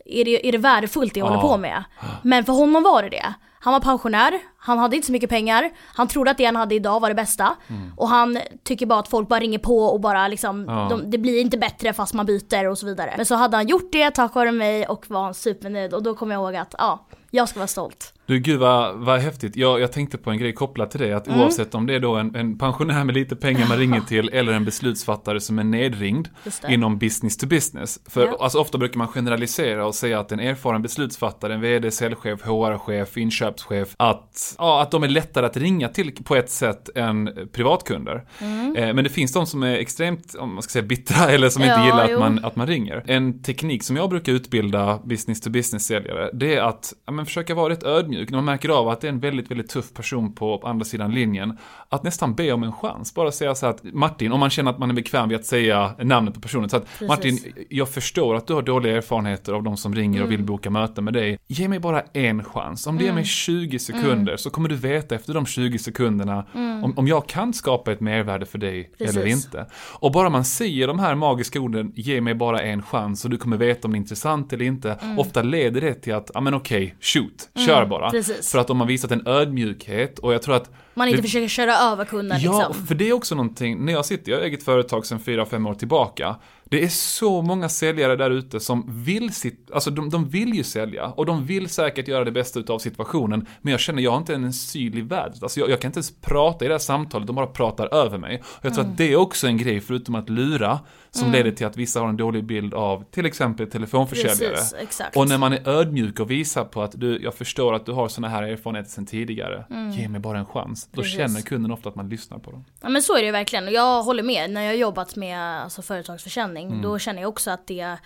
är 0.05 0.25
det, 0.25 0.49
är 0.49 0.53
det 0.53 0.59
värdefullt 0.59 1.15
det 1.15 1.21
jag 1.21 1.27
ja. 1.27 1.37
håller 1.37 1.49
på 1.49 1.57
med? 1.57 1.85
Men 2.23 2.45
för 2.45 2.53
honom 2.53 2.83
var 2.83 3.03
det 3.03 3.09
det. 3.09 3.35
Han 3.61 3.73
var 3.73 3.81
pensionär, 3.81 4.41
han 4.59 4.79
hade 4.79 4.97
inte 4.97 5.07
så 5.07 5.13
mycket 5.13 5.31
pengar, 5.31 5.71
han 5.95 6.09
trodde 6.09 6.31
att 6.31 6.39
det 6.39 6.45
han 6.45 6.57
hade 6.57 6.75
idag 6.75 7.01
var 7.01 7.09
det 7.09 7.15
bästa. 7.15 7.57
Mm. 7.69 7.93
Och 7.97 8.09
han 8.09 8.39
tycker 8.65 8.87
bara 8.87 8.99
att 8.99 9.09
folk 9.09 9.29
bara 9.29 9.41
ringer 9.41 9.59
på 9.59 9.79
och 9.85 10.01
bara 10.01 10.29
liksom, 10.29 10.65
ja. 10.69 10.87
de, 10.91 11.11
det 11.11 11.19
blir 11.19 11.41
inte 11.41 11.59
bättre 11.59 11.93
fast 11.93 12.15
man 12.15 12.27
byter 12.27 12.69
och 12.69 12.79
så 12.79 12.87
vidare. 12.87 13.15
Men 13.17 13.27
så 13.27 13.35
hade 13.35 13.57
han 13.57 13.67
gjort 13.67 13.93
det 13.93 14.11
tack 14.11 14.35
vare 14.35 14.53
mig 14.53 14.87
och 14.87 15.11
var 15.11 15.33
supernöjd 15.33 15.95
och 15.95 16.03
då 16.03 16.15
kom 16.15 16.31
jag 16.31 16.43
ihåg 16.43 16.57
att 16.57 16.75
ja, 16.79 17.07
jag 17.31 17.49
ska 17.49 17.59
vara 17.59 17.67
stolt. 17.67 18.15
Du 18.29 18.39
gud 18.39 18.61
vad, 18.61 18.97
vad 18.97 19.21
häftigt. 19.21 19.57
Jag, 19.57 19.81
jag 19.81 19.93
tänkte 19.93 20.19
på 20.19 20.31
en 20.31 20.39
grej 20.39 20.53
kopplat 20.53 20.91
till 20.91 21.01
det. 21.01 21.13
Att 21.13 21.27
mm. 21.29 21.41
oavsett 21.41 21.75
om 21.75 21.87
det 21.87 21.95
är 21.95 22.01
då 22.01 22.17
en, 22.17 22.35
en 22.35 22.59
pensionär 22.59 23.05
med 23.05 23.15
lite 23.15 23.37
pengar 23.37 23.69
man 23.69 23.79
ringer 23.79 24.01
till 24.01 24.29
eller 24.33 24.53
en 24.53 24.65
beslutsfattare 24.65 25.41
som 25.41 25.59
är 25.59 25.65
nedringd 25.65 26.29
inom 26.69 26.99
business 26.99 27.37
to 27.37 27.47
business. 27.47 28.01
För 28.07 28.27
ja. 28.27 28.37
alltså, 28.41 28.59
ofta 28.59 28.79
brukar 28.79 28.99
man 28.99 29.09
generalisera 29.09 29.87
och 29.87 29.95
säga 29.95 30.21
att 30.21 30.33
en 30.33 30.41
erfaren 30.41 30.83
beslutsfattare, 30.83 31.55
en 31.55 31.61
vd, 31.61 31.91
säljchef, 31.91 32.43
HR-chef, 32.43 33.17
inköpschef, 33.17 33.95
att, 33.97 34.55
ja, 34.59 34.83
att 34.83 34.91
de 34.91 35.03
är 35.03 35.09
lättare 35.09 35.47
att 35.47 35.57
ringa 35.57 35.89
till 35.89 36.13
på 36.25 36.37
ett 36.37 36.51
sätt 36.51 36.91
än 36.95 37.49
privatkunder. 37.53 38.25
Mm. 38.39 38.77
Eh, 38.77 38.95
men 38.95 39.05
det 39.05 39.11
finns 39.11 39.33
de 39.33 39.47
som 39.47 39.63
är 39.63 39.75
extremt, 39.75 40.35
om 40.35 40.55
man 40.55 40.63
ska 40.63 40.71
säga 40.71 40.87
bittra 40.87 41.31
eller 41.31 41.49
som 41.49 41.63
ja, 41.63 41.75
inte 41.75 41.87
gillar 41.87 42.15
att 42.15 42.21
man, 42.21 42.45
att 42.45 42.57
man 42.57 42.67
ringer. 42.67 43.05
En 43.07 43.43
teknik 43.43 43.83
som 43.83 43.97
jag 43.97 44.11
brukar 44.11 44.33
utbilda 44.33 45.01
business 45.05 45.41
to 45.41 45.51
business 45.51 45.87
säljare, 45.87 46.31
det 46.33 46.55
är 46.55 46.63
att 46.63 46.93
ja, 47.07 47.13
men 47.13 47.27
försöka 47.27 47.55
vara 47.55 47.73
rätt 47.73 47.83
ödmjuk 47.83 48.18
ödmjuk, 48.19 48.31
när 48.31 48.39
man 48.39 48.45
märker 48.45 48.69
av 48.69 48.89
att 48.89 49.01
det 49.01 49.07
är 49.07 49.13
en 49.13 49.21
väldigt, 49.21 49.51
väldigt 49.51 49.71
tuff 49.71 49.95
person 49.95 50.33
på, 50.33 50.63
andra 50.65 50.85
sidan 50.85 51.15
linjen, 51.15 51.59
att 51.89 52.03
nästan 52.03 52.35
be 52.35 52.53
om 52.53 52.63
en 52.63 52.73
chans. 52.73 53.15
Bara 53.15 53.33
säga 53.33 53.55
så 53.55 53.67
att 53.67 53.85
Martin, 53.85 54.33
om 54.33 54.41
man 54.41 54.51
känner 54.51 54.71
att 54.71 54.79
man 54.79 54.91
är 54.91 54.95
bekväm 54.95 55.29
vid 55.29 55.39
att 55.39 55.45
säga 55.45 55.95
namnet 56.03 56.35
på 56.35 56.41
personen, 56.41 56.69
så 56.69 56.77
att 56.77 56.85
Precis. 56.85 57.09
Martin, 57.09 57.39
jag 57.69 57.89
förstår 57.89 58.35
att 58.35 58.47
du 58.47 58.55
har 58.55 58.63
dåliga 58.63 58.97
erfarenheter 58.97 59.53
av 59.53 59.63
de 59.63 59.77
som 59.77 59.95
ringer 59.95 60.19
mm. 60.19 60.27
och 60.27 60.33
vill 60.33 60.43
boka 60.43 60.71
möten 60.71 61.05
med 61.05 61.13
dig. 61.13 61.39
Ge 61.47 61.69
mig 61.69 61.79
bara 61.79 62.03
en 62.13 62.45
chans. 62.45 62.87
Om 62.87 62.99
det 62.99 63.05
ger 63.05 63.13
mig 63.13 63.25
20 63.25 63.67
mm. 63.67 63.79
sekunder 63.79 64.33
mm. 64.33 64.39
så 64.39 64.51
kommer 64.51 64.69
du 64.69 64.75
veta 64.75 65.15
efter 65.15 65.35
de 65.35 65.47
20 65.47 65.79
sekunderna 65.79 66.47
mm. 66.55 66.85
om, 66.85 66.99
om 66.99 67.09
jag 67.09 67.27
kan 67.29 67.53
skapa 67.53 67.93
ett 67.93 68.01
mervärde 68.01 68.47
för 68.47 68.59
dig 68.59 68.91
Precis. 68.99 69.17
eller 69.17 69.27
inte. 69.27 69.67
Och 70.01 70.13
bara 70.13 70.31
man 70.31 70.45
säger 70.45 70.87
de 70.87 70.99
här 70.99 71.15
magiska 71.15 71.61
orden, 71.61 71.93
ge 71.97 72.21
mig 72.21 72.35
bara 72.35 72.61
en 72.61 72.83
chans 72.83 73.25
och 73.25 73.31
du 73.31 73.37
kommer 73.37 73.57
veta 73.57 73.89
om 73.89 73.93
det 73.93 73.97
är 73.97 73.99
intressant 73.99 74.53
eller 74.53 74.65
inte. 74.65 74.93
Mm. 74.93 75.19
Ofta 75.19 75.43
leder 75.43 75.81
det 75.81 75.95
till 75.95 76.15
att, 76.15 76.31
ja 76.35 76.41
men 76.41 76.55
okej, 76.55 76.85
okay, 76.85 76.97
shoot, 77.01 77.67
kör 77.67 77.87
bara. 77.87 78.08
Precis. 78.11 78.51
För 78.53 78.59
att 78.59 78.67
de 78.67 78.81
har 78.81 78.87
visat 78.87 79.11
en 79.11 79.27
ödmjukhet 79.27 80.19
och 80.19 80.35
jag 80.35 80.43
tror 80.43 80.55
att 80.55 80.71
Man 80.95 81.09
inte 81.09 81.19
Det- 81.19 81.23
försöker 81.23 81.49
köra 81.49 81.75
över 81.79 82.05
kunden 82.05 82.39
Ja, 82.41 82.69
liksom. 82.69 82.87
för 82.87 82.95
det 82.95 83.09
är 83.09 83.13
också 83.13 83.35
någonting, 83.35 83.85
när 83.85 83.93
jag 83.93 84.05
sitter, 84.05 84.33
jag 84.33 84.39
har 84.39 84.45
eget 84.45 84.63
företag 84.63 85.07
sedan 85.07 85.21
fyra 85.21 85.47
fem 85.47 85.67
år 85.67 85.75
tillbaka. 85.75 86.37
Det 86.71 86.85
är 86.85 86.89
så 86.89 87.43
många 87.43 87.69
säljare 87.69 88.17
där 88.17 88.31
ute 88.31 88.61
som 88.61 88.85
vill 89.05 89.35
sitt, 89.35 89.71
alltså 89.71 89.91
de, 89.91 90.11
de 90.11 90.29
vill 90.29 90.55
ju 90.55 90.65
sälja 90.65 91.07
och 91.07 91.27
de 91.27 91.47
vill 91.47 91.69
säkert 91.69 92.09
göra 92.09 92.25
det 92.25 92.33
bästa 92.33 92.61
utav 92.61 92.79
situationen. 92.79 93.47
Men 93.63 93.71
jag 93.71 93.81
känner, 93.81 94.03
jag 94.03 94.11
har 94.11 94.19
inte 94.19 94.35
en 94.35 94.53
syl 94.53 94.99
i 94.99 95.01
världen. 95.01 95.39
Alltså 95.43 95.61
jag, 95.61 95.71
jag 95.71 95.81
kan 95.81 95.89
inte 95.89 95.99
ens 95.99 96.21
prata 96.21 96.65
i 96.65 96.69
det 96.69 96.75
här 96.75 96.79
samtalet, 96.79 97.27
de 97.27 97.37
bara 97.37 97.47
pratar 97.47 97.95
över 97.95 98.19
mig. 98.19 98.43
Och 98.45 98.65
jag 98.65 98.75
tror 98.75 98.85
Mm. 98.85 98.93
att 98.93 98.99
det 98.99 99.13
är 99.13 99.17
också 99.17 99.47
en 99.47 99.57
grej, 99.57 99.81
förutom 99.81 100.15
att 100.15 100.29
lura, 100.29 100.79
som 101.11 101.33
leder 101.33 101.51
till 101.51 101.67
att 101.67 101.77
vissa 101.77 102.01
har 102.01 102.09
en 102.09 102.17
dålig 102.17 102.45
bild 102.45 102.75
av 102.75 103.05
till 103.11 103.27
exempel 103.27 103.71
telefonförsäljare. 103.71 104.55
Precis. 104.55 105.01
Och 105.15 105.29
när 105.29 105.39
man 105.39 105.53
är 105.53 105.69
ödmjuk 105.69 106.21
och 106.21 106.31
visar 106.31 106.65
på 106.65 106.83
att 106.83 106.93
du, 107.01 107.21
jag 107.23 107.35
förstår 107.35 107.75
att 107.75 107.87
du 107.87 107.93
har 107.93 108.09
sådana 108.09 108.29
här 108.29 108.43
erfarenheter 108.43 108.91
sedan 108.91 109.07
tidigare, 109.07 109.65
ge 109.99 110.09
mig 110.09 110.21
bara 110.21 110.39
en 110.39 110.47
chans. 110.47 110.89
Då 110.93 111.01
Mm. 111.01 111.03
Precis. 111.05 111.17
känner 111.19 111.41
kunden 111.41 111.71
ofta 111.73 111.89
att 111.89 111.95
man 111.95 112.09
lyssnar 112.09 112.39
på 112.39 112.51
dem. 112.51 112.65
Ja 112.83 112.89
men 112.89 113.03
så 113.03 113.15
är 113.17 113.19
det 113.21 113.27
ju 113.27 113.33
verkligen 113.33 113.67
och 113.67 113.73
jag 113.73 114.03
håller 114.03 114.23
med. 114.23 114.51
När 114.51 114.61
jag 114.63 114.69
har 114.71 114.77
jobbat 114.77 115.17
med 115.17 115.63
alltså, 115.63 115.83
företagsförsäljning 115.83 116.58
Mm. 116.67 116.83
då 116.83 116.99
känner 116.99 117.23
jag 117.23 117.29
också 117.29 117.51
att 117.51 117.67
det 117.67 117.81
är 117.81 117.99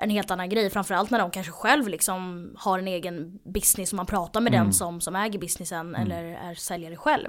en 0.00 0.10
helt 0.10 0.30
annan 0.30 0.48
grej. 0.48 0.70
Framförallt 0.70 1.10
när 1.10 1.18
de 1.18 1.30
kanske 1.30 1.52
själv 1.52 1.88
liksom 1.88 2.50
har 2.58 2.78
en 2.78 2.88
egen 2.88 3.38
business 3.44 3.92
och 3.92 3.96
man 3.96 4.06
pratar 4.06 4.40
med 4.40 4.54
Mm. 4.54 4.64
den 4.64 4.72
som, 4.74 5.00
som 5.00 5.16
äger 5.16 5.38
businessen 5.38 5.94
eller 5.94 6.24
är 6.24 6.54
säljare 6.54 6.96
själv. 6.96 7.28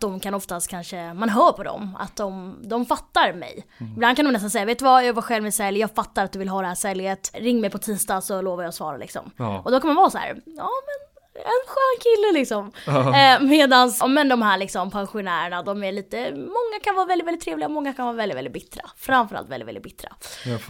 De 0.00 0.20
kan 0.20 0.34
oftast 0.34 0.68
kanske, 0.68 1.14
man 1.14 1.28
hör 1.28 1.52
på 1.52 1.62
dem 1.62 1.96
att 2.00 2.16
de, 2.16 2.58
de 2.64 2.86
fattar 2.86 3.32
mig. 3.32 3.66
Mm. 3.78 3.92
Ibland 3.92 4.16
kan 4.16 4.24
de 4.24 4.30
nästan 4.32 4.50
säga, 4.50 4.64
vet 4.64 4.78
du 4.78 4.84
vad 4.84 5.04
jag 5.06 5.14
var 5.14 5.22
själv 5.22 5.42
med 5.42 5.54
sälj, 5.54 5.78
jag 5.80 5.90
fattar 5.94 6.24
att 6.24 6.32
du 6.32 6.38
vill 6.38 6.48
ha 6.48 6.60
det 6.60 6.66
här 6.68 6.74
säljet. 6.74 7.30
Ring 7.34 7.60
mig 7.60 7.70
på 7.70 7.78
tisdag 7.78 8.20
så 8.20 8.40
lovar 8.42 8.62
jag 8.62 8.68
att 8.68 8.74
svara 8.74 8.96
liksom. 8.96 9.30
Ja. 9.36 9.60
Och 9.64 9.70
då 9.70 9.80
kan 9.80 9.88
man 9.88 9.96
vara 9.96 10.10
så 10.10 10.18
här, 10.18 10.28
ja 10.46 10.70
men 10.86 11.13
en 11.34 11.64
skön 11.66 12.00
kille 12.02 12.38
liksom. 12.38 12.72
Eh, 13.14 13.40
medans, 13.40 13.98
ja, 14.00 14.06
men 14.06 14.28
de 14.28 14.42
här 14.42 14.58
liksom 14.58 14.90
pensionärerna, 14.90 15.62
de 15.62 15.84
är 15.84 15.92
lite, 15.92 16.30
många 16.34 16.80
kan 16.84 16.94
vara 16.94 17.06
väldigt, 17.06 17.26
väldigt 17.26 17.44
trevliga, 17.44 17.68
många 17.68 17.92
kan 17.92 18.06
vara 18.06 18.16
väldigt, 18.16 18.38
väldigt 18.38 18.52
bittra. 18.52 18.90
Framförallt 18.96 19.48
väldigt, 19.48 19.68
väldigt 19.68 19.84
bittra. 19.84 20.16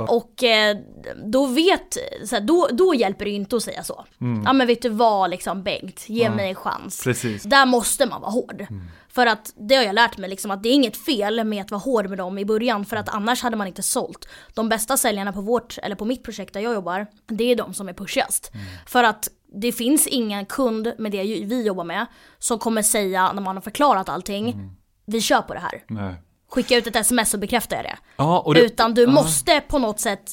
Och 0.09 0.45
eh, 0.45 0.77
då 1.25 1.47
vet, 1.47 1.97
så 2.25 2.35
här, 2.35 2.41
då, 2.41 2.69
då 2.73 2.95
hjälper 2.95 3.25
det 3.25 3.31
ju 3.31 3.37
inte 3.37 3.57
att 3.57 3.63
säga 3.63 3.83
så. 3.83 4.05
Ja 4.45 4.53
men 4.53 4.67
vet 4.67 4.83
du 4.83 4.89
vad 4.89 5.31
liksom 5.31 5.63
Bengt, 5.63 6.09
ge 6.09 6.31
mig 6.31 6.49
en 6.49 6.55
chans. 6.55 7.05
Precis. 7.05 7.43
Där 7.43 7.67
måste 7.67 8.07
man 8.07 8.21
vara 8.21 8.31
hård. 8.31 8.67
För 9.09 9.27
att 9.27 9.53
det 9.57 9.75
har 9.75 9.83
jag 9.83 9.95
lärt 9.95 10.19
mig 10.19 10.31
liksom 10.31 10.51
att 10.51 10.63
det 10.63 10.69
är 10.69 10.73
inget 10.73 10.97
fel 10.97 11.45
med 11.45 11.65
att 11.65 11.71
vara 11.71 11.81
hård 11.81 12.09
med 12.09 12.19
dem 12.19 12.39
i 12.39 12.45
början 12.45 12.85
för 12.85 12.97
att 12.97 13.09
annars 13.09 13.43
hade 13.43 13.57
man 13.57 13.67
inte 13.67 13.83
sålt. 13.83 14.29
De 14.55 14.69
bästa 14.69 14.97
säljarna 14.97 15.33
på 15.33 15.41
vårt, 15.41 15.79
eller 15.79 15.97
på 15.97 16.05
mitt 16.05 16.25
projekt 16.25 16.53
där 16.53 16.61
jag 16.61 16.75
jobbar, 16.75 17.07
det 17.27 17.45
är 17.53 17.57
de 17.57 17.75
som 17.75 17.89
är 17.89 17.93
pushigast. 17.93 18.53
För 18.87 19.05
att 19.05 19.29
det 19.61 19.73
finns 19.73 20.07
ingen 20.07 20.47
kund 20.47 20.93
med 20.99 21.13
det 21.13 21.23
vi 21.23 21.63
jobbar 21.67 21.85
med 21.85 22.07
som 22.39 22.59
kommer 22.59 22.83
säga 22.83 23.33
när 23.33 23.43
man 23.43 23.57
har 23.57 23.61
förklarat 23.63 24.09
allting, 24.09 24.71
vi 25.07 25.21
kör 25.21 25.43
på 25.43 25.55
det 25.55 25.61
här. 25.61 25.85
Nej. 25.89 26.15
Skicka 26.51 26.77
ut 26.77 26.87
ett 26.87 26.97
sms 26.97 27.35
och 27.35 27.41
bekräfta 27.41 27.77
det. 27.83 27.97
Ja, 28.17 28.41
och 28.41 28.55
det, 28.55 28.61
Utan 28.61 28.95
du 28.95 29.07
måste 29.07 29.61
på 29.69 29.79
något 29.79 30.01
sätt 30.01 30.33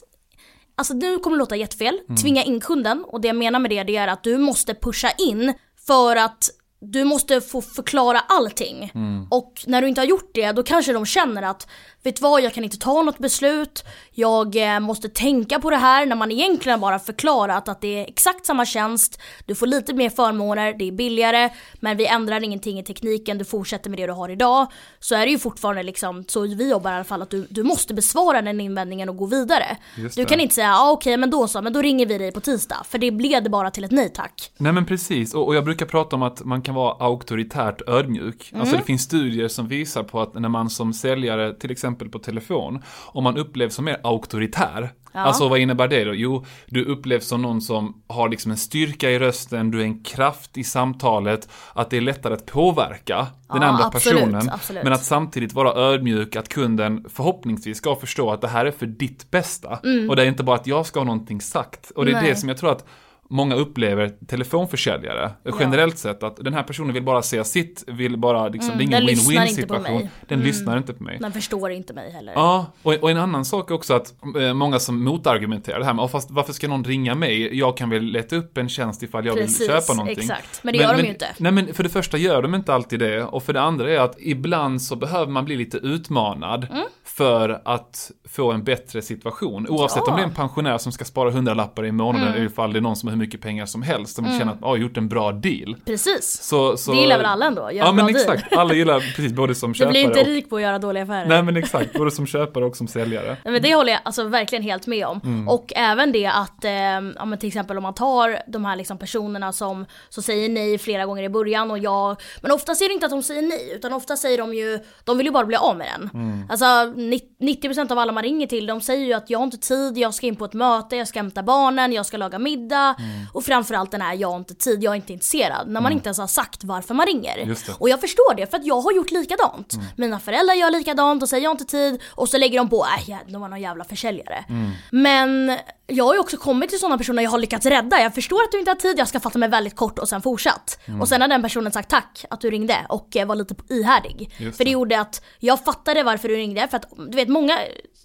Alltså 0.76 0.94
nu 0.94 1.18
kommer 1.18 1.38
det 1.38 1.40
låta 1.40 1.56
jättefel, 1.56 2.00
Mm. 2.06 2.18
tvinga 2.18 2.44
in 2.44 2.60
kunden 2.60 3.04
och 3.08 3.22
det 3.22 3.28
jag 3.28 3.36
menar 3.36 3.60
med 3.60 3.72
det, 3.72 3.84
det 3.84 3.96
är 3.98 4.08
att 4.08 4.24
du 4.24 4.38
måste 4.38 4.74
pusha 4.74 5.12
in 5.12 5.54
för 5.88 6.16
att 6.16 6.50
du 6.82 7.04
måste 7.04 7.42
få 7.42 7.62
förklara 7.62 8.20
allting. 8.20 8.92
Mm. 8.96 9.28
Och 9.30 9.64
när 9.68 9.82
du 9.82 9.88
inte 9.88 10.02
har 10.02 10.06
gjort 10.06 10.32
det, 10.34 10.52
då 10.52 10.64
kanske 10.64 10.94
de 10.94 11.06
känner 11.06 11.42
att 11.42 11.68
Vet 12.04 12.16
du 12.16 12.22
vad, 12.22 12.42
jag 12.42 12.54
kan 12.54 12.64
inte 12.64 12.78
ta 12.78 13.02
något 13.02 13.18
beslut, 13.18 13.86
jag 14.12 14.76
eh, 14.76 14.80
måste 14.80 15.10
tänka 15.10 15.60
på 15.60 15.70
det 15.70 15.78
här 15.78 16.06
när 16.06 16.16
man 16.16 16.32
egentligen 16.32 16.80
bara 16.80 17.00
förklarat 17.00 17.70
att 17.70 17.82
det 17.82 17.88
är 17.88 18.08
exakt 18.08 18.46
samma 18.46 18.66
tjänst, 18.66 19.22
du 19.46 19.56
får 19.56 19.68
lite 19.68 19.94
mer 19.94 20.10
förmåner, 20.10 20.74
det 20.74 20.88
är 20.88 20.92
billigare, 20.92 21.50
men 21.80 21.98
vi 21.98 22.08
ändrar 22.08 22.44
ingenting 22.44 22.80
i 22.80 22.84
tekniken, 22.84 23.38
du 23.38 23.46
fortsätter 23.46 23.90
med 23.90 24.00
det 24.00 24.08
du 24.08 24.14
har 24.14 24.30
idag. 24.30 24.68
Så 25.00 25.16
är 25.16 25.26
det 25.26 25.32
ju 25.32 25.40
fortfarande 25.40 25.84
liksom, 25.84 26.24
så 26.28 26.42
vi 26.42 26.70
jobbar 26.70 26.92
i 26.92 26.96
alla 26.96 27.04
fall, 27.04 27.22
att 27.22 27.30
du, 27.30 27.48
du 27.50 27.64
måste 27.64 27.94
besvara 27.94 28.42
den 28.42 28.62
invändningen 28.62 29.10
och 29.10 29.18
gå 29.18 29.26
vidare. 29.26 29.78
Du 30.16 30.26
kan 30.26 30.40
inte 30.40 30.56
säga, 30.56 30.68
ja 30.68 30.92
okej 30.92 31.18
men 31.18 31.30
då 31.30 31.48
så, 31.48 31.62
men 31.62 31.74
då 31.74 31.82
ringer 31.82 32.06
vi 32.06 32.18
dig 32.18 32.32
på 32.32 32.40
tisdag, 32.40 32.86
för 32.90 32.98
det 32.98 33.12
blev 33.12 33.44
det 33.44 33.50
bara 33.50 33.72
till 33.72 33.84
ett 33.84 33.92
nej 33.92 34.10
tack. 34.10 34.52
Nej 34.58 34.72
men 34.72 34.86
precis, 34.86 35.34
och, 35.34 35.48
och 35.48 35.56
jag 35.56 35.64
brukar 35.64 35.86
prata 35.86 36.16
om 36.16 36.24
att 36.24 36.44
man 36.46 36.62
kan 36.62 36.71
vara 36.74 36.94
auktoritärt 37.06 37.82
ödmjuk. 37.88 38.50
Mm. 38.52 38.62
Alltså 38.62 38.78
det 38.78 38.84
finns 38.84 39.02
studier 39.02 39.48
som 39.48 39.68
visar 39.68 40.04
på 40.04 40.22
att 40.22 40.34
när 40.34 40.50
man 40.50 40.70
som 40.70 40.94
säljare, 40.94 41.54
till 41.54 41.72
exempel 41.72 42.10
på 42.10 42.20
telefon, 42.20 42.84
om 43.08 43.24
man 43.24 43.38
upplevs 43.38 43.76
som 43.76 43.86
mer 43.86 43.98
auktoritär, 44.04 44.90
Ja. 45.14 45.20
alltså 45.20 45.48
vad 45.50 45.60
innebär 45.60 45.88
det 45.88 46.04
då? 46.04 46.14
Jo, 46.16 46.46
du 46.68 46.86
upplevs 46.86 47.28
som 47.28 47.42
någon 47.42 47.62
som 47.62 48.02
har 48.08 48.30
liksom 48.30 48.52
en 48.52 48.58
styrka 48.58 49.10
i 49.12 49.20
rösten, 49.20 49.72
du 49.72 49.80
är 49.80 49.84
en 49.84 50.04
kraft 50.04 50.58
i 50.58 50.64
samtalet, 50.64 51.50
att 51.74 51.90
det 51.90 51.98
är 51.98 52.02
lättare 52.02 52.34
att 52.34 52.46
påverka 52.46 53.28
den 53.54 53.62
Ja, 53.62 53.68
andra 53.68 53.86
absolut, 53.86 54.20
personen. 54.20 54.50
absolut. 54.50 54.84
Men 54.84 54.94
att 54.94 55.04
samtidigt 55.04 55.54
vara 55.54 55.74
ödmjuk, 55.74 56.36
att 56.36 56.50
kunden 56.50 57.06
förhoppningsvis 57.10 57.78
ska 57.78 57.96
förstå 57.96 58.32
att 58.32 58.42
det 58.42 58.48
här 58.48 58.66
är 58.66 58.72
för 58.72 58.86
ditt 58.86 59.32
bästa. 59.32 59.80
Och 60.10 60.16
det 60.16 60.22
är 60.24 60.28
inte 60.28 60.44
bara 60.44 60.56
att 60.56 60.68
jag 60.68 60.86
ska 60.86 61.00
ha 61.00 61.06
någonting 61.06 61.42
sagt. 61.42 61.92
Och 61.96 62.06
det 62.06 62.12
är 62.12 62.14
Mm. 62.14 62.24
Nej. 62.24 62.32
det 62.34 62.40
som 62.40 62.50
jag 62.50 62.58
tror 62.58 62.72
att 62.72 62.86
många 63.32 63.56
upplever 63.56 64.12
telefonförsäljare, 64.28 65.32
generellt 65.60 65.98
sett, 65.98 66.24
att 66.24 66.36
den 66.38 66.54
här 66.54 66.64
personen 66.64 66.94
vill 66.94 67.04
bara 67.04 67.22
säga 67.22 67.44
sitt, 67.44 67.84
vill 67.88 68.18
bara, 68.18 68.48
liksom, 68.48 68.78
det 68.78 68.84
är 68.84 68.86
ingen 68.86 69.02
Mm, 69.04 69.16
den 69.16 69.16
win-win 69.16 69.48
situation. 69.48 69.84
mig. 69.84 69.96
Mm. 69.96 70.08
Den 70.28 70.40
lyssnar 70.42 70.78
inte 70.78 70.94
på 70.94 71.04
mig. 71.04 71.18
Den 71.22 71.32
förstår 71.32 71.72
inte 71.72 71.94
mig 71.94 72.12
heller. 72.12 72.34
Ja, 72.36 72.66
och, 72.84 72.94
och 72.94 73.12
en 73.12 73.18
annan 73.18 73.46
sak 73.46 73.72
också 73.72 73.94
att 73.94 74.14
eh, 74.42 74.54
många 74.54 74.80
som 74.80 75.04
motargumenterar 75.04 75.80
det 75.80 75.86
här 75.86 75.94
med, 75.94 76.04
"Ja, 76.04 76.08
fast 76.08 76.32
varför 76.32 76.54
ska 76.54 76.68
någon 76.68 76.84
ringa 76.84 77.16
mig? 77.16 77.58
Jag 77.58 77.78
kan 77.78 77.90
väl 77.90 78.04
leta 78.04 78.36
upp 78.36 78.58
en 78.58 78.70
tjänst 78.70 79.04
ifall 79.04 79.26
jag 79.26 79.36
Precis, 79.38 79.62
vill 79.62 79.68
köpa 79.68 79.94
någonting. 79.94 80.18
exakt. 80.20 80.64
Men 80.64 80.74
det 80.74 80.80
gör 80.80 80.88
de 80.90 80.96
men, 80.96 81.06
ju 81.06 81.12
inte. 81.12 81.28
Nej 81.38 81.52
men 81.52 81.74
för 81.74 81.84
det 81.84 81.90
första 81.90 82.18
gör 82.18 82.42
de 82.42 82.56
inte 82.56 82.74
alltid 82.74 83.00
det, 83.00 83.24
och 83.24 83.44
för 83.44 83.54
det 83.54 83.62
andra 83.62 83.92
är 83.92 84.00
att 84.00 84.16
ibland 84.20 84.82
så 84.82 84.96
behöver 84.96 85.32
man 85.32 85.46
bli 85.46 85.56
lite 85.58 85.78
utmanad 85.78 86.68
Mm. 86.72 86.84
För 87.18 87.62
att 87.66 88.12
få 88.30 88.52
en 88.52 88.64
bättre 88.64 89.02
situation. 89.02 89.68
Oavsett 89.70 89.98
Ja. 89.98 90.04
Mm. 90.04 90.14
om 90.14 90.18
det 90.18 90.24
är 90.24 90.28
en 90.28 90.36
pensionär 90.36 90.78
som 90.78 90.92
ska 90.92 91.06
spara 91.06 91.32
hundralappar 91.32 91.86
i 91.86 91.92
månaden, 91.92 92.28
eller 92.34 92.46
ifall 92.46 92.74
det 92.74 92.80
är 92.80 92.82
någon 92.82 92.96
som 92.96 93.08
har 93.08 93.12
hur 93.12 93.20
mycket 93.20 93.42
pengar 93.42 93.66
som 93.66 93.82
helst, 93.82 94.16
som 94.16 94.26
känner 94.26 94.52
att, 94.52 94.58
ja, 94.62 94.78
gjort 94.78 94.98
en 94.98 95.10
bra 95.10 95.32
deal. 95.32 95.76
Precis. 95.86 96.40
Så, 96.44 96.78
så... 96.78 96.92
Det 96.92 96.98
gillar 96.98 97.18
väl 97.18 97.26
alla 97.26 97.46
ändå? 97.46 97.70
Ja 97.74 97.90
en 97.90 97.96
men 97.96 98.06
bra 98.06 98.14
deal. 98.14 98.34
exakt, 98.36 98.54
alla 98.54 98.74
gillar 98.74 99.00
precis 99.00 99.34
både 99.34 99.56
som 99.56 99.72
Du 99.74 99.78
köpare 99.78 99.92
blir 99.92 100.02
inte 100.02 100.20
och... 100.20 100.26
rik 100.26 100.50
på 100.50 100.56
att 100.56 100.62
göra 100.62 100.80
dåliga 100.80 101.04
affärer. 101.04 101.26
Nej 101.26 101.44
men 101.44 101.58
exakt, 101.58 101.94
både 101.94 102.12
som 102.12 102.26
köpare 102.28 102.66
och 102.66 102.76
som 102.76 102.88
säljare. 102.88 103.38
Nej, 103.44 103.54
men 103.54 103.62
det 103.62 103.76
håller 103.76 103.92
jag 103.92 104.02
alltså 104.06 104.24
verkligen 104.24 104.64
helt 104.64 104.88
med 104.88 105.06
om. 105.06 105.22
Mm. 105.24 105.48
Och 105.50 105.74
även 105.76 106.12
det 106.12 106.26
att, 106.26 106.66
eh, 106.66 106.72
ja, 106.72 107.26
men 107.26 107.38
till 107.40 107.48
exempel 107.48 107.78
om 107.78 107.84
man 107.84 107.94
tar 107.94 108.38
de 108.48 108.66
här 108.66 108.76
liksom 108.76 108.98
personerna 108.98 109.54
som 109.54 109.86
så 110.10 110.22
säger 110.22 110.50
nej 110.50 110.78
flera 110.78 111.06
gånger 111.06 111.24
i 111.24 111.30
början 111.30 111.72
och 111.72 111.80
jag, 111.80 112.22
men 112.42 112.52
ofta 112.52 112.72
är 112.72 112.88
det 112.88 112.94
inte 112.94 113.06
att 113.06 113.12
de 113.12 113.24
säger 113.24 113.42
nej 113.42 113.74
utan 113.76 113.94
ofta 113.94 114.18
säger 114.18 114.38
de 114.38 114.54
ju, 114.54 114.80
de 115.04 115.18
vill 115.18 115.26
ju 115.28 115.32
bara 115.32 115.46
bli 115.46 115.58
av 115.58 115.78
med 115.78 115.88
den. 116.00 116.10
Mm. 116.14 116.44
Alltså 116.50 116.66
90% 117.10 117.92
av 117.92 118.00
alla 118.00 118.12
man 118.12 118.24
ringer 118.24 118.48
till 118.48 118.66
de 118.66 118.82
säger 118.82 119.06
ju 119.06 119.14
att 119.14 119.30
jag 119.30 119.40
har 119.40 119.44
inte 119.44 119.58
tid, 119.58 119.98
jag 119.98 120.14
ska 120.14 120.28
in 120.28 120.36
på 120.36 120.46
ett 120.46 120.54
möte, 120.54 120.96
jag 120.96 121.08
ska 121.08 121.20
hämta 121.20 121.44
barnen, 121.44 121.94
jag 121.94 122.06
ska 122.06 122.18
laga 122.18 122.40
middag 122.40 122.96
Mm. 123.00 123.28
och 123.34 123.44
framförallt 123.44 123.92
den 123.92 124.02
här 124.02 124.14
jag 124.14 124.30
har 124.30 124.38
inte 124.38 124.54
tid, 124.54 124.84
jag 124.84 124.92
är 124.92 124.96
inte 124.96 125.14
intresserad. 125.14 125.68
När 125.68 125.82
man 125.82 125.92
inte 125.92 126.08
ens 126.08 126.18
har 126.18 126.28
sagt 126.28 126.64
varför 126.64 126.94
man 126.94 127.06
ringer. 127.06 127.56
Och 127.80 127.90
jag 127.90 128.02
förstår 128.02 128.36
det 128.36 128.48
för 128.48 128.58
att 128.58 128.66
jag 128.66 128.82
har 128.82 128.92
gjort 128.92 129.12
likadant. 129.12 129.74
Mm. 129.74 129.86
Mina 129.98 130.20
föräldrar 130.20 130.54
gör 130.54 130.72
likadant 130.72 131.24
och 131.24 131.30
säger 131.30 131.44
jag 131.44 131.50
har 131.50 131.56
inte 131.56 131.66
tid 131.66 132.02
och 132.16 132.30
så 132.30 132.38
lägger 132.38 132.58
de 132.58 132.70
på, 132.70 132.86
äh 133.10 133.18
de 133.28 133.42
var 133.42 133.48
någon 133.50 133.62
jävla 133.62 133.84
försäljare. 133.84 134.46
Mm. 134.50 134.72
Men 134.92 135.58
jag 135.92 136.06
har 136.06 136.14
ju 136.14 136.20
också 136.20 136.38
kommit 136.38 136.70
till 136.70 136.80
sådana 136.80 136.98
personer 136.98 137.24
jag 137.24 137.32
har 137.32 137.38
lyckats 137.38 137.66
rädda. 137.66 138.02
Jag 138.02 138.16
förstår 138.16 138.44
att 138.44 138.52
du 138.52 138.60
inte 138.60 138.72
har 138.72 138.76
tid, 138.76 139.00
jag 139.00 139.08
ska 139.08 139.20
fatta 139.20 139.40
mig 139.40 139.50
väldigt 139.50 139.76
kort 139.76 140.00
och 140.00 140.10
sen 140.10 140.22
fortsatt. 140.22 140.80
Mm. 140.86 141.02
Och 141.02 141.08
sen 141.08 141.22
har 141.22 141.28
den 141.28 141.42
personen 141.42 141.72
sagt 141.72 141.90
tack 141.90 142.26
att 142.30 142.42
du 142.42 142.52
ringde 142.52 142.86
och 142.90 143.16
eh, 143.18 143.28
var 143.28 143.36
lite 143.36 143.56
ihärdig. 143.70 144.34
Just 144.38 144.58
för 144.58 144.64
det 144.64 144.70
det. 144.70 144.74
gjorde 144.74 145.00
att 145.00 145.24
jag 145.40 145.66
fattade 145.66 146.04
varför 146.04 146.28
du 146.28 146.36
ringde. 146.36 146.68
För 146.68 146.78
att 146.78 146.86
du 146.98 147.16
vet 147.16 147.30
många, 147.30 147.58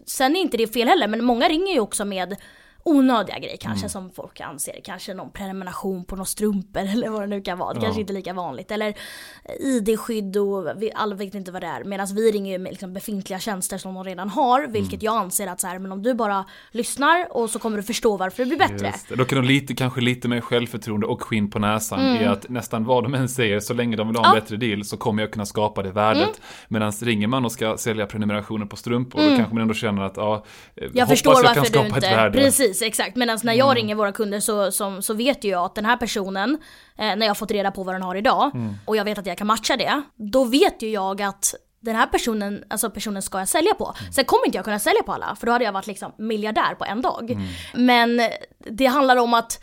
sen 0.07 0.37
är 0.37 0.41
inte 0.41 0.57
det 0.57 0.67
fel 0.67 0.89
heller, 0.89 1.09
men 1.09 1.25
många 1.25 1.49
ringer 1.49 1.73
ju 1.73 1.81
också 1.81 2.05
med 2.05 2.37
onödiga 2.87 3.39
grejer 3.39 3.57
kanske 3.57 3.85
Mm. 3.85 3.91
som 3.91 4.11
folk 4.11 4.41
anser. 4.41 4.81
Kanske 4.85 5.15
någon 5.15 5.31
prenumeration 5.31 6.05
på 6.05 6.17
några 6.17 6.25
strumpor 6.25 6.81
eller 6.93 7.09
vad 7.09 7.21
det 7.23 7.27
nu 7.27 7.41
kan 7.41 7.59
vara. 7.59 7.75
Det 7.75 7.81
kanske 7.81 8.01
inte 8.01 8.13
är 8.13 8.15
lika 8.15 8.33
vanligt. 8.33 8.71
Eller 8.71 8.95
ID-skydd 9.61 10.37
och 10.37 10.83
vi, 10.83 10.91
alla 10.95 11.15
vet 11.15 11.35
inte 11.35 11.53
vad 11.53 11.63
det 11.63 11.67
är. 11.67 11.85
Medan 11.85 12.07
vi 12.15 12.33
ringer 12.33 12.53
ju 12.53 12.59
med 12.59 12.73
liksom 12.73 12.93
befintliga 12.93 13.39
tjänster 13.39 13.79
som 13.79 13.95
de 13.95 14.05
redan 14.05 14.29
har. 14.29 14.67
Vilket 14.67 14.93
Mm. 15.03 15.05
jag 15.05 15.17
anser 15.17 15.47
att 15.47 15.61
så 15.61 15.67
här, 15.67 15.79
men 15.79 15.93
om 15.93 16.03
du 16.03 16.15
bara 16.15 16.45
lyssnar 16.71 17.37
och 17.37 17.51
så 17.51 17.59
kommer 17.59 17.77
du 17.77 17.83
förstå 17.83 18.17
varför 18.17 18.43
det 18.45 18.49
blir 18.49 18.59
bättre. 18.59 18.93
Det. 19.09 19.15
Då 19.15 19.25
kan 19.25 19.39
de 19.43 19.49
lite, 19.49 19.75
kanske 19.75 20.01
lite 20.01 20.29
mer 20.29 20.41
självförtroende 20.41 21.07
och 21.07 21.23
skinn 21.23 21.51
på 21.51 21.59
näsan 21.59 22.01
i 22.17 22.25
att 22.25 22.49
nästan 22.49 22.85
vad 22.85 23.03
de 23.03 23.15
än 23.15 23.29
säger, 23.29 23.61
så 23.61 23.75
länge 23.75 23.97
de 23.97 24.09
vill 24.09 24.17
ha 24.17 24.25
en 24.25 24.27
Mm. 24.27 24.37
Ja. 24.37 24.41
bättre 24.41 24.57
deal 24.57 24.85
så 24.85 24.97
kommer 24.97 25.23
jag 25.23 25.33
kunna 25.33 25.47
skapa 25.47 25.83
det 25.83 25.91
värdet. 25.91 26.23
Mm. 26.23 26.35
Medan 26.69 26.93
ringer 26.93 27.27
man 27.27 27.45
och 27.45 27.53
ska 27.53 27.77
sälja 27.77 28.07
prenumerationer 28.07 28.67
på 28.67 28.77
strumpor, 28.77 29.21
då 29.31 29.37
kanske 29.37 29.55
man 29.55 29.63
ändå 29.63 29.75
känner 29.75 30.03
att, 30.03 30.17
ja, 30.17 30.45
eh, 30.77 30.85
Jag 30.85 30.91
hoppas 30.93 31.09
förstår 31.09 31.45
jag 31.45 31.55
kan 31.55 31.65
skapa 31.65 31.87
inte... 31.87 31.99
ett 31.99 32.13
värde. 32.17 32.39
Mm. 32.39 32.53
Precis, 32.77 32.89
exakt. 32.89 33.17
Medan 33.17 33.39
när 33.43 33.53
jag 33.53 33.77
ringer 33.77 33.95
våra 33.95 34.13
kunder 34.13 34.41
så, 34.41 34.73
som, 34.73 35.03
så 35.03 35.15
vet 35.15 35.45
ju 35.45 35.49
jag 35.51 35.65
att 35.65 35.75
den 35.75 35.85
här 35.85 35.97
personen, 35.97 36.59
eh, 36.99 37.17
när 37.17 37.27
jag 37.27 37.39
fått 37.39 37.51
reda 37.51 37.71
på 37.71 37.83
vad 37.83 37.95
den 37.95 38.03
har 38.03 38.15
idag, 38.15 38.51
Mm. 38.55 38.75
och 38.85 38.97
jag 38.97 39.05
vet 39.05 39.19
att 39.19 39.27
jag 39.27 39.39
kan 39.39 39.47
matcha 39.47 39.77
det, 39.77 40.03
då 40.17 40.45
vet 40.45 40.83
ju 40.83 40.89
jag 40.91 41.23
att 41.23 41.55
den 41.81 41.97
här 41.97 42.07
personen, 42.07 42.65
alltså 42.71 42.91
personen 42.91 43.23
ska 43.23 43.39
jag 43.39 43.49
sälja 43.49 43.75
på. 43.75 43.95
Mm. 44.01 44.13
Sen 44.13 44.25
kommer 44.25 44.47
inte 44.47 44.59
jag 44.59 44.65
kunna 44.65 44.79
sälja 44.79 45.03
på 45.03 45.13
alla, 45.13 45.37
för 45.37 45.47
då 45.47 45.53
hade 45.53 45.65
jag 45.65 45.73
varit 45.73 45.87
liksom 45.87 46.13
miljardär 46.19 46.75
på 46.75 46.85
en 46.85 47.03
dag. 47.03 47.31
Mm. 47.31 47.45
Men 47.75 48.21
det 48.71 48.87
handlar 48.87 49.17
om 49.17 49.35
att 49.35 49.61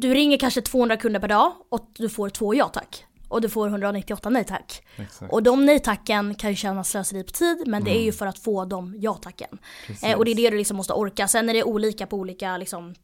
du 0.00 0.14
ringer 0.14 0.38
kanske 0.38 0.60
200 0.60 0.96
kunder 0.96 1.20
per 1.20 1.28
dag 1.28 1.52
och 1.70 1.90
du 1.98 2.08
får 2.08 2.28
två 2.28 2.54
ja 2.54 2.68
tack. 2.68 3.04
Och 3.28 3.40
du 3.40 3.48
får 3.48 3.68
198 3.68 4.30
nej 4.30 4.44
tack. 4.44 4.82
Exakt. 4.96 5.32
Och 5.32 5.42
de 5.42 5.66
nej 5.66 5.80
tacken 5.80 6.34
kan 6.34 6.50
ju 6.50 6.56
kännas 6.56 6.90
slöseri 6.90 7.24
på 7.24 7.32
tid 7.32 7.62
men 7.66 7.84
det 7.84 7.96
är 7.96 8.02
ju 8.02 8.12
för 8.12 8.26
att 8.26 8.38
få 8.38 8.64
de 8.64 8.94
ja 8.98 9.14
tacken. 9.14 9.58
Eh, 10.02 10.18
och 10.18 10.24
det 10.24 10.30
är 10.30 10.34
det 10.34 10.50
du 10.50 10.56
liksom 10.56 10.76
måste 10.76 10.92
orka. 10.92 11.28
Sen 11.28 11.48
är 11.48 11.54
det 11.54 11.64
olika 11.64 12.06
på 12.06 12.16
olika 12.16 12.56
liksom, 12.56 12.94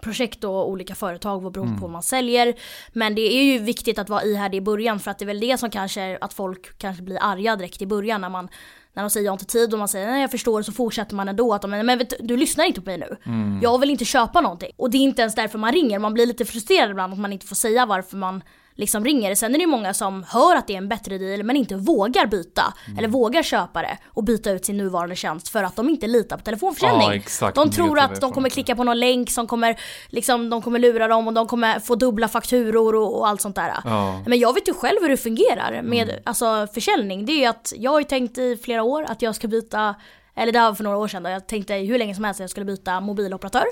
projekt 0.00 0.44
och 0.44 0.70
olika 0.70 0.94
företag 0.94 1.42
vad 1.42 1.52
beror 1.52 1.66
på 1.66 1.80
vad 1.80 1.90
man 1.90 2.02
säljer. 2.02 2.54
Men 2.92 3.14
det 3.14 3.20
är 3.20 3.42
ju 3.42 3.58
viktigt 3.58 3.98
att 3.98 4.08
vara 4.08 4.22
ihärdig 4.22 4.58
i 4.58 4.60
början 4.60 5.00
för 5.00 5.10
att 5.10 5.18
det 5.18 5.24
är 5.24 5.26
väl 5.26 5.40
det 5.40 5.58
som 5.58 5.70
kanske 5.70 6.18
att 6.20 6.34
folk 6.34 6.78
kanske 6.78 7.02
blir 7.02 7.18
arga 7.20 7.56
direkt 7.56 7.82
i 7.82 7.86
början 7.86 8.20
när 8.20 8.28
man 8.30 8.48
när 8.92 9.02
de 9.02 9.10
säger 9.10 9.24
jag 9.24 9.32
har 9.32 9.34
inte 9.34 9.46
tid 9.46 9.72
och 9.72 9.78
man 9.78 9.88
säger 9.88 10.06
nej 10.06 10.20
jag 10.20 10.30
förstår 10.30 10.62
så 10.62 10.72
fortsätter 10.72 11.14
man 11.14 11.28
ändå 11.28 11.54
att 11.54 11.62
de 11.62 11.70
men, 11.70 11.98
vet, 11.98 12.14
du 12.20 12.36
lyssnar 12.36 12.64
inte 12.64 12.80
på 12.80 12.90
mig 12.90 12.98
nu. 12.98 13.16
Jag 13.62 13.78
vill 13.78 13.90
inte 13.90 14.04
köpa 14.04 14.40
någonting. 14.40 14.70
Och 14.76 14.90
det 14.90 14.98
är 14.98 15.02
inte 15.02 15.22
ens 15.22 15.34
därför 15.34 15.58
man 15.58 15.72
ringer, 15.72 15.98
man 15.98 16.14
blir 16.14 16.26
lite 16.26 16.44
frustrerad 16.44 16.90
ibland 16.90 17.12
att 17.12 17.18
man 17.18 17.32
inte 17.32 17.46
får 17.46 17.56
säga 17.56 17.86
varför 17.86 18.16
man 18.16 18.42
liksom 18.76 19.04
ringer. 19.04 19.34
Sen 19.34 19.54
är 19.54 19.58
det 19.58 19.66
många 19.66 19.94
som 19.94 20.24
hör 20.28 20.56
att 20.56 20.66
det 20.66 20.72
är 20.72 20.78
en 20.78 20.88
bättre 20.88 21.18
deal 21.18 21.42
men 21.42 21.56
inte 21.56 21.76
vågar 21.76 22.26
byta. 22.26 22.74
Eller 22.98 23.08
vågar 23.08 23.42
köpa 23.42 23.82
det 23.82 23.98
och 24.08 24.24
byta 24.24 24.50
ut 24.50 24.64
sin 24.64 24.76
nuvarande 24.76 25.16
tjänst 25.16 25.48
för 25.48 25.62
att 25.62 25.76
de 25.76 25.88
inte 25.88 26.06
litar 26.06 26.36
på 26.36 26.42
telefonförsäljning. 26.42 27.10
Exakt. 27.10 27.54
de 27.54 27.70
tror 27.70 27.98
att 27.98 28.20
de 28.20 28.32
kommer 28.32 28.48
klicka 28.48 28.76
på 28.76 28.84
någon 28.84 29.00
länk 29.00 29.30
som 29.30 29.46
kommer, 29.46 29.80
liksom, 30.08 30.50
de 30.50 30.62
kommer 30.62 30.78
lura 30.78 31.08
dem 31.08 31.28
och 31.28 31.34
de 31.34 31.46
kommer 31.46 31.80
få 31.80 31.94
dubbla 31.94 32.28
fakturor 32.28 32.94
och, 32.94 33.18
och 33.18 33.28
allt 33.28 33.40
sånt 33.40 33.56
där. 33.56 33.72
Ja. 33.84 34.22
Men 34.26 34.38
jag 34.38 34.54
vet 34.54 34.68
ju 34.68 34.74
själv 34.74 34.98
hur 35.00 35.08
det 35.08 35.16
fungerar 35.16 35.82
med 35.82 36.20
alltså, 36.24 36.66
försäljning. 36.74 37.26
Det 37.26 37.32
är 37.32 37.40
ju 37.40 37.46
att 37.46 37.72
jag 37.76 37.90
har 37.90 38.00
ju 38.00 38.04
tänkt 38.04 38.38
i 38.38 38.56
flera 38.56 38.82
år 38.82 39.04
att 39.08 39.22
jag 39.22 39.34
ska 39.34 39.48
byta 39.48 39.94
eller 40.36 40.52
det 40.52 40.58
här 40.58 40.68
var 40.68 40.74
för 40.74 40.84
några 40.84 40.96
år 40.96 41.08
sedan 41.08 41.22
då 41.22 41.30
jag 41.30 41.46
tänkte 41.46 41.74
hur 41.74 41.98
länge 41.98 42.14
som 42.14 42.24
helst 42.24 42.40
att 42.40 42.42
jag 42.42 42.50
skulle 42.50 42.66
byta 42.66 43.00
mobiloperatör. 43.00 43.64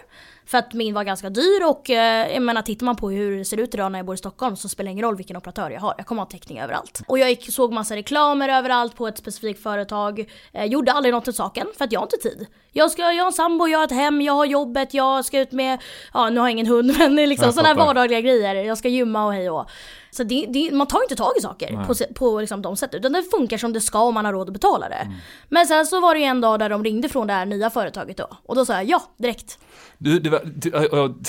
För 0.46 0.58
att 0.58 0.74
min 0.74 0.94
var 0.94 1.04
ganska 1.04 1.30
dyr 1.30 1.64
och 1.68 1.90
eh, 1.90 2.32
jag 2.32 2.42
menar 2.42 2.62
tittar 2.62 2.86
man 2.86 2.96
på 2.96 3.10
hur 3.10 3.38
det 3.38 3.44
ser 3.44 3.60
ut 3.60 3.74
idag 3.74 3.92
när 3.92 3.98
jag 3.98 4.06
bor 4.06 4.14
i 4.14 4.18
Stockholm 4.18 4.56
så 4.56 4.68
spelar 4.68 4.88
det 4.88 4.92
ingen 4.92 5.04
roll 5.04 5.16
vilken 5.16 5.36
operatör 5.36 5.70
jag 5.70 5.80
har. 5.80 5.94
Jag 5.96 6.06
kommer 6.06 6.22
ha 6.22 6.26
täckning 6.26 6.60
överallt. 6.60 7.02
Och 7.06 7.18
jag 7.18 7.30
gick, 7.30 7.52
såg 7.52 7.72
massa 7.72 7.96
reklamer 7.96 8.48
överallt 8.48 8.96
på 8.96 9.08
ett 9.08 9.18
specifikt 9.18 9.62
företag. 9.62 10.30
Eh, 10.52 10.64
gjorde 10.64 10.92
aldrig 10.92 11.14
något 11.14 11.28
åt 11.28 11.36
saken 11.36 11.66
för 11.78 11.84
att 11.84 11.92
jag 11.92 12.00
har 12.00 12.06
inte 12.06 12.16
tid. 12.16 12.46
Jag, 12.72 12.90
ska, 12.90 13.02
jag 13.02 13.24
har 13.24 13.26
en 13.26 13.32
sambo, 13.32 13.66
jag 13.66 13.78
har 13.78 13.84
ett 13.84 13.92
hem, 13.92 14.20
jag 14.20 14.32
har 14.32 14.44
jobbet, 14.44 14.94
jag 14.94 15.24
ska 15.24 15.40
ut 15.40 15.52
med, 15.52 15.82
ja 16.14 16.30
nu 16.30 16.40
har 16.40 16.46
jag 16.46 16.52
ingen 16.52 16.66
hund 16.66 16.94
men 16.98 17.16
liksom 17.16 17.52
sådana 17.52 17.68
här 17.68 17.76
vardagliga 17.76 18.20
grejer. 18.20 18.54
Jag 18.54 18.78
ska 18.78 18.88
gymma 18.88 19.26
och 19.26 19.32
hej 19.32 19.50
och 19.50 19.68
så 20.10 20.22
det, 20.22 20.46
det, 20.48 20.70
man 20.72 20.86
tar 20.86 21.02
inte 21.02 21.16
tag 21.16 21.32
i 21.38 21.40
saker 21.40 21.84
på, 21.86 21.94
se- 21.94 22.14
på 22.14 22.40
liksom 22.40 22.62
de 22.62 22.76
sättet. 22.76 23.00
Utan 23.00 23.12
det 23.12 23.22
funkar 23.22 23.58
som 23.58 23.72
det 23.72 23.80
ska 23.80 24.00
om 24.00 24.14
man 24.14 24.24
har 24.24 24.32
råd 24.32 24.48
att 24.48 24.52
betala 24.52 24.88
det. 24.88 24.94
Mm. 24.94 25.14
Men 25.48 25.66
sen 25.66 25.86
så 25.86 26.00
var 26.00 26.14
det 26.14 26.20
ju 26.20 26.26
en 26.26 26.40
dag 26.40 26.58
där 26.58 26.68
de 26.68 26.84
ringde 26.84 27.08
från 27.08 27.26
det 27.26 27.32
här 27.32 27.46
nya 27.46 27.70
företaget 27.70 28.16
då. 28.16 28.28
Och 28.46 28.54
då 28.54 28.64
sa 28.66 28.72
jag 28.72 28.84
ja, 28.84 29.02
direkt. 29.16 29.58
Du, 30.04 30.18
det 30.18 30.30
var, 30.30 30.40
du, 30.56 30.70
jag, 30.72 30.84
jag, 30.92 31.26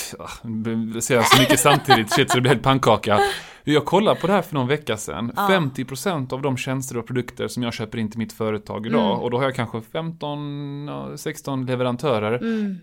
säger 1.04 1.22
så 1.22 1.42
mycket 1.42 1.60
samtidigt, 1.60 2.14
shit 2.14 2.30
så 2.30 2.36
det 2.36 2.42
blir 2.42 2.52
helt 2.52 2.64
pannkaka. 2.64 3.20
Jag 3.64 3.86
kollade 3.86 4.20
på 4.22 4.28
det 4.28 4.34
här 4.34 4.42
för 4.42 4.54
någon 4.54 4.68
vecka 4.68 4.98
sedan. 4.98 5.32
50% 5.36 6.34
av 6.34 6.42
de 6.42 6.58
tjänster 6.58 6.98
och 6.98 7.08
produkter 7.08 7.48
som 7.48 7.64
jag 7.64 7.74
köper 7.74 7.98
in 7.98 8.10
till 8.12 8.18
mitt 8.20 8.34
företag 8.34 8.86
idag, 8.88 9.06
Mm. 9.12 9.20
och 9.24 9.32
då 9.32 9.38
har 9.38 9.44
jag 9.44 9.56
kanske 9.56 9.82
15, 9.82 10.88
ja, 10.88 11.18
16 11.18 11.66
leverantörer, 11.66 12.38
Mm. 12.38 12.76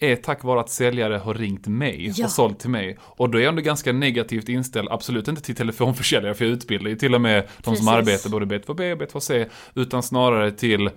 är 0.00 0.16
tack 0.16 0.44
vare 0.44 0.60
att 0.60 0.70
säljare 0.70 1.14
har 1.16 1.34
ringt 1.34 1.66
mig 1.66 2.12
Ja. 2.16 2.24
och 2.24 2.30
sålt 2.30 2.58
till 2.60 2.70
mig. 2.70 2.96
Och 3.00 3.30
då 3.30 3.38
är 3.38 3.42
jag 3.42 3.48
ändå 3.48 3.62
ganska 3.62 3.92
negativt 3.92 4.48
inställd, 4.48 4.88
absolut 4.90 5.28
inte 5.28 5.42
till 5.42 5.54
telefonförsäljare, 5.56 6.34
för 6.34 6.44
jag 6.44 6.52
utbildar 6.52 6.90
ju 6.90 6.96
till 6.96 7.14
och 7.14 7.20
med 7.20 7.42
de 7.56 7.62
Precis. 7.62 7.78
som 7.84 7.88
arbetar 7.94 8.30
både 8.30 8.46
B2B 8.46 8.92
och 8.92 8.98
B2C, 9.00 9.46
utan 9.74 10.02
snarare 10.02 10.50
till 10.50 10.90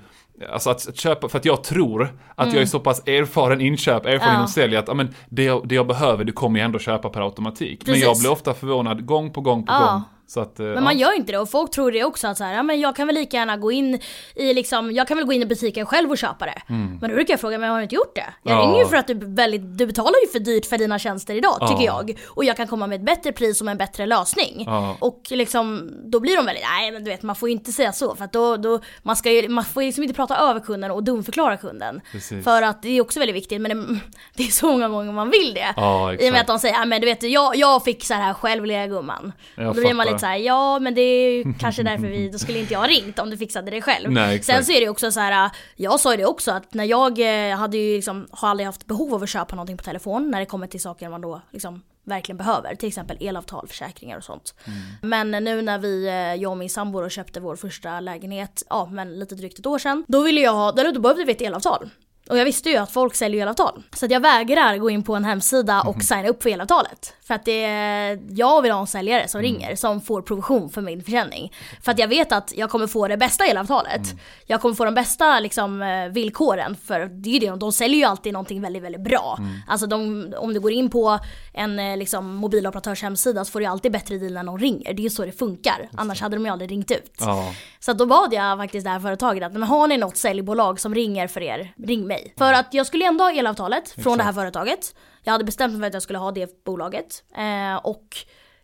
Alltså 0.51 0.69
att, 0.69 0.87
att 0.89 0.97
köpa, 0.97 1.29
för 1.29 1.37
att 1.37 1.45
jag 1.45 1.63
tror 1.63 2.13
att 2.35 2.53
jag 2.53 2.61
är 2.61 2.65
så 2.65 2.79
pass 2.79 3.07
erfaren 3.07 3.61
inköp, 3.61 4.05
erfaren 4.05 4.21
Mm. 4.21 4.29
Ja. 4.33 4.35
inom 4.35 4.47
sälj 4.47 4.75
att 4.77 4.87
ja, 4.87 4.93
men 4.93 5.13
det, 5.29 5.43
jag, 5.43 5.67
det 5.67 5.75
jag 5.75 5.87
behöver, 5.87 6.23
det 6.23 6.31
kommer 6.31 6.59
jag 6.59 6.65
ändå 6.65 6.79
köpa 6.79 7.09
per 7.09 7.21
automatik. 7.21 7.79
Men 7.85 7.93
Precis. 7.93 8.03
jag 8.03 8.17
blir 8.19 8.31
ofta 8.31 8.53
förvånad 8.53 9.05
gång 9.05 9.31
på 9.33 9.41
gång 9.41 9.65
på 9.65 9.73
Ja. 9.73 9.91
gång. 9.91 10.01
Så 10.30 10.39
att, 10.39 10.59
eh, 10.59 10.65
Men 10.65 10.84
man 10.84 10.97
gör 10.97 11.15
inte 11.15 11.32
det 11.32 11.38
och 11.38 11.49
folk 11.49 11.71
tror 11.71 11.91
det 11.91 12.03
också 12.03 12.27
att 12.27 12.38
så 12.38 12.43
här, 12.43 12.53
ja 12.53 12.63
men 12.63 12.80
jag 12.80 12.95
kan 12.95 13.07
väl 13.07 13.15
lika 13.15 13.38
gärna 13.38 13.57
gå 13.57 13.71
in 13.71 13.99
i 14.36 14.53
liksom, 14.53 14.91
jag 14.91 15.07
kan 15.07 15.17
väl 15.17 15.25
gå 15.25 15.34
in 15.34 15.41
i 15.41 15.45
butiken 15.45 15.86
själv 15.86 16.11
och 16.11 16.17
köpa 16.17 16.45
det. 16.45 16.61
Men 16.67 16.99
då 17.01 17.07
brukar 17.07 17.34
jag 17.34 17.39
fråga, 17.39 17.57
men 17.57 17.69
har 17.69 17.77
du 17.77 17.84
inte 17.84 17.95
gjort 17.95 18.15
det? 18.15 18.25
Jag 18.43 18.51
Mm. 18.53 18.63
Ja. 18.63 18.69
ringer 18.69 18.84
ju 18.84 18.89
för 18.89 18.97
att 18.97 19.07
du, 19.07 19.13
väldigt, 19.13 19.77
du 19.77 19.86
betalar 19.88 20.13
ju 20.25 20.32
för 20.32 20.39
dyrt 20.39 20.65
för 20.65 20.77
dina 20.77 20.99
tjänster 20.99 21.34
idag, 21.36 21.57
Ja. 21.59 21.67
tycker 21.67 21.86
jag. 21.86 22.19
Och 22.27 22.45
jag 22.45 22.57
kan 22.57 22.67
komma 22.67 22.88
med 22.88 22.95
ett 22.95 23.05
bättre 23.05 23.32
pris 23.32 23.61
och 23.61 23.67
en 23.67 23.77
bättre 23.77 24.05
lösning. 24.05 24.63
Ja. 24.65 24.97
Och 24.99 25.21
liksom, 25.30 25.91
då 26.11 26.19
blir 26.19 26.36
de 26.36 26.45
väldigt, 26.45 26.63
nej 26.80 26.91
men 26.91 27.03
du 27.03 27.09
vet 27.11 27.23
man 27.23 27.36
får 27.36 27.49
ju 27.49 27.53
inte 27.55 27.71
säga 27.71 27.91
så 27.91 28.15
för 28.15 28.25
att 28.25 28.34
då, 28.34 28.57
då 28.57 28.80
man, 29.03 29.15
ska 29.15 29.32
ju, 29.32 29.49
man 29.49 29.63
får 29.65 29.84
ju 29.84 29.88
liksom 29.88 30.03
inte 30.03 30.15
prata 30.15 30.38
över 30.38 30.59
kunden 30.59 30.91
och 30.91 31.03
dumförklara 31.03 31.57
kunden. 31.57 32.01
Precis. 32.11 32.43
För 32.43 32.61
att 32.61 32.82
det 32.82 32.89
är 32.89 33.01
också 33.01 33.19
väldigt 33.19 33.36
viktigt, 33.36 33.61
men 33.61 33.71
det, 33.77 33.99
det 34.36 34.43
är 34.43 34.47
så 34.51 34.65
många 34.71 34.89
gånger 34.89 35.11
man 35.11 35.30
vill 35.30 35.53
det. 35.53 35.73
Ja, 35.75 36.13
I 36.13 36.30
och 36.30 36.34
med 36.34 36.41
att 36.41 36.47
de 36.47 36.59
säger, 36.59 36.75
ja 36.75 36.86
men 36.86 37.01
du 37.01 37.07
vet 37.07 37.23
jag, 37.23 37.55
jag 37.55 37.84
fixar 37.84 38.15
det 38.17 38.23
här 38.23 38.34
själv 38.34 38.65
lilla 38.65 38.88
gumman. 38.88 39.34
Då 39.55 39.73
blir 39.73 39.93
man 39.93 40.05
fattar. 40.05 40.18
Lite 40.20 40.26
så 40.26 40.26
här, 40.26 40.38
ja 40.38 40.80
men 40.80 40.95
det 40.95 41.01
är 41.01 41.32
ju 41.32 41.53
kanske 41.59 41.84
därför 41.84 42.07
vi, 42.07 42.30
då 42.30 42.39
skulle 42.39 42.59
inte 42.59 42.74
jag 42.74 42.80
ha 42.80 42.88
ringt 42.88 43.20
om 43.20 43.30
du 43.30 43.38
fixade 43.38 43.72
det 43.72 43.82
själv. 43.82 44.11
Nej. 44.11 44.43
Sen 44.43 44.65
så 44.65 44.72
är 44.72 44.82
det 44.82 44.89
också 44.89 45.11
så 45.11 45.20
här, 45.20 45.49
jag 45.76 45.99
sa 45.99 46.11
ju 46.11 46.17
det 46.17 46.26
också 46.26 46.51
att 46.51 46.74
när 46.74 46.86
jag 46.86 47.20
eh, 47.20 47.57
hade 47.57 47.78
ju 47.78 47.95
liksom, 47.95 48.28
har 48.32 48.49
aldrig 48.49 48.65
haft 48.65 48.86
behov 48.86 49.13
av 49.13 49.24
att 49.24 49.30
köpa 49.30 49.55
någonting 49.55 49.78
på 49.78 49.84
telefon 49.84 50.32
när 50.32 50.39
det 50.39 50.45
kommer 50.45 50.67
till 50.67 50.82
saker 50.82 51.09
man 51.09 51.22
då 51.22 51.41
liksom 51.51 51.82
verkligen 52.03 52.38
behöver. 52.38 52.76
Till 52.76 52.88
exempel 52.88 53.17
elavtal, 53.20 53.67
försäkringar 53.67 54.17
och 54.17 54.24
sånt. 54.24 54.53
Men 55.01 55.32
nu 55.32 55.61
när 55.61 55.78
vi, 55.78 56.07
eh, 56.07 56.13
jag 56.13 56.51
och 56.51 56.57
min 56.57 56.70
sambo 56.70 57.09
köpte 57.09 57.39
vår 57.39 57.55
första 57.55 57.99
lägenhet, 57.99 58.63
ja 58.70 58.89
men 58.91 59.20
lite 59.20 59.36
drygt 59.36 59.59
ett 59.59 59.65
år 59.65 59.80
sedan. 59.80 60.05
Då 60.07 60.22
ville 60.22 60.41
jag 60.41 60.53
ha, 60.53 60.72
då 60.72 60.99
behövde 60.99 61.26
vi 61.26 61.32
ett 61.32 61.41
elavtal. 61.41 61.89
Och 62.30 62.38
jag 62.38 62.45
visste 62.45 62.69
ju 62.69 62.77
att 62.77 62.91
folk 62.91 63.15
säljer 63.15 63.41
elavtal. 63.41 63.84
Så 63.93 64.07
jag 64.09 64.19
vägrar 64.19 64.77
gå 64.77 64.89
in 64.89 65.03
på 65.03 65.15
en 65.15 65.25
hemsida 65.25 65.82
och 65.82 66.03
signa 66.03 66.27
upp 66.27 66.43
för 66.43 66.49
elavtalet. 66.49 67.13
För 67.27 67.34
att 67.34 67.45
det 67.45 67.65
är, 67.65 68.19
jag 68.30 68.61
vill 68.61 68.71
ha 68.71 68.80
en 68.80 68.88
säljare 68.88 69.27
som 69.27 69.41
ringer 69.41 69.75
som 69.75 70.01
får 70.01 70.21
provision 70.21 70.69
för 70.69 70.82
min 70.82 71.03
försäljning. 71.03 71.53
För 71.82 71.91
att 71.91 71.99
jag 71.99 72.07
vet 72.07 72.32
att 72.32 72.53
jag 72.55 72.69
kommer 72.69 72.88
få 72.88 73.07
det 73.07 73.17
bästa 73.17 73.45
elavtalet. 73.45 74.01
Jag 74.45 74.61
kommer 74.61 74.75
få 74.75 74.86
de 74.86 74.93
bästa 74.93 75.39
liksom, 75.39 75.82
eh, 75.82 76.07
villkoren. 76.07 76.75
För 76.86 76.99
det 76.99 77.30
är 77.30 77.34
ju 77.34 77.39
det, 77.39 77.55
de 77.55 77.71
säljer 77.71 77.97
ju 77.97 78.03
alltid 78.03 78.34
någonting 78.34 78.61
väldigt, 78.61 78.84
väldigt 78.84 79.03
bra. 79.03 79.39
Alltså 79.67 79.88
de, 79.88 80.34
om 80.38 80.53
du 80.53 80.59
går 80.59 80.71
in 80.71 80.89
på 80.89 81.19
en 81.53 81.80
eh, 81.80 81.97
liksom, 81.97 82.36
mobiloperatörs 82.36 83.03
hemsida 83.03 83.45
så 83.45 83.51
får 83.51 83.59
du 83.59 83.65
alltid 83.65 83.91
bättre 83.91 84.17
deal 84.17 84.34
när 84.34 84.43
någon 84.43 84.59
ringer. 84.59 84.93
Det 84.93 85.01
är 85.01 85.03
ju 85.03 85.09
så 85.09 85.25
det 85.25 85.32
funkar. 85.32 85.89
Annars 85.97 86.21
hade 86.21 86.36
de 86.36 86.45
ju 86.45 86.51
aldrig 86.51 86.71
ringt 86.71 86.91
ut. 86.91 87.15
Ja. 87.19 87.53
Så 87.80 87.93
då 87.93 88.05
bad 88.05 88.34
jag 88.34 88.57
faktiskt 88.57 88.84
det 88.84 88.89
här 88.89 88.99
företaget 88.99 89.43
att 89.43 89.53
men 89.53 89.63
har 89.63 89.88
ni 89.88 89.97
något 89.97 90.17
säljbolag 90.17 90.80
som 90.80 90.95
ringer 90.95 91.27
för 91.27 91.41
er, 91.41 91.73
ring 91.77 92.07
mig. 92.07 92.18
För 92.38 92.53
att 92.53 92.74
jag 92.74 92.86
skulle 92.86 93.05
ändå 93.05 93.24
ha 93.24 93.32
elavtalet 93.32 93.89
från 94.03 94.17
det 94.17 94.24
här 94.24 94.34
företaget. 94.34 94.95
Jag 95.24 95.32
hade 95.32 95.43
bestämt 95.43 95.74
mig 95.74 95.82
för 95.82 95.88
att 95.88 95.93
jag 95.93 96.03
skulle 96.03 96.20
ha 96.20 96.32
det 96.32 96.63
bolaget. 96.63 97.24
Eh, 97.38 97.76
och 97.86 98.17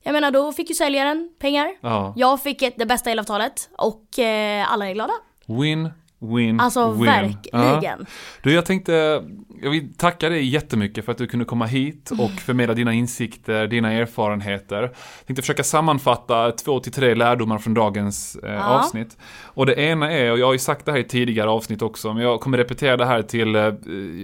jag 0.04 0.14
menar 0.14 0.32
då 0.32 0.54
fick 0.54 0.70
ju 0.70 0.76
säljaren 0.76 1.30
pengar. 1.40 1.68
Ja. 1.82 2.14
Jag 2.18 2.44
fick 2.44 2.62
ett, 2.62 2.74
det 2.78 2.86
bästa 2.86 3.12
elavtalet 3.12 3.70
och 3.78 4.20
eh, 4.20 4.74
alla 4.74 4.90
är 4.90 4.94
glada. 4.94 5.14
Win, 5.46 5.90
win, 6.20 6.60
Alltså 6.60 6.92
win. 6.92 7.06
verkligen. 7.06 7.84
Ja. 7.84 7.98
Du, 8.44 8.54
jag 8.54 8.66
tänkte, 8.66 9.24
jag 9.66 9.72
vill 9.72 9.94
tacka 9.94 10.30
dig 10.30 10.48
jättemycket 10.48 11.06
för 11.06 11.12
att 11.12 11.18
du 11.18 11.28
kunde 11.28 11.46
komma 11.46 11.66
hit 11.66 12.12
och 12.20 12.32
förmedla 12.32 12.74
dina 12.74 12.94
insikter, 12.94 13.68
dina 13.68 13.92
erfarenheter. 13.92 14.82
Jag 14.82 14.92
tänkte 15.28 15.42
försöka 15.42 15.64
sammanfatta 15.64 16.52
två 16.52 16.80
till 16.80 16.92
tre 16.92 17.16
lärdomar 17.16 17.58
från 17.58 17.74
dagens 17.74 18.36
eh, 18.44 18.54
Ja. 18.54 18.64
avsnitt. 18.64 19.18
Och 19.44 19.66
det 19.66 19.74
ena 19.74 20.12
är, 20.12 20.32
och 20.32 20.40
jag 20.40 20.46
har 20.46 20.54
ju 20.54 20.60
sagt 20.60 20.86
det 20.86 20.92
här 20.92 21.00
i 21.00 21.04
tidigare 21.04 21.50
avsnitt 21.50 21.82
också, 21.82 22.14
men 22.14 22.24
jag 22.24 22.40
kommer 22.40 22.58
repetera 22.58 22.98
det 22.98 23.06
här 23.06 23.22
till 23.22 23.56
eh, 23.56 23.74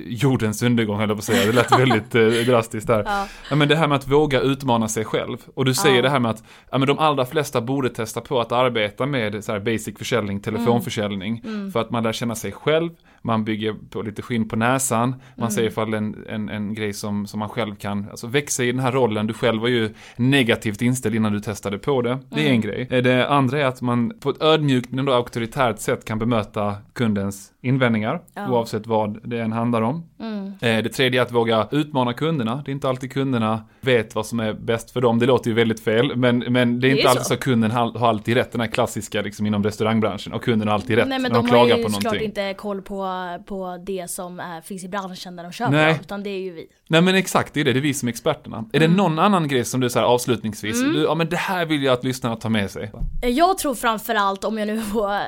jordens 0.06 0.64
undergång 0.64 1.00
höll 1.00 1.10
jag 1.10 1.18
på 1.18 1.20
att 1.20 1.26
säga. 1.26 1.46
Det 1.46 1.52
lät 1.52 1.72
väldigt 1.80 2.16
eh, 2.16 2.46
drastiskt 2.54 2.88
där. 2.88 3.04
Ja. 3.06 3.28
Ja, 3.50 3.56
men 3.56 3.68
det 3.68 3.76
här 3.76 3.88
med 3.88 3.96
att 3.96 4.08
våga 4.08 4.40
utmana 4.42 4.88
sig 4.88 5.06
själv. 5.06 5.38
Och 5.54 5.66
du 5.66 5.74
säger 5.74 5.96
Ja. 5.96 6.02
det 6.02 6.10
här 6.10 6.20
med 6.20 6.32
att 6.32 6.44
ja, 6.72 6.78
men 6.78 6.88
de 6.88 7.00
allra 7.00 7.26
flesta 7.26 7.62
borde 7.62 7.90
testa 7.90 8.22
på 8.22 8.42
att 8.42 8.52
arbeta 8.52 9.06
med 9.06 9.44
så 9.44 9.52
här 9.52 9.60
basic 9.60 9.98
försäljning, 9.98 10.40
telefonförsäljning. 10.40 11.42
Mm. 11.46 11.72
För 11.72 11.80
att 11.80 11.92
man 11.92 12.04
lär 12.04 12.12
känna 12.14 12.36
sig 12.36 12.52
själv, 12.52 12.90
man 13.22 13.44
bygger 13.46 13.76
på 13.90 14.02
lite 14.02 14.22
skinn 14.22 14.50
på 14.50 14.56
näsan, 14.56 15.10
man 15.10 15.20
Mm. 15.38 15.52
ser 15.52 15.64
ifall 15.64 15.94
en, 15.94 16.16
en, 16.30 16.50
en 16.50 16.74
grej 16.74 16.94
som, 16.94 17.28
som 17.28 17.40
man 17.40 17.50
själv 17.50 17.76
kan, 17.76 18.10
alltså 18.10 18.28
växa 18.28 18.64
i 18.64 18.72
den 18.72 18.80
här 18.82 18.92
rollen. 18.92 19.28
Du 19.28 19.34
själv 19.34 19.62
var 19.62 19.68
ju 19.68 19.90
negativt 20.16 20.82
inställd 20.82 21.16
innan 21.16 21.34
du 21.34 21.40
testade 21.40 21.78
på 21.78 22.02
det. 22.02 22.20
Det 22.30 22.36
är 22.36 22.40
Mm. 22.44 22.52
en 22.54 22.62
grej. 22.62 22.88
Eh, 22.92 23.04
Det 23.04 23.30
andra 23.30 23.60
är 23.62 23.66
att 23.66 23.82
man 23.82 24.14
på 24.20 24.30
ett 24.30 24.42
ödmjukt 24.42 24.90
men 24.90 25.00
ändå 25.00 25.14
auktoritärt 25.14 25.80
sätt 25.80 26.06
kan 26.06 26.20
bemöta 26.20 26.76
kundens 27.06 27.52
invändningar, 27.62 28.22
Ja. 28.34 28.50
oavsett 28.52 28.88
vad 28.88 29.30
det 29.30 29.40
än 29.40 29.52
handlar 29.52 29.82
om. 29.82 30.04
Mm. 30.20 30.46
Eh, 30.62 30.84
Det 30.84 30.90
tredje 30.90 31.20
är 31.22 31.26
att 31.26 31.32
våga 31.32 31.68
utmana 31.72 32.14
kunderna. 32.14 32.62
Det 32.66 32.72
är 32.72 32.74
inte 32.74 32.90
alltid 32.90 33.12
kunderna 33.14 33.64
vet 33.82 34.16
vad 34.16 34.26
som 34.26 34.40
är 34.40 34.54
bäst 34.54 34.92
för 34.92 35.02
dem. 35.02 35.20
Det 35.20 35.26
låter 35.26 35.50
ju 35.50 35.56
väldigt 35.56 35.80
fel, 35.80 36.16
men, 36.16 36.40
men 36.40 36.80
det 36.80 36.88
är 36.88 36.90
är 36.90 36.92
inte 36.92 37.02
ju 37.02 37.08
alltid 37.08 37.22
så. 37.24 37.28
så. 37.28 37.34
att 37.34 37.40
kunden 37.40 37.72
har 37.72 37.92
har 38.00 38.10
alltid 38.10 38.38
rätt. 38.38 38.52
Den 38.52 38.62
här 38.62 38.68
klassiska 38.68 39.22
liksom 39.22 39.46
inom 39.46 39.64
restaurangbranschen. 39.64 40.34
Och 40.34 40.44
kunden 40.44 40.68
har 40.68 40.76
alltid 40.76 40.96
rätt 40.98 41.08
Nej 41.08 41.20
men 41.20 41.32
när 41.32 41.40
de, 41.40 41.46
de 41.46 41.52
har 41.52 41.58
klagar 41.66 41.78
ju 41.78 41.84
på 41.84 41.90
såklart 41.90 42.16
inte 42.22 42.54
koll 42.54 42.82
på, 42.82 43.06
på 43.46 43.84
det 43.86 44.10
som 44.10 44.40
är, 44.40 44.62
finns 44.62 44.84
i 44.84 44.88
branschen 44.88 45.36
där 45.36 45.44
de 45.44 45.52
köper 45.52 45.72
Nej. 45.72 45.98
utan 46.02 46.24
det 46.24 46.30
är 46.30 46.40
ju 46.42 46.52
vi. 46.54 46.66
Nej 46.90 47.02
men 47.02 47.16
exakt, 47.16 47.54
det 47.54 47.60
är 47.60 47.66
det. 47.66 47.74
Det 47.74 47.80
är 47.80 47.82
vi 47.82 47.94
som 47.94 48.08
är 48.08 48.12
experterna. 48.12 48.66
Är 48.74 48.80
det 48.80 48.86
Mm. 48.86 48.98
någon 48.98 49.20
annan 49.20 49.48
grej 49.48 49.66
som 49.66 49.80
du 49.82 49.90
säger 49.90 50.06
avslutningsvis, 50.06 50.82
du, 50.82 51.04
ja 51.04 51.16
men 51.16 51.30
det 51.30 51.36
här 51.38 51.66
vill 51.66 51.84
jag 51.84 51.94
att 51.94 52.04
lyssnarna 52.04 52.36
tar 52.36 52.50
med 52.50 52.72
sig. 52.72 52.92
Jag 53.22 53.58
tror 53.58 53.76
framförallt, 53.76 54.44
om 54.44 54.58
jag 54.58 54.68
nu 54.68 54.82
får 54.82 55.12
eh, 55.14 55.20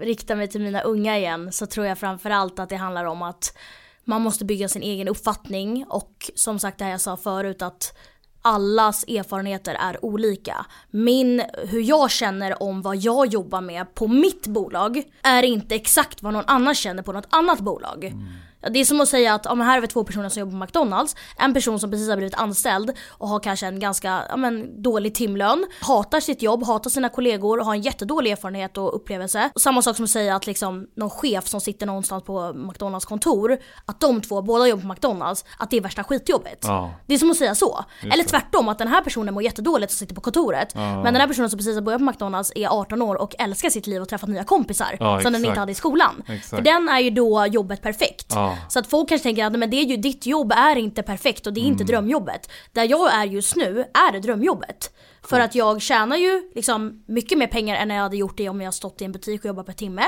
rikta 0.00 0.34
mig 0.36 0.48
till 0.48 0.60
mina 0.60 0.80
unga 0.80 1.18
igen, 1.20 1.52
så 1.52 1.66
tror 1.66 1.86
jag 1.86 1.98
framförallt 1.98 2.58
att 2.58 2.68
det 2.68 2.76
handlar 2.76 3.04
om 3.04 3.22
att 3.22 3.56
man 4.04 4.22
måste 4.22 4.44
bygga 4.44 4.68
sin 4.68 4.82
egen 4.82 5.08
uppfattning 5.08 5.84
och 5.88 6.30
som 6.34 6.58
sagt 6.58 6.78
det 6.78 6.84
här 6.84 6.90
jag 6.90 7.00
sa 7.00 7.16
förut 7.16 7.62
att 7.62 7.98
allas 8.42 9.04
erfarenheter 9.04 9.74
är 9.74 10.04
olika. 10.04 10.66
Min, 10.90 11.42
hur 11.68 11.80
jag 11.80 12.10
känner 12.10 12.62
om 12.62 12.82
vad 12.82 12.96
jag 12.96 13.26
jobbar 13.26 13.60
med 13.60 13.94
på 13.94 14.08
mitt 14.08 14.46
bolag 14.46 15.02
är 15.22 15.42
inte 15.42 15.74
exakt 15.74 16.22
vad 16.22 16.32
någon 16.32 16.44
annan 16.46 16.74
känner 16.74 17.02
på 17.02 17.12
något 17.12 17.26
annat 17.30 17.60
bolag. 17.60 18.04
Mm. 18.04 18.26
Det 18.60 18.78
är 18.78 18.84
som 18.84 19.00
att 19.00 19.08
säga 19.08 19.34
att 19.34 19.44
ja, 19.44 19.54
men 19.54 19.66
här 19.66 19.74
har 19.74 19.80
vi 19.80 19.86
två 19.86 20.04
personer 20.04 20.28
som 20.28 20.40
jobbar 20.40 20.52
på 20.52 20.56
McDonalds. 20.56 21.16
En 21.38 21.54
person 21.54 21.80
som 21.80 21.90
precis 21.90 22.08
har 22.08 22.16
blivit 22.16 22.34
anställd 22.34 22.92
och 23.08 23.28
har 23.28 23.40
kanske 23.40 23.66
en 23.66 23.80
ganska 23.80 24.22
ja, 24.28 24.36
men, 24.36 24.82
dålig 24.82 25.14
timlön. 25.14 25.66
Hatar 25.80 26.20
sitt 26.20 26.42
jobb, 26.42 26.64
hatar 26.64 26.90
sina 26.90 27.08
kollegor 27.08 27.58
och 27.58 27.66
har 27.66 27.74
en 27.74 27.82
jättedålig 27.82 28.32
erfarenhet 28.32 28.78
och 28.78 28.96
upplevelse. 28.96 29.50
Samma 29.56 29.82
sak 29.82 29.96
som 29.96 30.04
att 30.04 30.10
säga 30.10 30.36
att 30.36 30.46
liksom, 30.46 30.86
någon 30.96 31.10
chef 31.10 31.46
som 31.46 31.60
sitter 31.60 31.86
någonstans 31.86 32.24
på 32.24 32.52
McDonalds 32.52 33.06
kontor, 33.06 33.58
att 33.86 34.00
de 34.00 34.20
två, 34.20 34.42
båda 34.42 34.66
jobbar 34.66 34.82
på 34.82 34.88
McDonalds, 34.88 35.44
att 35.58 35.70
det 35.70 35.76
är 35.76 35.80
värsta 35.80 36.04
skitjobbet. 36.04 36.58
Ja. 36.62 36.90
Det 37.06 37.14
är 37.14 37.18
som 37.18 37.30
att 37.30 37.36
säga 37.36 37.54
så. 37.54 37.84
Just 38.02 38.14
Eller 38.14 38.24
tvärtom, 38.24 38.68
att 38.68 38.78
den 38.78 38.88
här 38.88 39.00
personen 39.00 39.34
mår 39.34 39.42
jättedåligt 39.42 39.92
som 39.92 39.98
sitter 39.98 40.14
på 40.14 40.20
kontoret. 40.20 40.72
Ja. 40.74 40.80
Men 40.80 41.04
den 41.04 41.16
här 41.20 41.28
personen 41.28 41.50
som 41.50 41.58
precis 41.58 41.74
har 41.74 41.82
börjat 41.82 42.00
på 42.00 42.04
McDonalds 42.04 42.52
är 42.54 42.68
18 42.68 43.02
år 43.02 43.14
och 43.14 43.34
älskar 43.38 43.70
sitt 43.70 43.86
liv 43.86 44.02
och 44.02 44.08
träffat 44.08 44.28
nya 44.28 44.44
kompisar. 44.44 45.20
Som 45.22 45.32
den 45.32 45.44
inte 45.44 45.60
hade 45.60 45.72
i 45.72 45.74
skolan. 45.74 46.22
Exakt. 46.26 46.48
För 46.48 46.62
den 46.62 46.88
är 46.88 47.00
ju 47.00 47.10
då 47.10 47.46
jobbet 47.46 47.82
perfekt. 47.82 48.34
Så 48.68 48.78
att 48.78 48.86
folk 48.86 49.08
kanske 49.08 49.22
tänker 49.22 49.44
att 49.44 49.58
men 49.58 49.70
det 49.70 49.76
är 49.76 49.84
ju, 49.84 49.96
ditt 49.96 50.26
jobb 50.26 50.52
är 50.52 50.76
inte 50.76 51.02
perfekt 51.02 51.46
och 51.46 51.52
det 51.52 51.60
är 51.60 51.64
inte 51.64 51.82
mm. 51.82 51.86
drömjobbet. 51.86 52.50
Där 52.72 52.84
jag 52.84 53.14
är 53.14 53.24
just 53.24 53.56
nu 53.56 53.80
är 53.80 54.12
det 54.12 54.20
drömjobbet. 54.20 54.90
För 55.22 55.40
att 55.40 55.54
jag 55.54 55.82
tjänar 55.82 56.16
ju 56.16 56.50
liksom 56.54 57.02
mycket 57.06 57.38
mer 57.38 57.46
pengar 57.46 57.76
än 57.76 57.90
jag 57.90 58.02
hade 58.02 58.16
gjort 58.16 58.36
det 58.36 58.48
om 58.48 58.60
jag 58.60 58.74
stått 58.74 59.02
i 59.02 59.04
en 59.04 59.12
butik 59.12 59.40
och 59.40 59.46
jobbat 59.46 59.66
per 59.66 59.72
timme. 59.72 60.02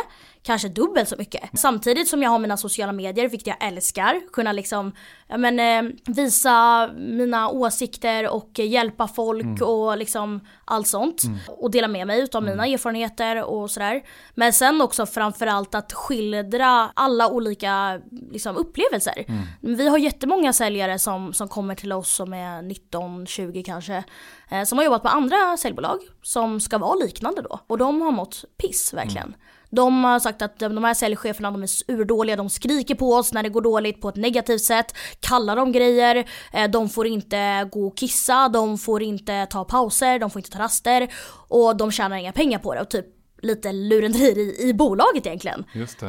Kanske 0.45 0.69
dubbelt 0.69 1.09
så 1.09 1.17
mycket. 1.19 1.59
Samtidigt 1.59 2.09
som 2.09 2.23
jag 2.23 2.31
har 2.31 2.39
mina 2.39 2.57
sociala 2.57 2.93
medier, 2.93 3.29
vilket 3.29 3.47
jag 3.47 3.57
älskar. 3.69 4.21
Kunna 4.33 4.53
liksom, 4.53 4.93
ja 5.27 5.37
men 5.37 5.61
eh, 5.61 5.93
visa 6.07 6.89
mina 6.97 7.49
åsikter 7.49 8.29
och 8.29 8.59
hjälpa 8.59 9.09
folk 9.09 9.45
mm. 9.45 9.63
och 9.63 9.99
liksom 9.99 10.41
allt 10.65 10.87
sånt. 10.87 11.25
Mm. 11.25 11.39
Och 11.49 11.71
dela 11.71 11.89
med 11.89 12.07
mig 12.07 12.21
utav 12.21 12.43
mina 12.43 12.65
mm. 12.65 12.75
erfarenheter 12.75 13.45
och 13.45 13.71
sådär. 13.71 14.03
Men 14.35 14.53
sen 14.53 14.83
också 14.83 15.07
framförallt 15.07 15.75
att 15.75 15.93
skildra 15.93 16.91
alla 16.95 17.29
olika 17.29 18.01
liksom, 18.31 18.57
upplevelser. 18.57 19.25
Mm. 19.29 19.77
Vi 19.77 19.89
har 19.89 19.99
jättemånga 19.99 20.53
säljare 20.53 20.99
som, 20.99 21.33
som 21.33 21.49
kommer 21.49 21.75
till 21.75 21.93
oss 21.93 22.13
som 22.13 22.33
är 22.33 22.63
19-20 22.63 23.65
kanske. 23.65 24.05
Eh, 24.51 24.65
som 24.65 24.79
har 24.79 24.85
jobbat 24.85 25.03
på 25.03 25.09
andra 25.09 25.57
säljbolag 25.57 25.99
som 26.23 26.61
ska 26.61 26.79
vara 26.79 26.95
liknande 26.95 27.43
då. 27.43 27.61
Och 27.67 27.79
de 27.79 28.01
har 28.01 28.13
mått 28.13 28.45
piss 28.57 28.95
verkligen. 28.95 29.35
Mm. 29.73 29.77
De 29.77 30.05
har 30.05 30.21
sagt 30.21 30.43
att 30.43 30.59
de 30.59 30.85
här 30.85 30.95
säljcheferna 30.95 31.51
de 31.51 31.63
är 31.63 31.69
urdåliga, 31.89 32.37
de 32.37 32.51
skriker 32.51 32.95
på 32.95 33.15
oss 33.15 33.33
när 33.33 33.43
det 33.43 33.49
går 33.49 33.61
dåligt 33.61 34.01
på 34.01 34.09
ett 34.09 34.17
negativt 34.17 34.63
sätt, 34.63 34.95
kallar 35.21 35.57
dem 35.57 35.73
grejer, 35.73 36.25
eh, 36.53 36.71
de 36.71 36.89
får 36.89 37.07
inte 37.07 37.69
gå 37.73 37.87
och 37.87 37.97
kissa, 37.97 38.49
de 38.49 38.79
får 38.79 39.03
inte 39.03 39.47
ta 39.47 39.65
pauser, 39.65 40.19
de 40.19 40.31
får 40.31 40.39
inte 40.41 40.51
ta 40.51 40.59
raster. 40.59 41.09
Och 41.49 41.77
de 41.77 41.93
tjänar 41.93 42.17
inga 42.17 42.33
pengar 42.33 42.59
på 42.59 42.75
det. 42.75 42.81
Och 42.81 42.91
typ 42.91 43.07
lite 43.43 43.73
lurendrejeri 43.73 44.57
i 44.69 44.75
bolaget 44.75 45.27
egentligen. 45.27 45.65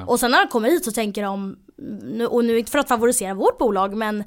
Och 0.07 0.19
sen 0.19 0.31
när 0.31 0.45
de 0.45 0.51
kommer 0.51 0.69
hit 0.69 0.85
så 0.85 0.91
tänker 0.91 1.23
de, 1.23 1.57
och 2.29 2.45
nu 2.45 2.59
inte 2.59 2.71
för 2.71 2.79
att 2.79 2.87
favorisera 2.87 3.33
vårt 3.33 3.57
bolag 3.57 3.93
men 3.95 4.23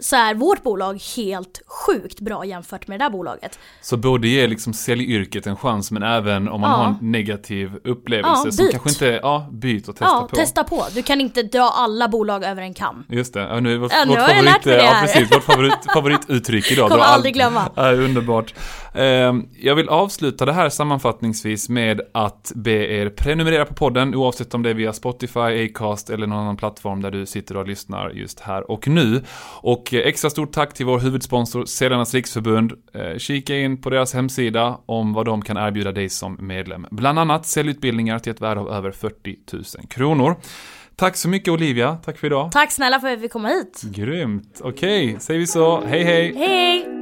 så 0.00 0.16
är 0.16 0.34
vårt 0.34 0.62
bolag 0.62 1.00
helt 1.16 1.60
sjukt 1.66 2.20
bra 2.20 2.44
jämfört 2.44 2.88
med 2.88 3.00
det 3.00 3.04
där 3.04 3.10
bolaget. 3.10 3.58
Så 3.80 3.96
både 3.96 4.28
ge 4.28 4.46
liksom 4.46 4.72
säljyrket 4.72 5.46
en 5.46 5.56
chans 5.56 5.90
men 5.90 6.02
även 6.02 6.48
om 6.48 6.60
man 6.60 6.70
ja. 6.70 6.76
har 6.76 6.86
en 6.86 6.96
negativ 7.00 7.72
upplevelse 7.84 8.42
ja, 8.44 8.52
som 8.52 8.68
kanske 8.70 8.88
inte, 8.88 9.20
ja 9.22 9.48
byt 9.52 9.88
och 9.88 9.96
testa 9.96 10.14
ja, 10.14 10.26
på. 10.30 10.36
Testa 10.36 10.64
på. 10.64 10.84
Du 10.94 11.02
kan 11.02 11.20
inte 11.20 11.42
dra 11.42 11.70
alla 11.74 12.08
bolag 12.08 12.44
över 12.44 12.62
en 12.62 12.74
kam. 12.74 13.04
Just 13.08 13.34
det, 13.34 13.40
ja, 13.40 13.60
nu 13.60 13.74
är 13.74 13.78
vårt, 13.78 13.92
ja, 13.92 14.04
nu 14.04 14.10
vårt 14.10 14.20
favorit, 14.20 14.66
ja, 14.66 14.98
precis, 15.02 15.32
vårt 15.32 15.44
favorit, 15.44 15.78
favorituttryck 15.94 16.72
idag. 16.72 16.90
Kommer 16.90 17.04
aldrig 17.04 17.34
glömma. 17.34 17.70
Ja, 17.74 17.92
underbart. 17.92 18.54
Ehm, 18.94 19.48
jag 19.60 19.74
vill 19.74 19.88
avsluta 19.88 20.44
det 20.44 20.52
här 20.52 20.68
sammanfattningsvis 20.68 21.68
med 21.68 22.00
att 22.12 22.52
be 22.54 22.70
er 22.70 23.08
prenumerera 23.08 23.64
på 23.64 23.74
podden 23.74 24.14
oavsett 24.14 24.54
om 24.54 24.62
det 24.62 24.70
är 24.70 24.74
via 24.74 24.92
Spotify, 24.92 25.40
Acast 25.40 26.10
eller 26.10 26.26
någon 26.26 26.38
annan 26.38 26.56
plattform 26.56 27.02
där 27.02 27.10
du 27.10 27.26
sitter 27.26 27.56
och 27.56 27.66
lyssnar 27.66 28.10
just 28.10 28.40
här 28.40 28.70
och 28.70 28.88
nu. 28.88 29.22
Och 29.60 29.87
extra 29.92 30.30
stort 30.30 30.52
tack 30.52 30.74
till 30.74 30.86
vår 30.86 30.98
huvudsponsor 30.98 31.64
Säljarnas 31.64 32.14
Riksförbund. 32.14 32.72
Ehm, 32.94 33.18
kika 33.18 33.58
in 33.58 33.80
på 33.80 33.90
deras 33.90 34.14
hemsida 34.14 34.78
om 34.86 35.12
vad 35.12 35.26
de 35.26 35.42
kan 35.42 35.56
erbjuda 35.56 35.92
dig 35.92 36.08
som 36.08 36.36
medlem. 36.40 36.86
Bland 36.90 37.18
annat 37.18 37.46
säljutbildningar 37.46 38.18
till 38.18 38.32
ett 38.32 38.40
värde 38.40 38.60
av 38.60 38.68
över 38.68 38.90
40 38.90 39.36
000 39.52 39.64
kronor. 39.88 40.36
Tack 40.96 41.16
så 41.16 41.28
mycket 41.28 41.48
Olivia, 41.48 41.98
tack 42.04 42.18
för 42.18 42.26
idag. 42.26 42.52
Tack 42.52 42.72
snälla 42.72 43.00
för 43.00 43.08
att 43.08 43.18
vi 43.18 43.22
fick 43.22 43.32
komma 43.32 43.48
hit. 43.48 43.82
Grymt. 43.84 44.60
Okej, 44.64 45.08
okay, 45.08 45.20
säger 45.20 45.40
vi 45.40 45.46
så. 45.46 45.80
Hej 45.84 46.04
hej. 46.04 46.34
Hej. 46.36 46.97